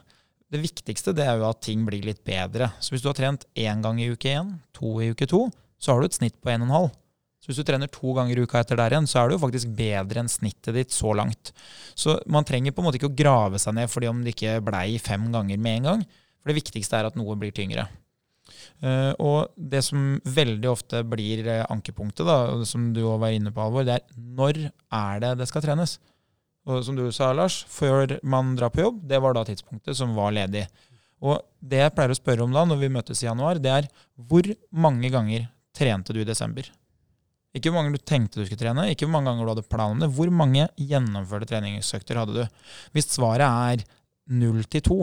Det 0.54 0.62
viktigste 0.62 1.16
det 1.18 1.26
er 1.26 1.42
jo 1.42 1.50
at 1.50 1.66
ting 1.66 1.82
blir 1.88 2.06
litt 2.06 2.22
bedre. 2.28 2.70
Så 2.78 2.94
hvis 2.94 3.02
du 3.02 3.10
har 3.10 3.18
trent 3.18 3.50
én 3.58 3.82
gang 3.82 3.98
i 3.98 4.12
uke 4.13 4.38
én, 4.38 4.54
to 4.78 5.00
i 5.02 5.10
uke 5.18 5.26
to, 5.26 5.48
så 5.82 5.96
har 5.96 6.06
du 6.06 6.12
et 6.12 6.22
snitt 6.22 6.38
på 6.44 6.54
en 6.54 6.62
og 6.62 6.70
en 6.70 6.78
halv. 6.78 6.94
Så 7.48 7.54
hvis 7.54 7.62
du 7.64 7.68
trener 7.70 7.88
to 7.88 8.12
ganger 8.12 8.36
i 8.36 8.44
uka 8.44 8.60
etter 8.60 8.76
der 8.76 8.92
igjen, 8.92 9.06
så 9.08 9.22
er 9.22 9.30
du 9.30 9.38
jo 9.38 9.44
faktisk 9.46 9.70
bedre 9.78 10.20
enn 10.20 10.28
snittet 10.28 10.76
ditt 10.76 10.92
så 10.92 11.14
langt. 11.16 11.54
Så 11.96 12.18
man 12.28 12.44
trenger 12.44 12.76
på 12.76 12.84
en 12.84 12.90
måte 12.90 13.00
ikke 13.00 13.08
å 13.08 13.20
grave 13.22 13.62
seg 13.64 13.78
ned 13.78 13.88
fordi 13.88 14.10
om 14.12 14.20
det 14.26 14.34
ikke 14.36 14.58
blei 14.68 14.98
fem 15.00 15.30
ganger 15.32 15.62
med 15.64 15.80
en 15.80 15.88
gang. 15.88 16.04
For 16.42 16.52
det 16.52 16.58
viktigste 16.60 17.00
er 17.00 17.08
at 17.08 17.16
noe 17.16 17.38
blir 17.40 17.56
tyngre. 17.56 17.88
Eh, 18.84 19.14
og 19.24 19.54
det 19.56 19.80
som 19.88 20.18
veldig 20.28 20.70
ofte 20.70 21.02
blir 21.08 21.48
eh, 21.48 21.64
ankepunktet, 21.72 22.28
da, 22.28 22.66
som 22.68 22.92
du 22.92 23.02
òg 23.06 23.22
var 23.24 23.36
inne 23.36 23.54
på, 23.56 23.64
Alvor, 23.64 23.88
det 23.88 23.96
er 23.96 24.20
når 24.20 24.60
er 24.68 25.24
det 25.24 25.34
det 25.40 25.48
skal 25.48 25.64
trenes? 25.64 25.98
Og 26.68 26.84
som 26.84 26.98
du 27.00 27.06
sa, 27.16 27.32
Lars, 27.32 27.62
før 27.72 28.18
man 28.28 28.58
drar 28.60 28.74
på 28.76 28.84
jobb, 28.84 29.00
det 29.08 29.22
var 29.24 29.38
da 29.38 29.46
tidspunktet 29.48 29.96
som 29.96 30.12
var 30.20 30.36
ledig. 30.36 30.66
Og 31.24 31.40
det 31.64 31.80
jeg 31.80 31.94
pleier 31.96 32.12
å 32.12 32.20
spørre 32.20 32.44
om 32.44 32.52
da, 32.54 32.66
når 32.68 32.82
vi 32.84 32.92
møtes 32.92 33.24
i 33.24 33.30
januar, 33.30 33.62
det 33.64 33.72
er 33.72 33.88
hvor 34.28 34.52
mange 34.76 35.10
ganger 35.14 35.48
trente 35.78 36.14
du 36.14 36.20
i 36.22 36.28
desember? 36.28 36.68
Ikke 37.58 37.72
hvor 37.72 37.82
mange 37.82 37.98
du 37.98 38.02
tenkte 38.02 38.39
du 38.39 38.46
skulle 38.46 38.62
trene, 38.62 38.89
ikke 38.93 39.08
hvor 39.08 39.17
mange 39.17 39.32
ganger 39.32 39.48
du 39.48 39.54
hadde 39.56 39.70
plan 39.70 39.96
om 39.96 40.04
det. 40.04 40.12
Hvor 40.13 40.32
mange 40.34 40.67
gjennomførte 40.78 41.50
treningsøkter 41.50 42.20
hadde 42.22 42.36
du? 42.38 42.60
Hvis 42.96 43.10
svaret 43.15 43.48
er 43.48 43.86
null 44.38 44.62
til 44.70 44.84
to, 44.86 45.00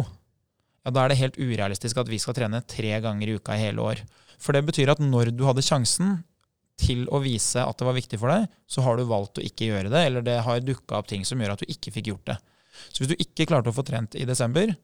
ja, 0.85 0.93
da 0.93 1.05
er 1.05 1.13
det 1.13 1.21
helt 1.21 1.41
urealistisk 1.41 1.99
at 2.01 2.11
vi 2.13 2.21
skal 2.21 2.37
trene 2.37 2.61
tre 2.69 2.93
ganger 3.03 3.31
i 3.31 3.37
uka 3.39 3.57
i 3.57 3.67
hele 3.67 3.85
år. 3.85 4.05
For 4.41 4.57
det 4.57 4.67
betyr 4.69 4.93
at 4.93 5.03
når 5.03 5.33
du 5.35 5.45
hadde 5.49 5.65
sjansen 5.65 6.19
til 6.81 7.05
å 7.15 7.21
vise 7.23 7.63
at 7.63 7.79
det 7.79 7.87
var 7.87 7.97
viktig 7.97 8.19
for 8.21 8.33
deg, 8.33 8.49
så 8.67 8.83
har 8.85 8.99
du 8.99 9.07
valgt 9.09 9.39
å 9.39 9.45
ikke 9.47 9.71
gjøre 9.71 9.93
det, 9.93 10.03
eller 10.09 10.27
det 10.27 10.41
har 10.45 10.65
dukka 10.65 10.99
opp 10.99 11.09
ting 11.11 11.25
som 11.27 11.41
gjør 11.41 11.55
at 11.55 11.63
du 11.63 11.71
ikke 11.71 11.93
fikk 11.95 12.11
gjort 12.11 12.33
det. 12.33 12.39
Så 12.91 13.03
hvis 13.03 13.13
du 13.13 13.23
ikke 13.23 13.47
klarte 13.49 13.71
å 13.71 13.77
få 13.77 13.85
trent 13.87 14.17
i 14.19 14.27
desember, 14.29 14.75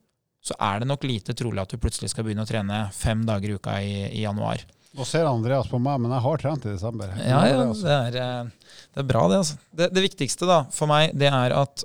så 0.41 0.57
er 0.63 0.81
det 0.81 0.89
nok 0.89 1.05
lite 1.05 1.35
trolig 1.37 1.61
at 1.61 1.73
du 1.73 1.81
plutselig 1.83 2.13
skal 2.13 2.25
begynne 2.25 2.47
å 2.47 2.49
trene 2.49 2.85
fem 2.97 3.27
dager 3.29 3.51
i 3.51 3.57
uka 3.59 3.75
i, 3.83 3.97
i 4.09 4.23
januar. 4.23 4.63
Nå 4.99 5.07
ser 5.07 5.29
Andreas 5.29 5.69
på 5.71 5.79
meg, 5.83 6.01
men 6.03 6.11
jeg 6.17 6.25
har 6.25 6.43
trent 6.43 6.67
i 6.67 6.73
desember. 6.73 7.13
Ja, 7.23 7.45
ja, 7.47 7.63
det 7.71 7.95
er, 7.95 8.17
eh, 8.19 8.73
det 8.91 9.03
er 9.05 9.07
bra, 9.07 9.29
det. 9.31 9.39
altså. 9.45 9.59
Det, 9.71 9.91
det 9.95 10.03
viktigste 10.09 10.49
da, 10.51 10.65
for 10.75 10.91
meg, 10.91 11.15
det 11.19 11.31
er 11.31 11.55
at 11.55 11.85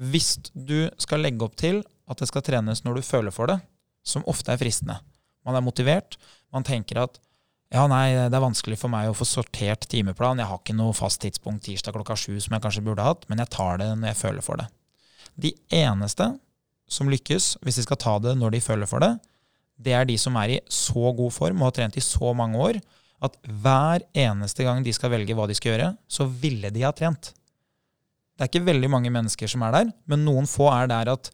hvis 0.00 0.36
du 0.52 0.88
skal 1.00 1.24
legge 1.24 1.44
opp 1.44 1.56
til 1.60 1.82
at 2.08 2.22
det 2.22 2.28
skal 2.30 2.44
trenes 2.46 2.82
når 2.84 2.98
du 2.98 3.06
føler 3.06 3.34
for 3.34 3.50
det, 3.50 3.58
som 4.06 4.24
ofte 4.30 4.54
er 4.54 4.60
fristende. 4.60 5.00
Man 5.46 5.58
er 5.58 5.64
motivert. 5.64 6.16
Man 6.54 6.64
tenker 6.66 7.02
at 7.02 7.20
ja, 7.74 7.82
nei, 7.90 8.14
det 8.14 8.36
er 8.36 8.44
vanskelig 8.44 8.78
for 8.78 8.92
meg 8.92 9.10
å 9.10 9.16
få 9.16 9.26
sortert 9.26 9.88
timeplan. 9.90 10.38
Jeg 10.38 10.48
har 10.48 10.60
ikke 10.60 10.76
noe 10.78 10.94
fast 10.94 11.20
tidspunkt 11.24 11.64
tirsdag 11.66 11.96
klokka 11.96 12.14
sju 12.18 12.36
som 12.38 12.54
jeg 12.54 12.62
kanskje 12.62 12.84
burde 12.86 13.04
hatt, 13.04 13.26
men 13.30 13.42
jeg 13.42 13.50
tar 13.56 13.80
det 13.82 13.88
når 13.96 14.12
jeg 14.12 14.20
føler 14.20 14.46
for 14.46 14.62
det. 14.62 14.68
De 15.34 15.50
eneste 15.74 16.30
som 16.88 17.10
lykkes, 17.10 17.56
hvis 17.66 17.80
de 17.80 17.84
skal 17.88 17.98
ta 18.00 18.14
det 18.22 18.36
når 18.38 18.54
de 18.54 18.62
føler 18.62 18.88
for 18.88 19.02
det, 19.02 19.16
det 19.76 19.94
er 19.96 20.06
de 20.08 20.16
som 20.20 20.36
er 20.40 20.56
i 20.56 20.60
så 20.72 21.12
god 21.16 21.34
form 21.34 21.60
og 21.60 21.70
har 21.70 21.76
trent 21.80 21.98
i 21.98 22.04
så 22.04 22.32
mange 22.36 22.60
år 22.60 22.78
at 23.26 23.36
hver 23.48 24.04
eneste 24.16 24.64
gang 24.66 24.82
de 24.84 24.92
skal 24.92 25.12
velge 25.12 25.34
hva 25.36 25.46
de 25.48 25.56
skal 25.56 25.72
gjøre, 25.72 25.90
så 26.08 26.26
ville 26.28 26.70
de 26.72 26.84
ha 26.84 26.92
trent. 26.96 27.32
Det 28.36 28.44
er 28.44 28.50
ikke 28.50 28.66
veldig 28.66 28.90
mange 28.92 29.12
mennesker 29.12 29.48
som 29.48 29.64
er 29.64 29.72
der, 29.72 29.92
men 30.10 30.24
noen 30.26 30.48
få 30.50 30.70
er 30.74 30.90
der 30.92 31.14
at 31.16 31.32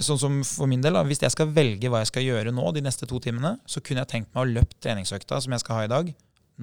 Sånn 0.00 0.16
som 0.16 0.36
for 0.48 0.64
min 0.64 0.80
del, 0.80 0.96
Hvis 1.04 1.20
jeg 1.20 1.34
skal 1.34 1.50
velge 1.52 1.90
hva 1.92 1.98
jeg 2.00 2.08
skal 2.08 2.24
gjøre 2.24 2.52
nå, 2.56 2.70
de 2.72 2.80
neste 2.80 3.04
to 3.04 3.18
timene, 3.20 3.58
så 3.68 3.82
kunne 3.84 4.00
jeg 4.00 4.08
tenkt 4.08 4.30
meg 4.32 4.40
å 4.40 4.48
løpt 4.48 4.78
treningsøkta 4.80 5.36
som 5.44 5.52
jeg 5.52 5.60
skal 5.60 5.76
ha 5.76 5.82
i 5.84 5.90
dag, 5.92 6.08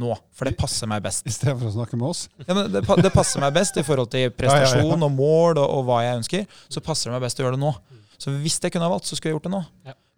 nå. 0.01 0.15
For 0.33 0.49
det 0.49 0.55
passer 0.57 0.89
meg 0.89 1.03
best. 1.05 1.27
I 1.29 1.33
stedet 1.35 1.53
for 1.59 1.69
å 1.69 1.75
snakke 1.75 1.99
med 1.99 2.09
oss? 2.09 2.23
Ja, 2.47 2.55
men 2.57 2.71
det, 2.73 2.81
det 2.81 3.13
passer 3.13 3.43
meg 3.43 3.53
best 3.53 3.77
i 3.77 3.85
forhold 3.85 4.09
til 4.13 4.33
prestasjon 4.33 4.81
ja, 4.81 4.97
ja, 4.97 5.05
og 5.05 5.13
mål 5.13 5.59
og, 5.59 5.65
og, 5.67 5.85
hva 5.85 6.01
jeg 6.07 6.19
ønsker. 6.23 6.59
Så 6.73 6.81
passer 6.81 7.11
det 7.11 7.19
meg 7.19 7.27
best 7.27 7.37
å 7.37 7.45
gjøre 7.45 7.59
det 7.59 7.63
nå. 7.67 7.73
Så 8.17 8.33
hvis 8.41 8.57
jeg 8.63 8.73
kunne 8.73 8.89
ha 8.89 8.93
valgt, 8.95 9.05
så 9.09 9.17
skulle 9.17 9.35
jeg 9.35 9.37
gjort 9.37 9.49
det 9.49 9.53
nå. 9.53 9.61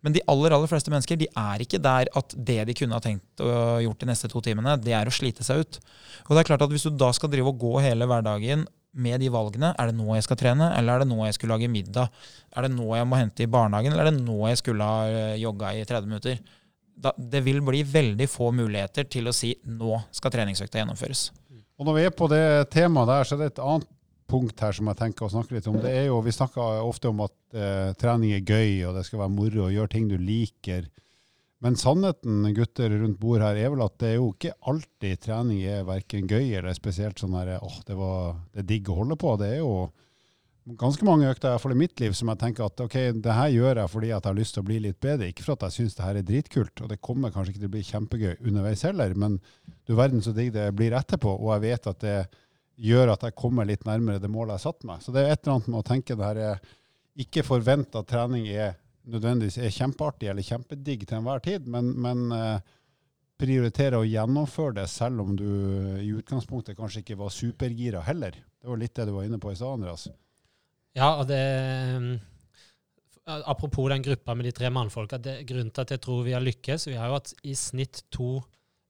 Men 0.02 0.16
de 0.16 0.24
aller 0.32 0.56
aller 0.56 0.70
fleste 0.70 0.90
mennesker 0.90 1.20
de 1.22 1.28
er 1.38 1.64
ikke 1.64 1.80
der 1.82 2.10
at 2.18 2.36
det 2.36 2.60
de 2.68 2.76
kunne 2.78 2.98
ha 2.98 3.04
tenkt 3.04 3.44
å 3.44 3.80
gjort 3.86 4.02
de 4.02 4.10
neste 4.10 4.30
to 4.32 4.42
timene, 4.42 4.78
det 4.82 4.96
er 4.98 5.10
å 5.10 5.14
slite 5.14 5.46
seg 5.46 5.62
ut. 5.62 5.82
Og 6.28 6.34
det 6.34 6.42
er 6.42 6.50
klart 6.50 6.66
at 6.66 6.72
Hvis 6.74 6.88
du 6.88 6.96
da 6.98 7.12
skal 7.14 7.30
drive 7.30 7.54
og 7.54 7.60
gå 7.62 7.76
hele 7.86 8.08
hverdagen 8.10 8.66
med 8.92 9.22
de 9.24 9.30
valgene. 9.32 9.72
Er 9.80 9.90
det 9.90 9.98
nå 9.98 10.16
jeg 10.18 10.26
skal 10.26 10.40
trene, 10.40 10.72
eller 10.78 10.96
er 10.96 11.04
det 11.04 11.12
nå 11.12 11.22
jeg 11.26 11.38
skulle 11.38 11.56
lage 11.56 11.72
middag? 11.72 12.12
Er 12.56 12.68
det 12.68 12.74
nå 12.74 12.90
jeg 12.98 13.08
må 13.08 13.20
hente 13.20 13.46
i 13.46 13.52
barnehagen, 13.52 13.94
eller 13.96 14.10
er 14.10 14.12
det 14.12 14.26
nå 14.26 14.38
jeg 14.50 14.60
skulle 14.60 14.88
ha 14.88 15.06
eh, 15.08 15.38
jogga 15.42 15.72
i 15.78 15.86
30 15.88 16.12
minutter? 16.12 16.42
Da, 17.02 17.14
det 17.16 17.42
vil 17.46 17.62
bli 17.66 17.82
veldig 17.88 18.28
få 18.30 18.52
muligheter 18.54 19.08
til 19.10 19.30
å 19.30 19.36
si 19.36 19.54
nå 19.66 19.96
skal 20.14 20.34
treningsøkta 20.36 20.82
gjennomføres. 20.82 21.30
Og 21.80 21.88
Når 21.88 21.98
vi 21.98 22.04
er 22.06 22.14
på 22.14 22.28
det 22.30 22.44
temaet 22.74 23.10
der, 23.10 23.26
så 23.26 23.38
er 23.38 23.42
det 23.42 23.54
et 23.54 23.64
annet 23.64 23.88
punkt 24.32 24.64
her 24.64 24.76
som 24.76 24.88
jeg 24.90 25.00
tenker 25.02 25.28
å 25.28 25.34
snakke 25.34 25.58
litt 25.58 25.68
om. 25.70 25.78
Det 25.84 25.92
er 25.92 26.08
jo, 26.08 26.22
Vi 26.24 26.34
snakker 26.36 26.82
ofte 26.82 27.12
om 27.12 27.22
at 27.28 27.36
eh, 27.54 27.92
trening 28.00 28.34
er 28.38 28.48
gøy, 28.48 28.88
og 28.88 28.98
det 28.98 29.06
skal 29.08 29.26
være 29.26 29.36
moro 29.36 29.68
å 29.68 29.72
gjøre 29.74 29.94
ting 29.94 30.08
du 30.10 30.18
liker. 30.18 30.88
Men 31.62 31.76
sannheten 31.78 32.48
gutter 32.58 32.90
rundt 32.90 33.20
bord 33.22 33.44
her, 33.46 33.60
er 33.60 33.70
vel 33.70 33.84
at 33.86 34.00
det 34.02 34.14
er 34.14 34.16
jo 34.18 34.32
ikke 34.34 34.56
alltid 34.72 35.20
trening 35.28 35.60
er 35.70 35.84
verken 35.86 36.26
gøy 36.26 36.56
eller 36.58 36.74
spesielt 36.74 37.22
sånn 37.22 37.36
her, 37.38 37.60
åh, 37.62 37.76
det, 37.86 37.98
var, 38.00 38.40
det 38.56 38.64
er 38.64 38.72
digg 38.72 38.90
å 38.90 38.98
holde 39.04 39.18
på. 39.22 39.36
Det 39.38 39.52
er 39.52 39.60
jo 39.60 39.76
ganske 40.82 41.06
mange 41.06 41.30
økter 41.30 41.62
i 41.72 41.78
mitt 41.78 42.02
liv 42.02 42.14
som 42.18 42.30
jeg 42.32 42.42
tenker 42.42 42.66
at 42.66 42.82
ok, 42.82 42.98
det 43.22 43.38
her 43.38 43.54
gjør 43.54 43.82
jeg 43.82 43.92
fordi 43.94 44.10
at 44.10 44.26
jeg 44.26 44.30
har 44.30 44.40
lyst 44.40 44.56
til 44.58 44.64
å 44.64 44.70
bli 44.72 44.80
litt 44.88 45.00
bedre, 45.02 45.30
ikke 45.30 45.46
for 45.46 45.58
at 45.58 45.68
jeg 45.68 45.78
syns 45.78 45.98
det 45.98 46.06
her 46.06 46.20
er 46.20 46.26
dritkult. 46.26 46.82
Og 46.82 46.90
det 46.90 47.02
kommer 47.02 47.34
kanskje 47.34 47.54
ikke 47.54 47.64
til 47.64 47.72
å 47.72 47.76
bli 47.76 47.88
kjempegøy 47.92 48.34
underveis 48.40 48.86
heller, 48.88 49.14
men 49.14 49.38
du 49.86 49.94
verden 49.98 50.26
så 50.26 50.34
digg 50.34 50.54
det 50.58 50.70
blir 50.78 50.98
etterpå. 50.98 51.34
Og 51.38 51.54
jeg 51.56 51.66
vet 51.68 51.92
at 51.94 52.02
det 52.02 52.18
gjør 52.82 53.14
at 53.14 53.26
jeg 53.28 53.38
kommer 53.38 53.68
litt 53.68 53.86
nærmere 53.86 54.22
det 54.22 54.32
målet 54.32 54.56
jeg 54.56 54.62
har 54.62 54.68
satt 54.72 54.86
meg. 54.90 55.02
Så 55.04 55.14
det 55.14 55.24
er 55.24 55.34
et 55.34 55.44
eller 55.44 55.58
annet 55.58 55.72
med 55.72 55.82
å 55.82 55.88
tenke 55.88 56.18
det 56.18 56.30
her 56.30 56.62
ikke 57.22 57.44
forvente 57.46 58.02
at 58.02 58.10
trening 58.10 58.48
er 58.50 58.78
nødvendigvis 59.12 59.60
er 59.62 59.74
kjempeartig 59.74 60.30
eller 60.32 60.46
kjempedigg 60.46 61.06
til 61.08 61.20
enhver 61.20 61.42
tid, 61.44 61.68
men, 61.70 61.92
men 62.02 62.24
uh, 62.34 62.62
prioritere 63.42 64.00
å 64.00 64.08
gjennomføre 64.08 64.78
det 64.82 64.88
selv 64.92 65.24
om 65.24 65.36
du 65.38 65.48
i 66.00 66.12
utgangspunktet 66.14 66.78
kanskje 66.78 67.02
ikke 67.04 67.20
var 67.20 67.34
supergira 67.34 68.04
heller. 68.06 68.38
Det 68.62 68.70
var 68.70 68.82
litt 68.82 68.96
det 68.98 69.08
du 69.10 69.16
var 69.16 69.26
inne 69.26 69.42
på 69.42 69.54
i 69.54 69.58
stad, 69.58 69.80
Andreas. 69.80 70.08
Ja, 70.98 71.16
og 71.22 71.26
det 71.30 71.42
mm, 71.98 72.12
Apropos 73.32 73.88
den 73.88 74.02
gruppa 74.04 74.34
med 74.36 74.48
de 74.50 74.52
tre 74.52 74.70
mannfolka. 74.74 75.20
Grunnen 75.22 75.70
til 75.72 75.84
at 75.84 75.92
jeg 75.94 76.02
tror 76.04 76.24
vi 76.26 76.34
har 76.34 76.42
lykkes 76.44 76.88
Vi 76.90 76.98
har 76.98 77.08
jo 77.08 77.20
hatt 77.20 77.30
i 77.48 77.54
snitt 77.56 78.02
to 78.12 78.42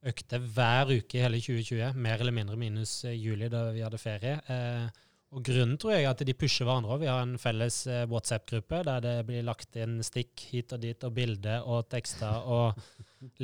økter 0.08 0.42
hver 0.56 0.92
uke 0.96 1.18
i 1.18 1.24
hele 1.24 1.40
2020, 1.42 1.98
mer 2.02 2.22
eller 2.22 2.36
mindre 2.36 2.58
minus 2.60 3.04
eh, 3.06 3.18
juli, 3.18 3.50
da 3.52 3.68
vi 3.74 3.84
hadde 3.86 4.02
ferie. 4.02 4.38
Eh, 4.50 4.88
og 5.32 5.46
Grunnen 5.48 5.78
tror 5.80 5.94
jeg 5.94 6.04
er 6.04 6.12
at 6.12 6.24
de 6.28 6.36
pusher 6.36 6.68
hverandre. 6.68 6.98
Vi 7.00 7.10
har 7.10 7.22
en 7.24 7.38
felles 7.40 7.84
eh, 7.88 8.08
WhatsApp-gruppe 8.12 8.82
der 8.88 9.04
det 9.06 9.14
blir 9.30 9.46
lagt 9.48 9.78
inn 9.80 10.00
stikk 10.04 10.48
hit 10.52 10.74
og 10.76 10.82
dit, 10.84 11.06
og 11.08 11.14
bilder 11.16 11.68
og 11.70 11.86
tekster 11.92 12.50
og 12.50 12.82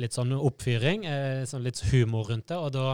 litt 0.00 0.16
sånn 0.16 0.34
oppfyring. 0.36 1.06
Sånn 1.48 1.64
litt 1.64 1.80
humor 1.92 2.28
rundt 2.32 2.50
det. 2.50 2.58
Og 2.58 2.74
da 2.74 2.88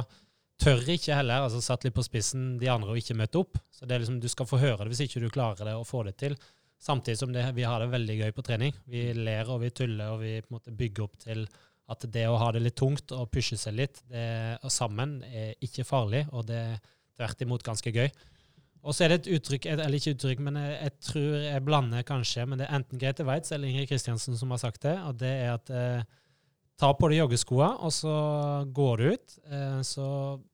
tør 0.60 0.84
ikke 0.94 1.16
heller, 1.18 1.46
altså 1.48 1.62
satt 1.64 1.86
litt 1.86 1.96
på 1.96 2.04
spissen, 2.06 2.54
de 2.60 2.70
andre 2.70 2.92
å 2.92 3.00
ikke 3.00 3.16
møte 3.18 3.40
opp. 3.40 3.58
Så 3.74 3.88
det 3.88 3.96
er 3.96 4.04
liksom, 4.04 4.20
du 4.22 4.30
skal 4.30 4.48
få 4.48 4.60
høre 4.62 4.84
det 4.84 4.92
hvis 4.92 5.06
ikke 5.08 5.24
du 5.24 5.32
klarer 5.32 5.72
det 5.72 5.74
og 5.78 5.88
få 5.88 6.04
det 6.06 6.14
til. 6.20 6.36
Samtidig 6.84 7.18
som 7.18 7.32
det, 7.32 7.46
vi 7.56 7.64
har 7.64 7.80
det 7.80 7.90
veldig 7.90 8.18
gøy 8.20 8.32
på 8.36 8.44
trening. 8.44 8.74
Vi 8.92 9.08
ler 9.16 9.48
og 9.48 9.62
vi 9.64 9.72
tuller 9.74 10.12
og 10.12 10.20
vi 10.20 10.36
på 10.44 10.52
en 10.52 10.58
måte 10.58 10.74
bygger 10.76 11.08
opp 11.08 11.16
til 11.24 11.46
at 11.90 12.06
det 12.12 12.24
å 12.30 12.38
ha 12.40 12.50
det 12.54 12.62
litt 12.64 12.78
tungt 12.80 13.12
og 13.12 13.28
pushe 13.32 13.58
seg 13.60 13.76
litt 13.76 14.00
det, 14.08 14.24
sammen 14.72 15.18
er 15.28 15.52
ikke 15.64 15.84
farlig, 15.84 16.24
og 16.32 16.46
det 16.48 16.60
er 16.60 16.78
tvert 17.18 17.44
imot 17.44 17.66
ganske 17.66 17.92
gøy. 17.92 18.08
Og 18.84 18.92
så 18.92 19.04
er 19.04 19.12
det 19.12 19.22
et 19.22 19.30
uttrykk, 19.38 19.68
eller 19.72 19.96
ikke 19.96 20.12
uttrykk, 20.12 20.42
men 20.44 20.58
jeg, 20.60 20.74
jeg, 20.76 20.94
tror 21.06 21.36
jeg 21.46 21.64
blander 21.64 22.04
kanskje, 22.04 22.44
men 22.48 22.60
det 22.60 22.66
er 22.66 22.76
enten 22.76 23.00
Grete 23.00 23.24
Weitz 23.24 23.52
eller 23.54 23.70
Ingrid 23.70 23.88
Kristiansen 23.88 24.36
som 24.36 24.52
har 24.52 24.60
sagt 24.60 24.84
det, 24.84 24.98
og 25.08 25.16
det 25.22 25.30
er 25.40 25.52
at 25.54 25.72
eh, 25.72 26.04
ta 26.80 26.90
på 26.92 27.08
deg 27.08 27.22
joggeskoa, 27.22 27.70
og 27.86 27.94
så 27.94 28.14
går 28.76 29.00
du 29.00 29.06
ut. 29.14 29.36
Eh, 29.48 29.80
så 29.88 30.08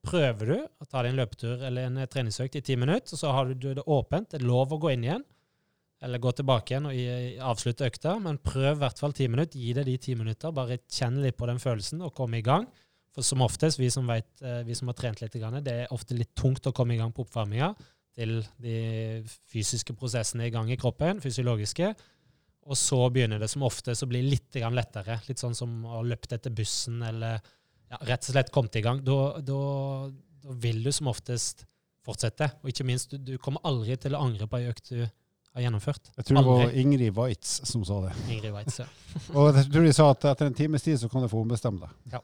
prøver 0.07 0.53
du 0.53 0.57
å 0.61 0.87
ta 0.87 1.03
deg 1.03 1.11
en 1.11 1.21
løpetur 1.23 1.67
eller 1.67 1.89
en 1.89 2.03
treningsøkt 2.11 2.61
i 2.61 2.65
ti 2.71 2.79
minutter, 2.79 3.17
og 3.17 3.23
så 3.23 3.35
har 3.35 3.51
du 3.51 3.71
det 3.81 3.87
åpent. 3.87 4.31
Det 4.31 4.39
er 4.39 4.47
lov 4.47 4.77
å 4.77 4.81
gå 4.83 4.95
inn 4.95 5.09
igjen, 5.09 5.27
eller 6.01 6.23
gå 6.23 6.33
tilbake 6.33 6.73
igjen 6.73 6.89
og 6.89 7.49
avslutte 7.51 7.89
økta, 7.91 8.15
men 8.23 8.41
prøv 8.41 8.71
i 8.73 8.81
hvert 8.81 9.01
fall 9.03 9.13
ti 9.17 9.27
minutter. 9.29 9.61
Gi 9.61 9.75
deg 9.77 9.89
de 9.89 9.97
ti 10.01 10.15
minutter, 10.17 10.55
bare 10.57 10.81
kjenn 10.89 11.21
litt 11.21 11.37
på 11.37 11.49
den 11.51 11.61
følelsen 11.61 12.01
og 12.07 12.15
kom 12.17 12.35
i 12.37 12.45
gang. 12.45 12.65
For 13.15 13.27
som 13.27 13.43
oftest, 13.45 13.81
vi 13.81 13.91
som, 13.93 14.07
vet, 14.09 14.29
eh, 14.41 14.63
vi 14.65 14.77
som 14.79 14.89
har 14.89 14.97
trent 14.97 15.21
litt, 15.21 15.35
det 15.35 15.75
er 15.75 15.93
ofte 15.93 16.17
litt 16.17 16.33
tungt 16.39 16.67
å 16.71 16.73
komme 16.73 16.95
i 16.95 17.01
gang 17.01 17.13
på 17.13 17.27
oppvarminga 17.27 17.75
til 18.17 18.41
de 18.63 19.21
fysiske 19.51 19.95
prosessene 19.99 20.49
i 20.49 20.55
gang 20.55 20.71
i 20.71 20.79
kroppen, 20.81 21.21
fysiologiske. 21.23 21.93
Og 22.71 22.79
så 22.79 22.99
begynner 23.13 23.41
det 23.41 23.51
som 23.51 23.65
ofte 23.67 23.93
å 23.93 24.09
bli 24.09 24.23
litt 24.25 24.55
lettere. 24.55 25.21
Litt 25.29 25.43
sånn 25.43 25.57
som 25.59 25.85
å 25.85 25.99
ha 25.99 26.03
løpt 26.07 26.33
etter 26.37 26.55
bussen 26.55 27.03
eller 27.03 27.41
ja, 27.91 27.99
rett 28.07 28.25
og 28.25 28.35
slett 28.35 28.53
kommet 28.55 28.77
i 28.79 28.85
gang. 28.85 29.03
Da, 29.05 29.41
da, 29.43 29.61
da, 30.45 30.57
vil 30.63 30.83
du 30.85 30.93
som 30.93 31.11
oftest 31.11 31.67
fortsette. 32.07 32.51
Og 32.63 32.71
ikke 32.73 32.87
minst, 32.87 33.11
du, 33.11 33.19
du 33.19 33.39
kommer 33.43 33.65
aldri 33.69 33.97
til 34.01 34.15
å 34.15 34.23
angre 34.25 34.49
på 34.49 34.61
ei 34.61 34.71
økt 34.71 34.93
du 34.95 35.03
har 35.55 35.65
gjennomført. 35.65 36.11
Jeg 36.15 36.27
tror 36.27 36.37
det 36.39 36.47
var 36.47 36.75
Ingrid 36.79 37.15
Waitz 37.17 37.55
som 37.67 37.83
sa 37.87 37.97
det. 38.05 38.13
Ingrid 38.31 38.53
Weitz, 38.55 38.77
ja. 38.79 38.87
og 39.35 39.57
jeg 39.59 39.67
tror 39.73 39.87
de 39.89 39.95
sa 39.97 40.07
at 40.13 40.27
etter 40.31 40.47
en 40.47 40.55
times 40.55 40.85
tid 40.85 41.01
så 41.01 41.09
kan 41.11 41.25
du 41.25 41.29
få 41.31 41.41
ombestemme 41.43 41.83
deg. 41.83 41.97
Ja. 42.13 42.21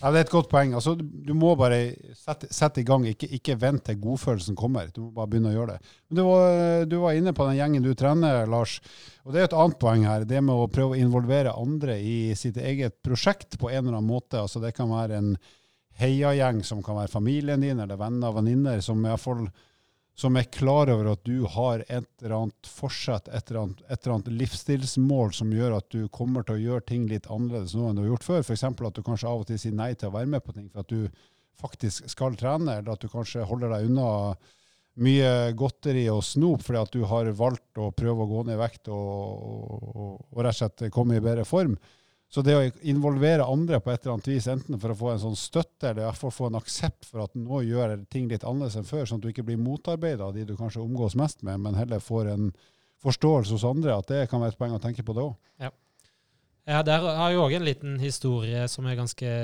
ja. 0.00 0.10
det 0.10 0.10
er 0.10 0.24
et 0.24 0.32
godt 0.32 0.50
poeng. 0.50 0.74
Altså, 0.74 0.96
du 0.98 1.30
må 1.38 1.52
bare 1.58 1.78
sette, 2.18 2.50
sette 2.54 2.82
i 2.82 2.86
gang, 2.88 3.06
ikke, 3.06 3.28
ikke 3.38 3.56
vent 3.60 3.84
til 3.86 4.00
godfølelsen 4.02 4.58
kommer. 4.58 4.90
Du 4.90 5.04
må 5.04 5.12
bare 5.20 5.30
begynne 5.30 5.52
å 5.52 5.56
gjøre 5.60 5.76
det. 5.76 5.94
Men 6.08 6.18
du 6.18 6.24
var, 6.26 6.58
du 6.90 6.98
var, 7.04 7.20
inne 7.20 7.36
på 7.38 7.46
den 7.46 7.60
gjengen 7.60 7.86
du 7.86 7.92
trener, 7.94 8.42
Lars. 8.50 8.80
Og 9.22 9.30
det 9.34 9.44
er 9.44 9.48
et 9.50 9.56
annet 9.62 9.78
poeng 9.86 10.08
her. 10.10 10.26
Det 10.26 10.42
med 10.42 10.58
å 10.58 10.68
prøve 10.74 10.98
å 10.98 11.00
involvere 11.00 11.54
andre 11.54 12.00
i 12.02 12.18
sitt 12.38 12.58
eget 12.58 12.98
prosjekt 13.06 13.60
på 13.62 13.70
en 13.70 13.84
eller 13.84 14.00
annen 14.00 14.10
måte. 14.10 14.42
Altså, 14.42 14.62
det 14.64 14.74
kan 14.74 14.90
være 14.90 15.22
en 15.22 15.32
heiagjeng 16.00 16.64
som 16.66 16.82
kan 16.82 16.98
være 16.98 17.12
familien 17.12 17.62
din, 17.62 17.78
eller 17.78 17.98
venner 18.00 18.32
og 18.32 18.40
venninner, 18.40 18.82
som 18.82 18.98
i 19.04 19.12
hvert 19.12 19.22
fall 19.22 19.46
som 20.20 20.36
er 20.36 20.48
klar 20.52 20.90
over 20.92 21.14
at 21.14 21.22
du 21.24 21.46
har 21.48 21.80
et 21.88 22.08
eller 22.20 22.34
annet 22.36 22.68
forsett, 22.68 23.28
et 23.32 23.50
eller 23.50 23.62
annet, 23.62 23.82
et 23.88 23.98
eller 24.02 24.16
annet 24.18 24.32
livsstilsmål 24.42 25.32
som 25.36 25.52
gjør 25.54 25.78
at 25.78 25.88
du 25.94 26.04
kommer 26.12 26.44
til 26.44 26.58
å 26.58 26.64
gjøre 26.64 26.86
ting 26.90 27.06
litt 27.08 27.28
annerledes 27.32 27.72
nå 27.76 27.88
enn 27.88 27.96
du 27.96 28.04
har 28.04 28.10
gjort 28.12 28.26
før. 28.28 28.44
F.eks. 28.44 28.66
at 28.68 28.98
du 28.98 29.02
kanskje 29.06 29.30
av 29.30 29.44
og 29.44 29.48
til 29.48 29.60
sier 29.62 29.76
nei 29.76 29.94
til 29.94 30.10
å 30.10 30.16
være 30.18 30.28
med 30.34 30.44
på 30.44 30.56
ting 30.56 30.68
for 30.68 30.84
at 30.84 30.92
du 30.92 31.08
faktisk 31.60 32.08
skal 32.12 32.36
trene, 32.40 32.78
eller 32.80 32.94
at 32.94 33.04
du 33.04 33.08
kanskje 33.12 33.46
holder 33.48 33.72
deg 33.74 33.88
unna 33.88 34.10
mye 35.00 35.30
godteri 35.56 36.04
og 36.12 36.24
snop 36.26 36.64
fordi 36.66 36.80
at 36.82 36.92
du 36.92 37.04
har 37.08 37.30
valgt 37.38 37.80
å 37.80 37.88
prøve 37.96 38.26
å 38.26 38.30
gå 38.30 38.44
ned 38.44 38.58
i 38.58 38.60
vekt 38.60 38.90
og, 38.92 39.08
og, 39.40 40.14
og 40.34 40.42
rett 40.44 40.52
og 40.52 40.60
slett 40.60 40.86
komme 40.92 41.16
i 41.16 41.24
bedre 41.24 41.46
form. 41.48 41.78
Så 42.30 42.44
det 42.46 42.54
å 42.54 42.66
involvere 42.86 43.46
andre 43.50 43.80
på 43.82 43.90
et 43.90 44.04
eller 44.04 44.14
annet 44.14 44.28
vis, 44.30 44.46
enten 44.52 44.78
for 44.78 44.92
å 44.92 44.98
få 45.00 45.08
en 45.10 45.22
sånn 45.24 45.38
støtte, 45.38 45.88
eller 45.88 46.06
hvert 46.06 46.20
fall 46.20 46.34
få 46.34 46.46
en 46.46 46.60
aksept 46.60 47.08
for 47.08 47.24
at 47.24 47.34
nå 47.34 47.64
gjør 47.66 47.96
ting 48.12 48.28
litt 48.30 48.46
annerledes 48.46 48.78
enn 48.78 48.86
før, 48.86 49.02
sånn 49.08 49.18
at 49.18 49.24
du 49.24 49.32
ikke 49.32 49.46
blir 49.48 49.58
motarbeida 49.58 50.28
av 50.28 50.36
de 50.36 50.44
du 50.46 50.54
kanskje 50.58 50.84
omgås 50.84 51.18
mest 51.18 51.42
med, 51.46 51.58
men 51.64 51.78
heller 51.78 52.02
får 52.04 52.30
en 52.30 52.52
forståelse 53.02 53.56
hos 53.56 53.66
andre, 53.66 53.96
at 53.98 54.12
det 54.12 54.28
kan 54.30 54.44
være 54.44 54.54
et 54.54 54.60
poeng 54.60 54.76
å 54.76 54.82
tenke 54.82 55.02
på 55.02 55.16
det 55.16 55.24
òg. 55.26 55.34
Ja. 55.58 55.72
ja, 56.70 56.84
der 56.86 57.02
har 57.08 57.34
jeg 57.34 57.42
òg 57.42 57.56
en 57.58 57.66
liten 57.66 57.98
historie 57.98 58.62
som 58.70 58.86
er 58.86 59.00
ganske 59.00 59.34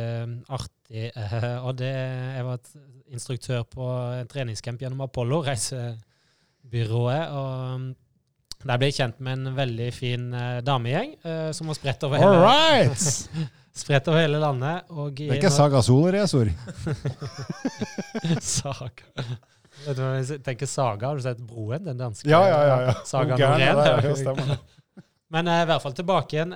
artig. 0.46 1.10
Og 1.66 1.72
det 1.80 1.90
Jeg 1.90 2.46
var 2.46 2.74
instruktør 3.10 3.66
på 3.66 3.90
en 4.20 4.30
treningscamp 4.30 4.86
gjennom 4.86 5.02
Apollo, 5.08 5.42
reisebyrået. 5.48 7.34
og 7.34 7.94
der 8.66 8.80
ble 8.80 8.90
jeg 8.90 8.96
kjent 9.00 9.18
med 9.24 9.38
en 9.38 9.56
veldig 9.56 9.88
fin 9.94 10.28
uh, 10.34 10.58
damegjeng 10.64 11.14
uh, 11.26 11.50
som 11.56 11.70
var 11.70 11.78
spredt 11.78 12.06
over, 12.06 12.20
hele, 12.20 12.38
right. 12.42 13.04
spredt 13.82 14.08
over 14.10 14.22
hele 14.24 14.40
landet. 14.42 14.88
Og 14.92 15.12
det 15.18 15.28
er 15.30 15.40
ikke 15.40 15.52
Saga 15.54 15.82
Solresor? 15.84 16.50
saga. 18.58 19.26
Vet 19.84 19.98
du 19.98 20.02
hva 20.02 20.12
jeg 20.18 20.40
tenker 20.46 20.70
Saga? 20.70 21.10
Har 21.10 21.20
du 21.20 21.26
sett 21.26 21.42
Broen? 21.42 21.84
Den 21.86 22.00
danske 22.00 22.30
ja, 22.30 22.40
ja, 22.48 22.60
ja, 22.70 22.78
ja. 22.88 22.96
Saga 23.08 23.38
Norén? 23.38 24.56
Men 25.34 25.50
uh, 25.50 25.58
i 25.62 25.66
hvert 25.68 25.82
fall 25.82 25.96
tilbake 25.98 26.38
igjen, 26.38 26.54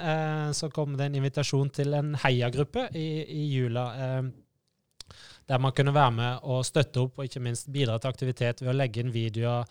så 0.54 0.70
kom 0.70 0.94
det 0.98 1.08
en 1.08 1.18
invitasjon 1.18 1.72
til 1.74 1.96
en 1.98 2.14
heiagruppe 2.22 2.86
i, 2.94 3.08
i 3.26 3.48
jula. 3.50 3.90
der 5.50 5.58
man 5.58 5.72
kunne 5.74 5.94
være 5.94 6.14
med 6.14 6.44
og 6.46 6.64
støtte 6.64 7.02
opp 7.02 7.18
og 7.18 7.26
ikke 7.26 7.42
minst 7.42 7.66
bidra 7.72 7.98
til 7.98 8.12
aktivitet 8.12 8.62
ved 8.62 8.70
å 8.70 8.78
legge 8.78 9.02
inn 9.02 9.10
videoer 9.10 9.66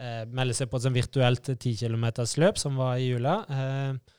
eh, 0.00 0.24
melde 0.30 0.56
seg 0.56 0.70
på 0.70 0.78
et 0.78 0.86
sånn 0.86 0.96
virtuelt 0.96 1.50
10 1.54 1.78
km-løp 1.84 2.60
som 2.60 2.76
var 2.80 2.98
i 2.98 3.08
jula. 3.08 3.38
Eh, 3.48 4.14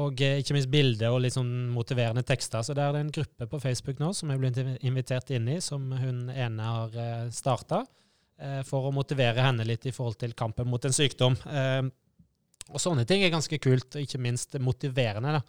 og 0.00 0.20
eh, 0.24 0.38
ikke 0.40 0.56
minst 0.56 0.70
bilder 0.72 1.12
og 1.12 1.22
litt 1.24 1.36
sånn 1.36 1.70
motiverende 1.72 2.24
tekster. 2.26 2.64
Så 2.64 2.76
det 2.76 2.84
er 2.84 2.98
en 2.98 3.12
gruppe 3.12 3.48
på 3.48 3.60
Facebook 3.62 4.00
nå 4.00 4.12
som 4.16 4.32
jeg 4.32 4.40
ble 4.40 4.76
invitert 4.80 5.32
inn 5.34 5.50
i, 5.52 5.58
som 5.64 5.90
hun 5.92 6.28
ene 6.32 6.68
har 6.68 6.96
eh, 6.96 7.26
starta, 7.34 7.82
eh, 8.40 8.60
for 8.68 8.88
å 8.88 8.94
motivere 8.94 9.44
henne 9.44 9.66
litt 9.68 9.86
i 9.88 9.94
forhold 9.94 10.20
til 10.22 10.36
kampen 10.38 10.70
mot 10.70 10.84
en 10.84 10.96
sykdom. 10.96 11.36
Og 12.72 12.80
sånne 12.80 13.04
ting 13.08 13.24
er 13.24 13.34
ganske 13.34 13.58
kult, 13.60 13.96
og 13.96 14.04
ikke 14.04 14.22
minst 14.22 14.54
motiverende. 14.62 15.36
da. 15.36 15.42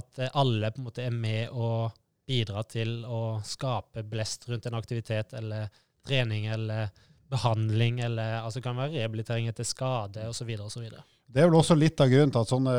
At 0.00 0.18
alle 0.32 0.70
på 0.72 0.80
en 0.80 0.86
måte 0.86 1.04
er 1.04 1.14
med 1.14 1.52
og 1.52 1.92
bidrar 2.24 2.64
til 2.70 3.02
å 3.04 3.40
skape 3.44 4.04
blest 4.08 4.48
rundt 4.48 4.64
en 4.66 4.78
aktivitet 4.78 5.34
eller 5.36 5.68
trening 6.06 6.46
eller 6.54 6.88
behandling, 7.32 8.00
eller 8.04 8.40
altså 8.40 8.60
det 8.60 8.66
kan 8.66 8.78
være 8.78 8.94
rehabilitering 8.98 9.48
etter 9.50 9.66
skade 9.66 10.26
osv. 10.28 10.50
Det 10.54 11.40
er 11.40 11.48
vel 11.48 11.58
også 11.58 11.76
litt 11.78 12.00
av 12.02 12.10
grunnen 12.12 12.34
til 12.34 12.42
at 12.42 12.52
sånne 12.52 12.74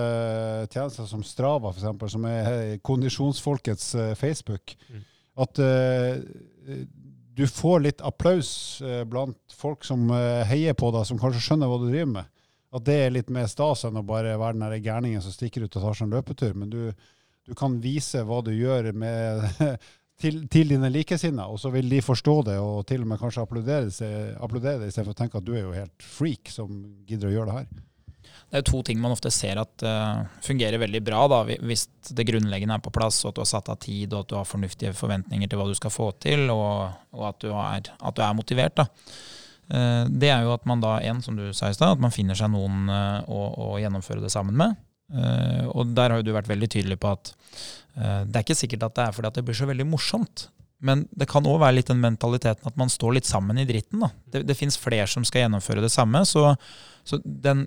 tjenester 0.69 1.09
som 1.09 1.23
Strava, 1.25 1.73
f.eks., 1.73 2.13
som 2.13 2.27
er 2.29 2.77
kondisjonsfolkets 2.85 3.89
eh, 3.99 4.13
Facebook, 4.19 4.75
mm. 4.89 5.01
at 5.45 5.63
uh, 5.63 6.77
du 7.35 7.43
får 7.51 7.81
litt 7.83 8.05
applaus 8.05 8.79
blant 9.11 9.51
folk 9.51 9.83
som 9.83 10.07
heier 10.47 10.71
på 10.77 10.87
deg, 10.95 11.03
som 11.03 11.19
kanskje 11.19 11.41
skjønner 11.43 11.67
hva 11.67 11.81
du 11.81 11.89
driver 11.89 12.13
med. 12.13 12.29
At 12.75 12.85
det 12.87 12.95
er 13.01 13.11
litt 13.11 13.31
mer 13.31 13.47
stas 13.51 13.83
enn 13.87 13.99
å 13.99 14.05
bare 14.07 14.37
være 14.39 14.55
den 14.59 14.83
gærningen 14.83 15.23
som 15.23 15.35
stikker 15.35 15.65
ut 15.65 15.75
og 15.75 15.83
tar 15.83 15.97
seg 15.97 16.07
en 16.07 16.15
løpetur. 16.15 16.55
Men 16.55 16.71
du, 16.71 16.79
du 17.43 17.53
kan 17.57 17.77
vise 17.83 18.23
hva 18.23 18.41
du 18.43 18.51
gjør 18.55 18.93
med 18.95 19.43
til, 20.21 20.45
til 20.51 20.71
dine 20.71 20.89
likesinnede, 20.93 21.47
og 21.51 21.59
så 21.59 21.71
vil 21.73 21.89
de 21.91 22.03
forstå 22.03 22.35
det 22.47 22.55
og 22.61 22.85
til 22.87 23.03
og 23.03 23.09
med 23.11 23.19
kanskje 23.19 23.43
applaudere, 23.43 23.91
seg, 23.91 24.35
applaudere 24.41 24.83
det, 24.83 24.91
istedenfor 24.91 25.15
å 25.15 25.19
tenke 25.19 25.41
at 25.41 25.47
du 25.47 25.51
er 25.55 25.65
jo 25.65 25.75
helt 25.75 26.07
freak 26.07 26.51
som 26.53 26.71
gidder 27.07 27.31
å 27.31 27.35
gjøre 27.35 27.51
det 27.51 27.57
her. 27.59 27.83
Det 28.45 28.61
er 28.61 28.65
to 28.67 28.79
ting 28.85 28.99
man 29.01 29.13
ofte 29.15 29.31
ser 29.33 29.59
at 29.59 29.83
uh, 29.83 30.23
fungerer 30.45 30.79
veldig 30.81 31.01
bra, 31.03 31.23
da, 31.31 31.41
hvis 31.65 31.87
det 32.15 32.27
grunnleggende 32.29 32.77
er 32.77 32.83
på 32.85 32.93
plass, 32.93 33.23
og 33.23 33.31
at 33.31 33.37
du 33.37 33.41
har 33.43 33.49
satt 33.49 33.71
av 33.73 33.79
tid, 33.83 34.13
og 34.13 34.23
at 34.23 34.31
du 34.31 34.35
har 34.37 34.47
fornuftige 34.47 34.93
forventninger 34.95 35.49
til 35.49 35.59
hva 35.59 35.67
du 35.69 35.75
skal 35.77 35.93
få 35.93 36.11
til, 36.23 36.47
og, 36.53 36.93
og 37.15 37.25
at, 37.31 37.41
du 37.41 37.49
er, 37.51 37.89
at, 37.95 38.15
du 38.15 38.21
er, 38.23 38.37
motivert. 38.37 38.77
Da. 38.77 38.87
Uh, 39.65 40.03
det 40.07 40.31
er 40.31 40.45
jo 40.45 40.53
at 40.55 40.67
man 40.69 40.83
da, 40.83 40.97
en, 41.09 41.23
som 41.25 41.37
du 41.37 41.49
sa 41.57 41.71
i 41.71 41.77
stad, 41.77 41.97
at 41.97 42.03
man 42.05 42.13
finner 42.15 42.37
seg 42.37 42.53
noen 42.53 42.85
uh, 42.91 43.25
å, 43.27 43.41
å, 43.65 43.71
gjennomføre 43.81 44.23
det 44.23 44.33
sammen 44.33 44.57
med. 44.61 44.81
og 45.05 45.91
der 45.93 46.09
har 46.09 46.17
jo 46.17 46.25
du 46.25 46.31
vært 46.33 46.47
veldig 46.49 46.67
tydelig 46.73 46.95
på 46.97 47.11
at 47.13 47.29
det 47.95 48.35
er 48.35 48.43
ikke 48.43 48.57
sikkert 48.59 48.89
at 48.89 48.95
det 48.97 49.03
er 49.05 49.15
fordi 49.15 49.29
at 49.29 49.37
det 49.39 49.45
blir 49.47 49.57
så 49.57 49.67
veldig 49.69 49.85
morsomt. 49.87 50.49
Men 50.83 51.05
det 51.15 51.29
kan 51.31 51.45
òg 51.47 51.61
være 51.61 51.77
litt 51.79 51.89
den 51.91 52.01
mentaliteten 52.03 52.67
at 52.67 52.77
man 52.79 52.91
står 52.91 53.17
litt 53.17 53.29
sammen 53.29 53.59
i 53.61 53.67
dritten. 53.67 54.03
Da. 54.03 54.11
Det, 54.33 54.43
det 54.49 54.57
fins 54.59 54.77
flere 54.79 55.07
som 55.09 55.25
skal 55.27 55.45
gjennomføre 55.45 55.83
det 55.83 55.93
samme. 55.93 56.21
Så, 56.27 56.49
så 57.07 57.21
den, 57.23 57.65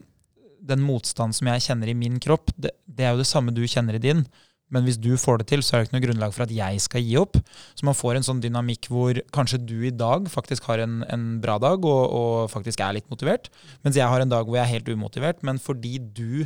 den 0.61 0.85
motstand 0.85 1.37
som 1.37 1.49
jeg 1.51 1.65
kjenner 1.65 1.91
i 1.91 1.97
min 1.99 2.21
kropp, 2.23 2.53
det, 2.57 2.75
det, 2.85 3.07
er 3.07 3.17
jo 3.17 3.23
det 3.23 3.31
samme 3.31 3.55
du 3.55 3.65
kjenner 3.65 3.97
i 3.97 4.03
din. 4.03 4.27
Men 4.69 4.85
hvis 4.85 4.99
du 5.01 5.15
får 5.17 5.41
det 5.41 5.49
til, 5.49 5.63
så 5.65 5.75
er 5.75 5.81
det 5.81 5.89
ikke 5.89 5.97
noe 5.97 6.05
grunnlag 6.05 6.35
for 6.37 6.45
at 6.45 6.53
jeg 6.53 6.83
skal 6.85 7.01
gi 7.01 7.17
opp. 7.17 7.39
Så 7.73 7.89
man 7.89 7.97
får 7.97 8.19
en 8.19 8.27
sånn 8.27 8.43
dynamikk 8.45 8.91
hvor 8.93 9.17
kanskje 9.33 9.63
du 9.65 9.79
i 9.89 9.95
dag 9.95 10.29
faktisk 10.29 10.69
har 10.69 10.85
en, 10.85 11.01
en 11.09 11.27
bra 11.41 11.57
dag 11.63 11.81
og, 11.89 12.03
og, 12.05 12.35
faktisk 12.53 12.85
er 12.85 12.99
litt 12.99 13.09
motivert, 13.09 13.49
mens 13.87 13.97
jeg 13.97 14.09
har 14.09 14.21
en 14.21 14.31
dag 14.31 14.45
hvor 14.45 14.61
jeg 14.61 14.67
er 14.67 14.75
helt 14.77 14.93
umotivert. 14.93 15.41
Men 15.47 15.61
fordi 15.63 15.97
du 15.99 16.45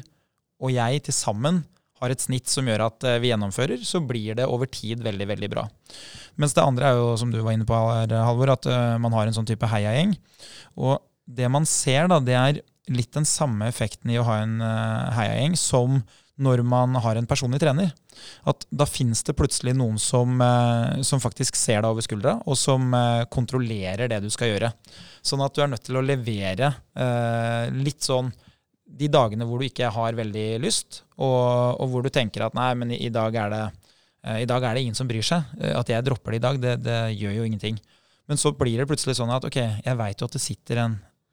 og 0.62 0.70
jeg 0.70 1.02
til 1.08 1.16
sammen 1.16 1.64
har 2.02 2.12
et 2.12 2.24
snitt 2.24 2.50
som 2.50 2.66
gjør 2.66 2.86
at 2.88 3.06
eh, 3.06 3.20
vi 3.22 3.30
gjennomfører, 3.30 3.82
så 3.86 4.02
blir 4.04 4.36
det 4.38 4.48
over 4.50 4.70
tid 4.70 5.02
veldig 5.04 5.28
veldig 5.30 5.50
bra. 5.52 5.66
Mens 6.40 6.56
det 6.56 6.64
andre 6.64 6.90
er 6.90 6.98
jo, 6.98 7.12
som 7.20 7.32
du 7.32 7.40
var 7.40 7.54
inne 7.54 7.68
på, 7.68 7.76
Halvor, 7.76 8.54
at 8.56 8.68
eh, 8.68 8.98
man 9.02 9.14
har 9.16 9.28
en 9.28 9.36
sånn 9.36 9.48
type 9.48 9.68
heiagjeng. 9.70 10.16
Og 10.80 10.98
det 11.30 11.48
man 11.52 11.68
ser, 11.68 12.10
da, 12.10 12.18
det 12.22 12.36
er 12.38 12.60
litt 12.92 13.14
den 13.14 13.28
samme 13.28 13.68
effekten 13.70 14.10
i 14.10 14.18
å 14.18 14.26
ha 14.26 14.40
en 14.42 14.56
uh, 14.58 15.12
heiagjeng 15.14 15.54
som 15.56 16.00
når 16.42 16.64
man 16.66 16.96
har 17.04 17.14
en 17.14 17.28
personlig 17.30 17.60
trener. 17.62 17.92
At 18.48 18.66
da 18.74 18.88
finnes 18.88 19.22
det 19.22 19.36
plutselig 19.38 19.76
noen 19.78 20.00
som, 20.02 20.40
som 21.06 21.20
faktisk 21.22 21.54
ser 21.60 21.84
deg 21.84 21.92
over 21.92 22.02
skuldra, 22.02 22.32
og 22.48 22.58
som 22.58 22.88
kontrollerer 23.30 24.10
det 24.10 24.18
du 24.24 24.30
skal 24.32 24.50
gjøre. 24.50 24.72
Sånn 25.22 25.44
at 25.44 25.54
du 25.54 25.62
er 25.62 25.70
nødt 25.70 25.84
til 25.86 26.00
å 26.00 26.02
levere 26.02 26.72
litt 27.76 28.02
sånn 28.02 28.32
de 28.98 29.08
dagene 29.12 29.46
hvor 29.48 29.60
du 29.60 29.68
ikke 29.68 29.90
har 29.92 30.18
veldig 30.18 30.46
lyst, 30.62 31.02
og, 31.16 31.80
og 31.80 31.92
hvor 31.92 32.04
du 32.04 32.10
tenker 32.12 32.46
at 32.46 32.56
nei, 32.56 32.72
men 32.78 32.94
i, 32.94 33.00
i, 33.06 33.12
dag 33.12 33.36
det, 33.52 33.62
uh, 34.26 34.38
i, 34.38 34.48
dag 34.48 34.64
er 34.64 34.76
det, 34.76 34.84
ingen 34.86 34.98
som 34.98 35.10
bryr 35.10 35.24
seg. 35.26 35.54
Uh, 35.58 35.74
at 35.80 35.92
jeg 35.92 36.06
dropper 36.06 36.34
det 36.34 36.42
i 36.42 36.46
dag, 36.46 36.60
det, 36.62 36.74
det, 36.86 36.98
gjør 37.18 37.38
jo 37.40 37.46
ingenting. 37.48 37.80
Men 38.30 38.40
så 38.40 38.54
blir 38.56 38.80
det 38.80 38.88
plutselig 38.90 39.18
sånn 39.18 39.32
at 39.34 39.46
ok, 39.48 39.60
jeg 39.82 39.98
veit 39.98 40.20
jo 40.20 40.28
at 40.28 40.36
det 40.36 40.40
sitter 40.40 40.78
en 40.78 40.92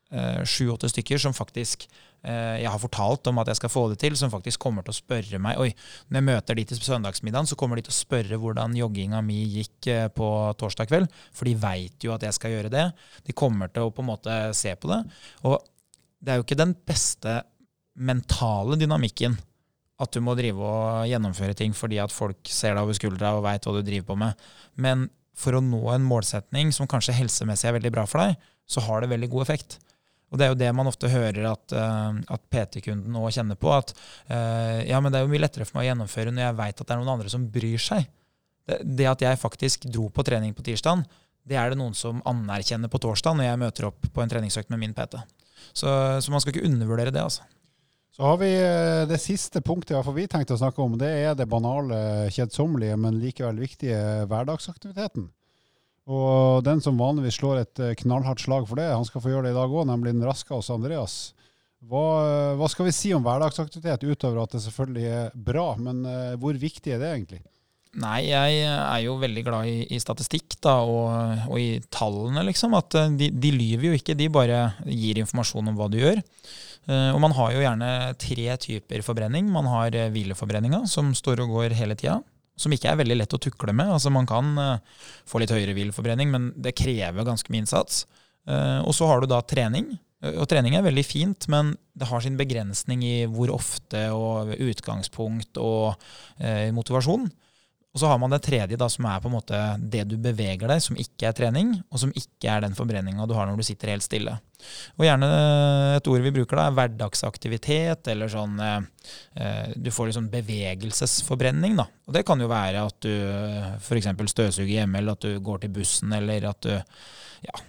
eh, 0.09 0.39
sju-åtte 0.41 0.87
uh, 0.89 0.91
stykker 0.91 1.21
som 1.21 1.35
faktisk 1.37 1.89
jeg 2.19 2.67
har 2.67 2.81
fortalt 2.81 3.29
om 3.31 3.37
at 3.39 3.47
jeg 3.47 3.55
skal 3.61 3.71
få 3.71 3.85
det 3.93 4.01
til, 4.01 4.17
som 4.19 4.27
faktisk 4.27 4.59
kommer 4.59 4.83
til 4.83 4.91
å 4.91 4.97
spørre 4.97 5.37
meg 5.39 5.61
Oi, 5.63 5.69
når 6.09 6.17
jeg 6.17 6.25
møter 6.27 6.57
de 6.59 6.65
til 6.67 6.81
søndagsmiddagen, 6.83 7.47
så 7.47 7.55
kommer 7.55 7.79
de 7.79 7.85
til 7.85 7.93
å 7.93 7.95
spørre 7.95 8.39
hvordan 8.41 8.75
jogginga 8.75 9.21
mi 9.23 9.37
gikk 9.53 9.87
på 10.17 10.27
torsdag 10.59 10.91
kveld. 10.91 11.07
For 11.31 11.47
de 11.47 11.55
veit 11.63 12.03
jo 12.03 12.11
at 12.11 12.25
jeg 12.27 12.35
skal 12.35 12.57
gjøre 12.57 12.73
det. 12.73 12.83
De 13.23 13.37
kommer 13.39 13.71
til 13.71 13.87
å 13.87 13.93
på 13.95 14.03
en 14.03 14.09
måte 14.09 14.35
se 14.59 14.75
på 14.75 14.91
det. 14.91 14.99
Og 15.47 15.63
det 16.19 16.31
er 16.31 16.39
jo 16.39 16.45
ikke 16.45 16.59
den 16.59 16.75
beste 16.87 17.39
mentale 17.99 18.77
dynamikken 18.79 19.37
at 19.99 20.15
du 20.15 20.21
må 20.23 20.35
drive 20.39 20.63
og 20.63 21.07
gjennomføre 21.09 21.55
ting 21.59 21.73
fordi 21.75 21.99
at 21.99 22.13
folk 22.13 22.47
ser 22.47 22.75
deg 22.75 22.85
over 22.85 22.95
skuldra 22.95 23.33
og 23.35 23.43
veit 23.43 23.65
hva 23.67 23.75
du 23.75 23.81
driver 23.83 24.07
på 24.11 24.19
med. 24.21 24.47
Men 24.79 25.07
for 25.39 25.55
å 25.55 25.63
nå 25.63 25.81
en 25.93 26.07
målsetning 26.07 26.71
som 26.75 26.87
kanskje 26.89 27.15
helsemessig 27.17 27.69
er 27.69 27.75
veldig 27.77 27.91
bra 27.95 28.05
for 28.07 28.23
deg, 28.23 28.39
så 28.69 28.83
har 28.85 29.03
det 29.03 29.11
veldig 29.11 29.29
god 29.31 29.47
effekt. 29.47 29.79
Og 30.29 30.37
det 30.37 30.45
er 30.45 30.51
jo 30.53 30.59
det 30.59 30.69
man 30.77 30.87
ofte 30.89 31.09
hører 31.09 31.47
at, 31.49 31.73
uh, 31.73 32.13
at 32.35 32.43
PT-kunden 32.53 33.11
nå 33.15 33.23
kjenner 33.33 33.57
på. 33.59 33.71
At 33.73 33.95
uh, 34.29 34.79
ja, 34.85 34.99
men 35.01 35.11
det 35.11 35.19
er 35.19 35.25
jo 35.25 35.31
mye 35.31 35.41
lettere 35.41 35.65
for 35.65 35.79
meg 35.79 35.87
å 35.87 35.89
gjennomføre 35.89 36.33
når 36.35 36.45
jeg 36.45 36.59
veit 36.59 36.75
at 36.75 36.85
det 36.85 36.95
er 36.95 37.01
noen 37.01 37.15
andre 37.15 37.33
som 37.33 37.47
bryr 37.49 37.81
seg. 37.81 38.05
Det, 38.69 38.79
det 38.99 39.09
at 39.09 39.25
jeg 39.25 39.41
faktisk 39.41 39.89
dro 39.89 40.07
på 40.13 40.25
trening 40.27 40.53
på 40.55 40.65
tirsdag, 40.67 41.01
det 41.49 41.57
er 41.57 41.71
det 41.71 41.79
noen 41.79 41.97
som 41.97 42.21
anerkjenner 42.29 42.91
på 42.91 43.01
torsdag 43.01 43.39
når 43.39 43.49
jeg 43.49 43.61
møter 43.63 43.89
opp 43.89 44.09
på 44.13 44.21
en 44.21 44.31
treningsøkt 44.31 44.69
med 44.69 44.83
min 44.83 44.93
PT. 44.93 45.17
Så, 45.71 45.87
så, 46.21 46.31
man 46.31 46.43
skal 46.43 46.55
ikke 46.55 46.67
undervurdere 46.67 47.13
det, 47.15 47.23
altså. 47.23 47.47
Så 48.15 48.25
har 48.27 48.39
vi 48.41 48.49
eh, 48.51 49.07
det 49.07 49.19
siste 49.23 49.61
punktet 49.63 50.07
vi 50.15 50.27
tenkte 50.27 50.57
å 50.57 50.59
snakke 50.59 50.83
om. 50.83 50.97
Det 50.99 51.07
er 51.07 51.35
det 51.39 51.47
banale, 51.47 52.27
kjedsommelige, 52.35 52.97
men 52.99 53.19
likevel 53.21 53.61
viktige 53.61 54.25
hverdagsaktiviteten. 54.27 55.29
Og 56.09 56.63
den 56.65 56.81
som 56.81 56.99
vanligvis 56.99 57.37
slår 57.39 57.61
et 57.61 57.83
eh, 57.85 57.97
knallhardt 58.01 58.41
slag 58.43 58.67
for 58.67 58.81
det, 58.81 58.89
han 58.91 59.07
skal 59.07 59.23
få 59.23 59.31
gjøre 59.31 59.47
det 59.47 59.53
i 59.53 59.59
dag 59.59 59.71
òg, 59.71 59.85
nemlig 59.87 60.15
den 60.17 60.25
raske 60.27 60.51
hos 60.55 60.71
Andreas. 60.73 61.19
Hva, 61.79 62.03
hva, 62.59 62.67
skal 62.67 62.89
vi 62.89 62.95
si 62.95 63.13
om 63.15 63.23
hverdagsaktivitet, 63.23 64.03
utover 64.03 64.41
at 64.43 64.55
det 64.55 64.65
selvfølgelig 64.65 65.05
er 65.07 65.29
bra, 65.47 65.69
men 65.79 66.01
uh, 66.03 66.35
hvor 66.41 66.57
viktig 66.59 66.91
er 66.91 66.99
det 66.99 67.11
egentlig? 67.13 67.39
Nei, 67.97 68.27
jeg 68.29 68.57
er 68.69 68.99
jo 69.01 69.15
veldig 69.17 69.41
glad 69.47 69.65
i, 69.65 69.77
i 69.95 69.97
statistikk 70.01 70.59
da, 70.61 70.75
og, 70.85 71.07
og, 71.49 71.55
i 71.57 71.79
tallene, 71.89 72.43
liksom. 72.45 72.75
At 72.77 72.93
eh, 72.99 73.15
de, 73.17 73.31
de, 73.33 73.49
lyver 73.55 73.87
jo 73.89 73.97
ikke, 73.97 74.17
de 74.17 74.27
bare 74.29 74.59
gir 74.85 75.17
informasjon 75.23 75.71
om 75.71 75.79
hva 75.79 75.87
du 75.89 75.97
gjør. 75.97 76.21
Uh, 76.89 77.09
og 77.15 77.19
man 77.21 77.33
har 77.37 77.53
jo 77.53 77.63
gjerne 77.63 77.89
tre 78.21 78.45
typer 78.61 79.01
forbrenning. 79.05 79.49
Man 79.53 79.67
har 79.69 79.97
hvileforbrenninga, 80.13 80.83
som 80.89 81.15
står 81.17 81.41
og 81.43 81.55
går 81.57 81.75
hele 81.79 81.97
tida. 81.97 82.19
Som 82.59 82.75
ikke 82.75 82.91
er 82.91 83.01
veldig 83.01 83.17
lett 83.17 83.33
å 83.33 83.41
tukle 83.41 83.73
med. 83.73 83.89
Altså 83.89 84.13
Man 84.13 84.29
kan 84.29 84.53
få 85.29 85.39
litt 85.41 85.53
høyere 85.53 85.73
hvileforbrenning, 85.77 86.29
men 86.33 86.49
det 86.59 86.75
krever 86.77 87.25
ganske 87.25 87.49
mye 87.53 87.63
innsats. 87.63 88.01
og 88.49 88.91
så 88.91 89.07
har 89.07 89.21
du 89.21 89.29
da 89.31 89.39
trening. 89.47 89.93
Og 90.33 90.43
trening 90.51 90.75
er 90.75 90.83
veldig 90.83 91.05
fint, 91.07 91.47
men 91.47 91.71
det 91.95 92.09
har 92.09 92.19
sin 92.19 92.35
begrensning 92.35 93.05
i 93.07 93.13
hvor 93.31 93.53
ofte 93.55 94.09
og 94.11 94.51
utgangspunkt 94.59 95.61
og 95.63 95.95
motivasjon. 96.75 97.29
Og 97.99 98.03
så 98.05 98.07
har 98.07 98.19
man 98.21 98.31
det 98.31 98.37
tredje, 98.45 98.77
da, 98.79 98.87
som 98.87 99.03
er 99.11 99.19
på 99.19 99.27
en 99.27 99.33
måte 99.35 99.57
det 99.91 100.05
du 100.07 100.13
beveger 100.23 100.69
deg, 100.71 100.79
som 100.79 100.95
ikke 100.95 101.25
er 101.27 101.33
trening, 101.35 101.73
og 101.91 101.99
som 101.99 102.13
ikke 102.15 102.47
er 102.47 102.63
den 102.63 102.77
forbrenninga 102.77 103.25
du 103.27 103.33
har 103.35 103.49
når 103.49 103.59
du 103.59 103.65
sitter 103.67 103.91
helt 103.91 104.05
stille. 104.05 104.37
Og 104.95 105.03
gjerne 105.03 105.27
et 105.97 106.07
ord 106.07 106.23
vi 106.23 106.31
bruker 106.37 106.61
da, 106.61 106.69
er 106.69 106.77
hverdagsaktivitet, 106.77 108.07
eller 108.13 108.31
sånn 108.31 108.55
eh, 108.63 108.77
eh 109.35 109.75
Du 109.75 109.91
får 109.91 110.13
sånn 110.15 110.31
bevegelsesforbrenning, 110.31 111.75
da. 111.81 111.89
Og 112.07 112.15
det 112.15 112.23
kan 112.27 112.39
jo 112.39 112.47
være 112.47 112.85
at 112.87 113.03
du 113.03 113.11
eh, 113.11 113.75
f.eks. 113.83 114.13
støvsuger 114.31 114.77
hjemme, 114.77 115.01
eller 115.01 115.19
at 115.19 115.27
du 115.27 115.43
går 115.43 115.65
til 115.65 115.75
bussen, 115.75 116.15
eller 116.15 116.47
at 116.53 116.63
du 116.63 116.71
ja, 116.71 117.59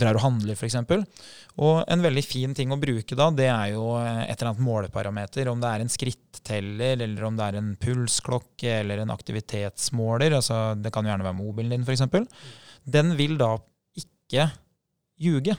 drar 0.00 0.18
og 0.18 0.24
handler, 0.24 0.56
f.eks. 0.56 0.76
Og 1.62 1.78
en 1.88 2.04
veldig 2.04 2.24
fin 2.24 2.54
ting 2.56 2.72
å 2.72 2.80
bruke 2.80 3.16
da, 3.18 3.28
det 3.34 3.48
er 3.50 3.72
jo 3.74 3.86
et 3.98 4.34
eller 4.36 4.50
annet 4.52 4.64
måleparameter. 4.66 5.50
Om 5.50 5.62
det 5.62 5.70
er 5.70 5.84
en 5.84 5.92
skritteller, 5.92 7.00
eller 7.06 7.24
om 7.28 7.38
det 7.38 7.46
er 7.46 7.60
en 7.60 7.72
pulsklokke 7.80 8.80
eller 8.82 9.02
en 9.02 9.14
aktivitetsmåler. 9.14 10.36
altså 10.38 10.76
Det 10.80 10.92
kan 10.94 11.06
jo 11.06 11.12
gjerne 11.12 11.28
være 11.28 11.40
mobilen 11.40 11.76
din, 11.76 11.86
f.eks. 11.86 12.04
Den 12.86 13.16
vil 13.18 13.38
da 13.40 13.54
ikke 13.98 14.50
ljuge. 15.22 15.56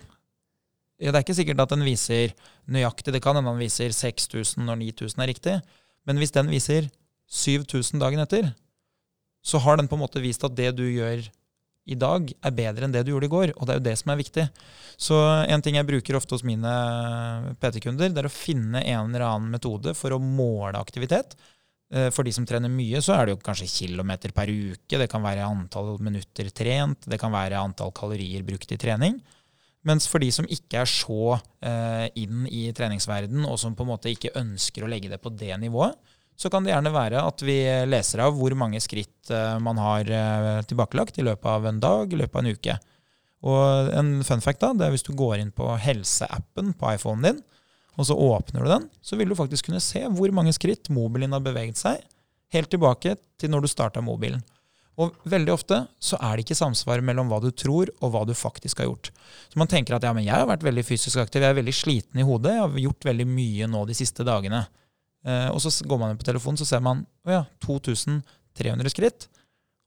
Ja, 0.97 1.11
det 1.11 1.19
er 1.19 1.25
ikke 1.25 1.37
sikkert 1.37 1.61
at 1.61 1.73
den 1.73 1.85
viser 1.85 2.33
nøyaktig. 2.73 3.13
Det 3.13 3.21
kan 3.23 3.37
hende 3.37 3.51
den 3.51 3.61
viser 3.61 3.93
6000 3.93 4.65
når 4.65 4.81
9000 4.85 5.23
er 5.23 5.29
riktig. 5.29 5.57
Men 6.09 6.21
hvis 6.21 6.33
den 6.33 6.49
viser 6.49 6.87
7000 7.27 8.01
dagen 8.01 8.23
etter, 8.23 8.53
så 9.45 9.59
har 9.63 9.77
den 9.77 9.89
på 9.89 9.97
en 9.97 10.03
måte 10.03 10.23
vist 10.23 10.43
at 10.47 10.55
det 10.57 10.71
du 10.79 10.85
gjør 10.87 11.21
i 11.87 11.97
dag 11.99 12.29
er 12.29 12.55
bedre 12.55 12.87
enn 12.87 12.93
det 12.93 13.05
du 13.05 13.13
gjorde 13.13 13.29
i 13.29 13.33
går. 13.33 13.53
Og 13.57 13.67
det 13.67 13.73
er 13.73 13.79
jo 13.79 13.85
det 13.87 13.97
som 13.99 14.11
er 14.13 14.19
viktig. 14.19 14.47
Så 14.99 15.19
en 15.47 15.63
ting 15.63 15.77
jeg 15.79 15.87
bruker 15.87 16.17
ofte 16.19 16.35
hos 16.35 16.45
mine 16.47 16.73
PT-kunder, 17.61 18.11
det 18.11 18.23
er 18.23 18.29
å 18.29 18.33
finne 18.33 18.83
en 18.83 19.11
eller 19.11 19.27
annen 19.27 19.53
metode 19.53 19.93
for 19.97 20.15
å 20.15 20.21
måle 20.21 20.79
aktivitet. 20.81 21.37
Eh, 21.93 22.09
for 22.11 22.27
de 22.27 22.33
som 22.35 22.45
trener 22.47 22.71
mye, 22.71 22.99
så 23.03 23.15
er 23.15 23.27
det 23.27 23.37
jo 23.37 23.43
kanskje 23.45 23.69
kilometer 23.71 24.33
per 24.35 24.51
uke. 24.51 24.99
Det 24.99 25.09
kan 25.11 25.23
være 25.23 25.47
antall 25.47 25.95
minutter 26.03 26.51
trent. 26.51 27.07
Det 27.07 27.19
kan 27.21 27.33
være 27.33 27.61
antall 27.61 27.93
kalorier 27.95 28.43
brukt 28.47 28.71
i 28.75 28.79
trening. 28.79 29.21
Mens 29.87 30.07
for 30.09 30.19
de 30.19 30.27
som 30.33 30.47
ikke 30.51 30.81
er 30.81 30.89
så 30.89 31.37
eh, 31.63 32.07
inn 32.19 32.43
i 32.51 32.67
treningsverden, 32.75 33.45
og 33.47 33.55
som 33.61 33.75
på 33.77 33.85
en 33.85 33.93
måte 33.93 34.11
ikke 34.11 34.35
ønsker 34.39 34.83
å 34.83 34.91
legge 34.91 35.11
det 35.13 35.21
på 35.23 35.31
det 35.31 35.53
nivået, 35.61 35.95
så 36.37 36.51
kan 36.53 36.65
det 36.65 36.71
gjerne 36.71 36.93
være 36.93 37.23
at 37.25 37.41
vi 37.45 37.57
leser 37.89 38.21
av 38.27 38.35
hvor 38.37 38.53
mange 38.57 38.79
skritt 38.83 39.31
eh, 39.33 39.57
man 39.63 39.79
har 39.81 40.09
eh, 40.13 40.61
tilbakelagt 40.69 41.17
i 41.17 41.25
løpet 41.25 41.49
av 41.49 41.65
en 41.65 41.79
dag, 41.81 42.13
i 42.13 42.19
løpet 42.19 42.37
av 42.37 42.45
en 42.45 42.57
uke. 42.57 42.75
Og 43.47 43.93
en 43.97 44.11
fun 44.25 44.43
fact 44.43 44.61
da, 44.61 44.73
det 44.77 44.87
er 44.87 44.93
hvis 44.93 45.05
du 45.07 45.15
går 45.17 45.41
inn 45.41 45.53
på 45.55 45.69
helseappen 45.81 46.75
på 46.77 46.91
iPhonen 46.93 47.25
din, 47.25 47.41
og 47.97 48.05
så 48.05 48.13
åpner 48.13 48.61
du 48.61 48.69
den, 48.69 48.85
så 49.01 49.17
vil 49.17 49.33
du 49.33 49.37
faktisk 49.37 49.69
kunne 49.69 49.81
se 49.81 50.03
hvor 50.13 50.33
mange 50.35 50.53
skritt 50.53 50.91
mobilen 50.93 51.33
har 51.33 51.41
beveget 51.41 51.81
seg, 51.81 52.05
helt 52.53 52.69
tilbake 52.71 53.17
til 53.41 53.51
når 53.51 53.65
du 53.65 53.71
starta 53.73 54.03
mobilen. 54.05 54.43
Og 54.97 55.13
veldig 55.29 55.53
ofte 55.53 55.83
så 56.01 56.17
er 56.25 56.37
det 56.37 56.45
ikke 56.45 56.57
samsvar 56.57 57.03
mellom 57.05 57.29
hva 57.29 57.37
du 57.41 57.51
tror 57.53 57.89
og 58.01 58.13
hva 58.13 58.23
du 58.25 58.33
faktisk 58.37 58.81
har 58.81 58.89
gjort. 58.89 59.11
Så 59.49 59.59
man 59.61 59.69
tenker 59.69 59.97
at 59.97 60.05
ja, 60.05 60.13
men 60.13 60.25
jeg 60.25 60.33
har 60.33 60.49
vært 60.49 60.65
veldig 60.65 60.85
fysisk 60.85 61.21
aktiv, 61.21 61.43
jeg 61.45 61.53
er 61.53 61.59
veldig 61.59 61.75
sliten 61.77 62.21
i 62.21 62.25
hodet, 62.25 62.55
jeg 62.55 62.63
har 62.63 62.81
gjort 62.87 63.09
veldig 63.09 63.27
mye 63.29 63.69
nå 63.69 63.83
de 63.89 63.97
siste 63.97 64.25
dagene. 64.25 64.63
Eh, 65.25 65.49
og 65.49 65.61
så 65.63 65.71
går 65.87 66.01
man 66.01 66.13
inn 66.13 66.21
på 66.21 66.27
telefonen, 66.27 66.59
så 66.59 66.67
ser 66.67 66.83
man 66.85 67.05
å 67.25 67.39
ja, 67.39 67.43
2300 67.65 68.93
skritt. 68.93 69.29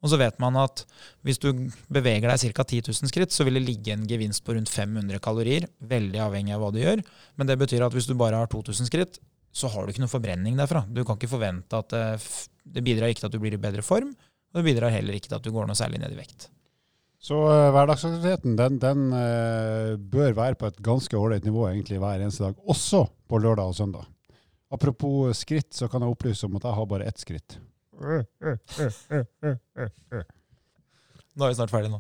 Og 0.01 0.09
så 0.09 0.17
vet 0.21 0.39
man 0.41 0.57
at 0.57 0.87
hvis 1.27 1.41
du 1.43 1.51
beveger 1.93 2.31
deg 2.31 2.55
ca. 2.57 2.65
10 2.65 2.89
000 2.89 3.11
skritt, 3.13 3.35
så 3.35 3.45
vil 3.45 3.59
det 3.59 3.67
ligge 3.67 3.93
en 3.93 4.07
gevinst 4.09 4.45
på 4.47 4.57
rundt 4.57 4.73
500 4.73 5.21
kalorier. 5.23 5.67
Veldig 5.91 6.23
avhengig 6.25 6.55
av 6.57 6.65
hva 6.65 6.71
du 6.73 6.81
gjør. 6.81 7.03
Men 7.37 7.51
det 7.51 7.59
betyr 7.61 7.85
at 7.85 7.97
hvis 7.97 8.09
du 8.09 8.17
bare 8.19 8.41
har 8.41 8.49
2000 8.49 8.89
skritt, 8.89 9.21
så 9.53 9.69
har 9.69 9.85
du 9.85 9.93
ikke 9.93 10.05
noe 10.05 10.13
forbrenning 10.13 10.57
derfra. 10.57 10.85
Du 10.89 11.03
kan 11.05 11.19
ikke 11.19 11.35
forvente 11.35 11.77
at 11.77 11.93
det, 11.93 12.07
eh, 12.15 12.31
det 12.71 12.85
bidrar 12.87 13.11
ikke 13.11 13.25
til 13.25 13.31
at 13.31 13.35
du 13.35 13.43
blir 13.43 13.57
i 13.57 13.61
bedre 13.61 13.83
form, 13.83 14.13
og 14.15 14.59
det 14.59 14.67
bidrar 14.67 14.95
heller 14.95 15.17
ikke 15.17 15.31
til 15.31 15.39
at 15.41 15.45
du 15.45 15.53
går 15.53 15.67
noe 15.67 15.79
særlig 15.79 16.01
ned 16.03 16.15
i 16.15 16.19
vekt. 16.21 16.49
Så 17.21 17.37
uh, 17.37 17.69
hverdagsaktiviteten 17.75 18.55
den, 18.57 18.79
den 18.81 19.11
uh, 19.13 19.99
bør 19.99 20.37
være 20.39 20.57
på 20.57 20.71
et 20.71 20.79
ganske 20.85 21.19
ålreit 21.19 21.45
nivå 21.45 21.67
egentlig 21.69 21.99
hver 22.01 22.23
eneste 22.23 22.47
dag, 22.47 22.57
også 22.65 23.03
på 23.29 23.41
lørdag 23.43 23.73
og 23.73 23.77
søndag. 23.77 24.07
Apropos 24.71 25.35
skritt, 25.35 25.75
så 25.75 25.89
kan 25.91 26.03
jeg 26.05 26.15
opplyse 26.15 26.47
om 26.47 26.55
at 26.57 26.65
jeg 26.69 26.79
har 26.79 26.87
bare 26.87 27.09
ett 27.11 27.19
skritt. 27.19 27.59
Nå 31.35 31.45
er 31.45 31.51
vi 31.51 31.57
snart 31.59 31.73
ferdig 31.73 31.91
nå. 31.91 31.99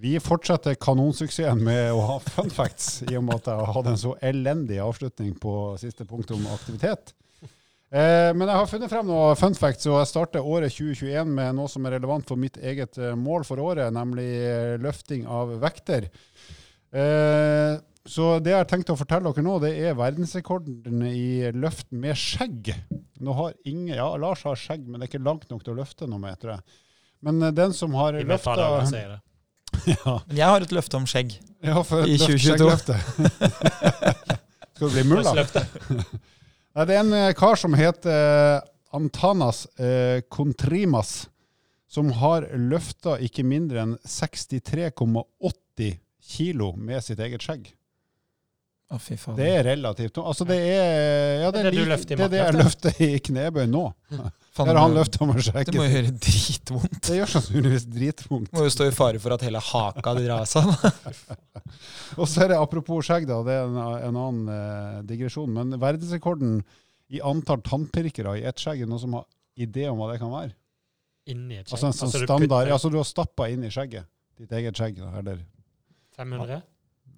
Vi 0.00 0.16
fortsetter 0.24 0.74
kanonsuksessen 0.80 1.62
med 1.62 1.92
å 1.92 2.00
ha 2.08 2.18
fun 2.24 2.50
facts, 2.50 3.02
i 3.04 3.14
og 3.18 3.26
med 3.28 3.36
at 3.36 3.50
jeg 3.52 3.72
hadde 3.76 3.92
en 3.92 4.00
så 4.00 4.14
elendig 4.24 4.78
avslutning 4.80 5.34
på 5.38 5.54
siste 5.78 6.06
punkt 6.08 6.32
om 6.34 6.46
aktivitet. 6.54 7.12
Eh, 7.90 8.30
men 8.38 8.46
jeg 8.46 8.54
har 8.54 8.68
funnet 8.70 8.90
frem 8.92 9.08
noe 9.08 9.32
fun 9.34 9.56
facts, 9.58 9.88
og 9.90 9.96
jeg 9.98 10.10
starter 10.12 10.46
året 10.46 10.70
2021 10.70 11.32
med 11.34 11.56
noe 11.58 11.70
som 11.70 11.86
er 11.88 11.96
relevant 11.96 12.28
for 12.28 12.38
mitt 12.38 12.58
eget 12.62 12.98
eh, 13.02 13.16
mål 13.18 13.42
for 13.48 13.62
året, 13.64 13.90
nemlig 13.94 14.28
eh, 14.46 14.74
løfting 14.82 15.24
av 15.26 15.56
vekter. 15.62 16.06
Eh, 16.94 17.72
så 18.10 18.28
det 18.42 18.54
jeg 18.54 18.62
har 18.62 18.68
tenkt 18.70 18.92
å 18.94 18.98
fortelle 18.98 19.32
dere 19.34 19.44
nå, 19.44 19.56
det 19.62 19.72
er 19.82 19.98
verdensrekorden 19.98 21.02
i 21.10 21.50
løft 21.52 21.90
med 21.90 22.14
skjegg. 22.18 22.70
Nå 23.20 23.34
har 23.36 23.58
ingen, 23.66 23.96
ja, 23.98 24.06
Lars 24.22 24.46
har 24.46 24.58
skjegg, 24.58 24.86
men 24.86 25.00
det 25.00 25.08
er 25.08 25.12
ikke 25.12 25.26
langt 25.26 25.50
nok 25.50 25.66
til 25.66 25.74
å 25.74 25.80
løfte 25.82 26.08
noe 26.10 26.22
med, 26.22 26.38
tror 26.40 26.56
jeg. 26.56 26.80
Men 27.26 27.42
eh, 27.42 27.56
den 27.58 27.74
som 27.76 27.98
har 27.98 28.22
løfta 28.22 28.70
ja. 29.86 30.14
Jeg 30.30 30.46
har 30.46 30.62
et 30.62 30.72
løfte 30.74 30.98
om 30.98 31.06
skjegg 31.10 31.34
ja, 31.62 31.82
i 32.06 32.16
2022. 32.22 32.70
Skal 34.78 34.86
du 34.86 34.94
bli 34.94 35.08
mulla? 35.10 35.42
det 36.86 36.96
er 36.96 37.02
en 37.02 37.16
eh, 37.16 37.32
kar 37.36 37.58
som 37.58 37.74
heter 37.78 38.62
Antanas 38.94 39.66
eh, 39.78 40.22
Kontrimas, 40.28 41.28
som 41.90 42.12
har 42.20 42.46
løfta 42.54 43.16
ikke 43.22 43.44
mindre 43.46 43.82
enn 43.82 43.96
63,80 44.06 45.98
kilo 46.30 46.72
med 46.78 47.02
sitt 47.02 47.18
eget 47.22 47.42
skjegg. 47.42 47.72
Å, 48.90 48.98
fy 48.98 49.16
faen. 49.18 49.36
Det 49.38 49.48
er 49.54 49.64
relativt 49.68 50.18
Altså, 50.18 50.44
det 50.48 50.58
er 50.66 51.42
ja, 51.44 51.50
det, 51.54 51.60
er 51.60 51.70
det, 51.70 51.74
like, 51.78 51.98
det, 52.10 52.16
er 52.18 52.30
det 52.32 52.40
jeg 52.40 52.56
løfter 52.58 53.02
i 53.06 53.10
knebøy 53.22 53.66
nå. 53.70 53.84
Faen, 54.50 54.66
Der 54.66 54.80
han 54.80 54.96
løfta 54.96 55.26
med 55.28 55.38
skjegget. 55.46 55.70
Det 55.70 55.78
må 55.78 55.84
jo 55.86 55.94
gjøre 55.94 56.12
dritvondt. 56.24 56.96
Det 57.06 57.16
gjør 57.20 57.28
sannsynligvis 57.36 57.84
dritvondt. 57.86 58.52
Må 58.56 58.64
jo 58.66 58.72
stå 58.74 58.88
i 58.88 58.94
fare 58.94 59.20
for 59.22 59.34
at 59.36 59.44
hele 59.46 59.60
haka 59.62 60.14
drar 60.16 60.48
seg. 60.50 60.72
og 62.18 62.24
så 62.26 62.44
er 62.44 62.50
det 62.50 62.56
apropos 62.58 63.06
skjegg, 63.06 63.28
da. 63.30 63.38
Det 63.46 63.54
er 63.54 63.68
en, 63.68 63.78
en 63.78 64.18
annen 64.24 64.50
eh, 64.54 64.96
digresjon. 65.06 65.52
Men 65.54 65.76
verdensrekorden 65.78 66.58
i 67.14 67.22
antall 67.26 67.62
tannpirkere 67.66 68.40
i 68.40 68.42
ett 68.50 68.58
skjegg, 68.58 68.82
er 68.82 68.90
noe 68.90 69.02
som 69.02 69.14
har 69.20 69.28
idé 69.60 69.86
om 69.90 70.02
hva 70.02 70.10
det 70.10 70.18
kan 70.22 70.34
være? 70.34 70.56
Inni 71.30 71.60
et 71.60 71.70
skjegg? 71.70 71.76
Altså 71.76 71.86
en 71.86 71.96
sånn 72.00 72.10
altså, 72.10 72.26
standard, 72.26 72.72
altså 72.74 72.90
du 72.90 72.98
har 72.98 73.06
stappa 73.06 73.46
inn 73.54 73.62
i 73.66 73.70
skjegget. 73.70 74.10
Ditt 74.40 74.54
eget 74.56 74.82
skjegg. 74.82 74.98
da, 74.98 75.12
Eller 75.20 75.44
500? 76.18 76.62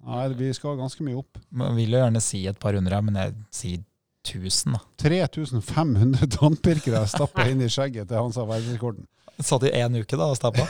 Nei, 0.03 0.27
vi 0.37 0.51
skal 0.53 0.77
ganske 0.77 1.05
mye 1.05 1.17
opp. 1.17 1.39
Man 1.49 1.77
vil 1.79 1.95
jo 1.95 2.01
gjerne 2.01 2.21
si 2.21 2.43
et 2.49 2.61
par 2.61 2.75
hundre, 2.77 2.99
men 3.07 3.19
jeg 3.21 3.35
sier 3.55 3.83
1000, 4.23 4.73
da. 4.73 4.79
3500 5.03 6.29
tannpirkere 6.37 7.03
er 7.03 7.11
stappa 7.11 7.47
inn 7.51 7.63
i 7.63 7.69
skjegget 7.71 8.07
til 8.07 8.19
han 8.19 8.31
som 8.33 8.45
har 8.45 8.55
verdensrekorden. 8.55 9.07
Satt 9.43 9.65
i 9.67 9.73
én 9.75 9.97
uke 9.97 10.17
da 10.17 10.29
og 10.31 10.37
stappa. 10.37 10.67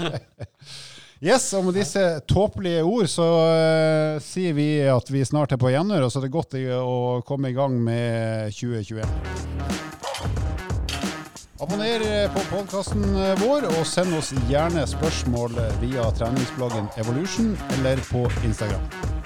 yes, 1.28 1.50
og 1.58 1.66
med 1.66 1.76
disse 1.80 2.04
tåpelige 2.30 2.86
ord 2.86 3.10
så 3.10 3.26
uh, 3.26 4.22
sier 4.24 4.56
vi 4.56 4.70
at 4.88 5.10
vi 5.12 5.24
snart 5.26 5.52
er 5.52 5.60
på 5.60 5.74
januar, 5.74 6.06
og 6.06 6.12
så 6.12 6.22
er 6.22 6.28
det 6.28 6.34
godt 6.38 6.56
å 6.78 7.20
komme 7.26 7.50
i 7.50 7.56
gang 7.56 7.76
med 7.82 8.54
2021. 8.56 9.04
Abonner 11.60 12.00
på 12.32 12.40
podkasten 12.48 13.02
eh, 13.20 13.34
vår, 13.42 13.66
og 13.68 13.84
send 13.84 14.16
oss 14.16 14.32
gjerne 14.48 14.86
spørsmål 14.88 15.60
via 15.82 16.08
treningsbloggen 16.16 16.88
Evolution 17.04 17.52
eller 17.76 18.00
på 18.08 18.24
Instagram. 18.48 19.19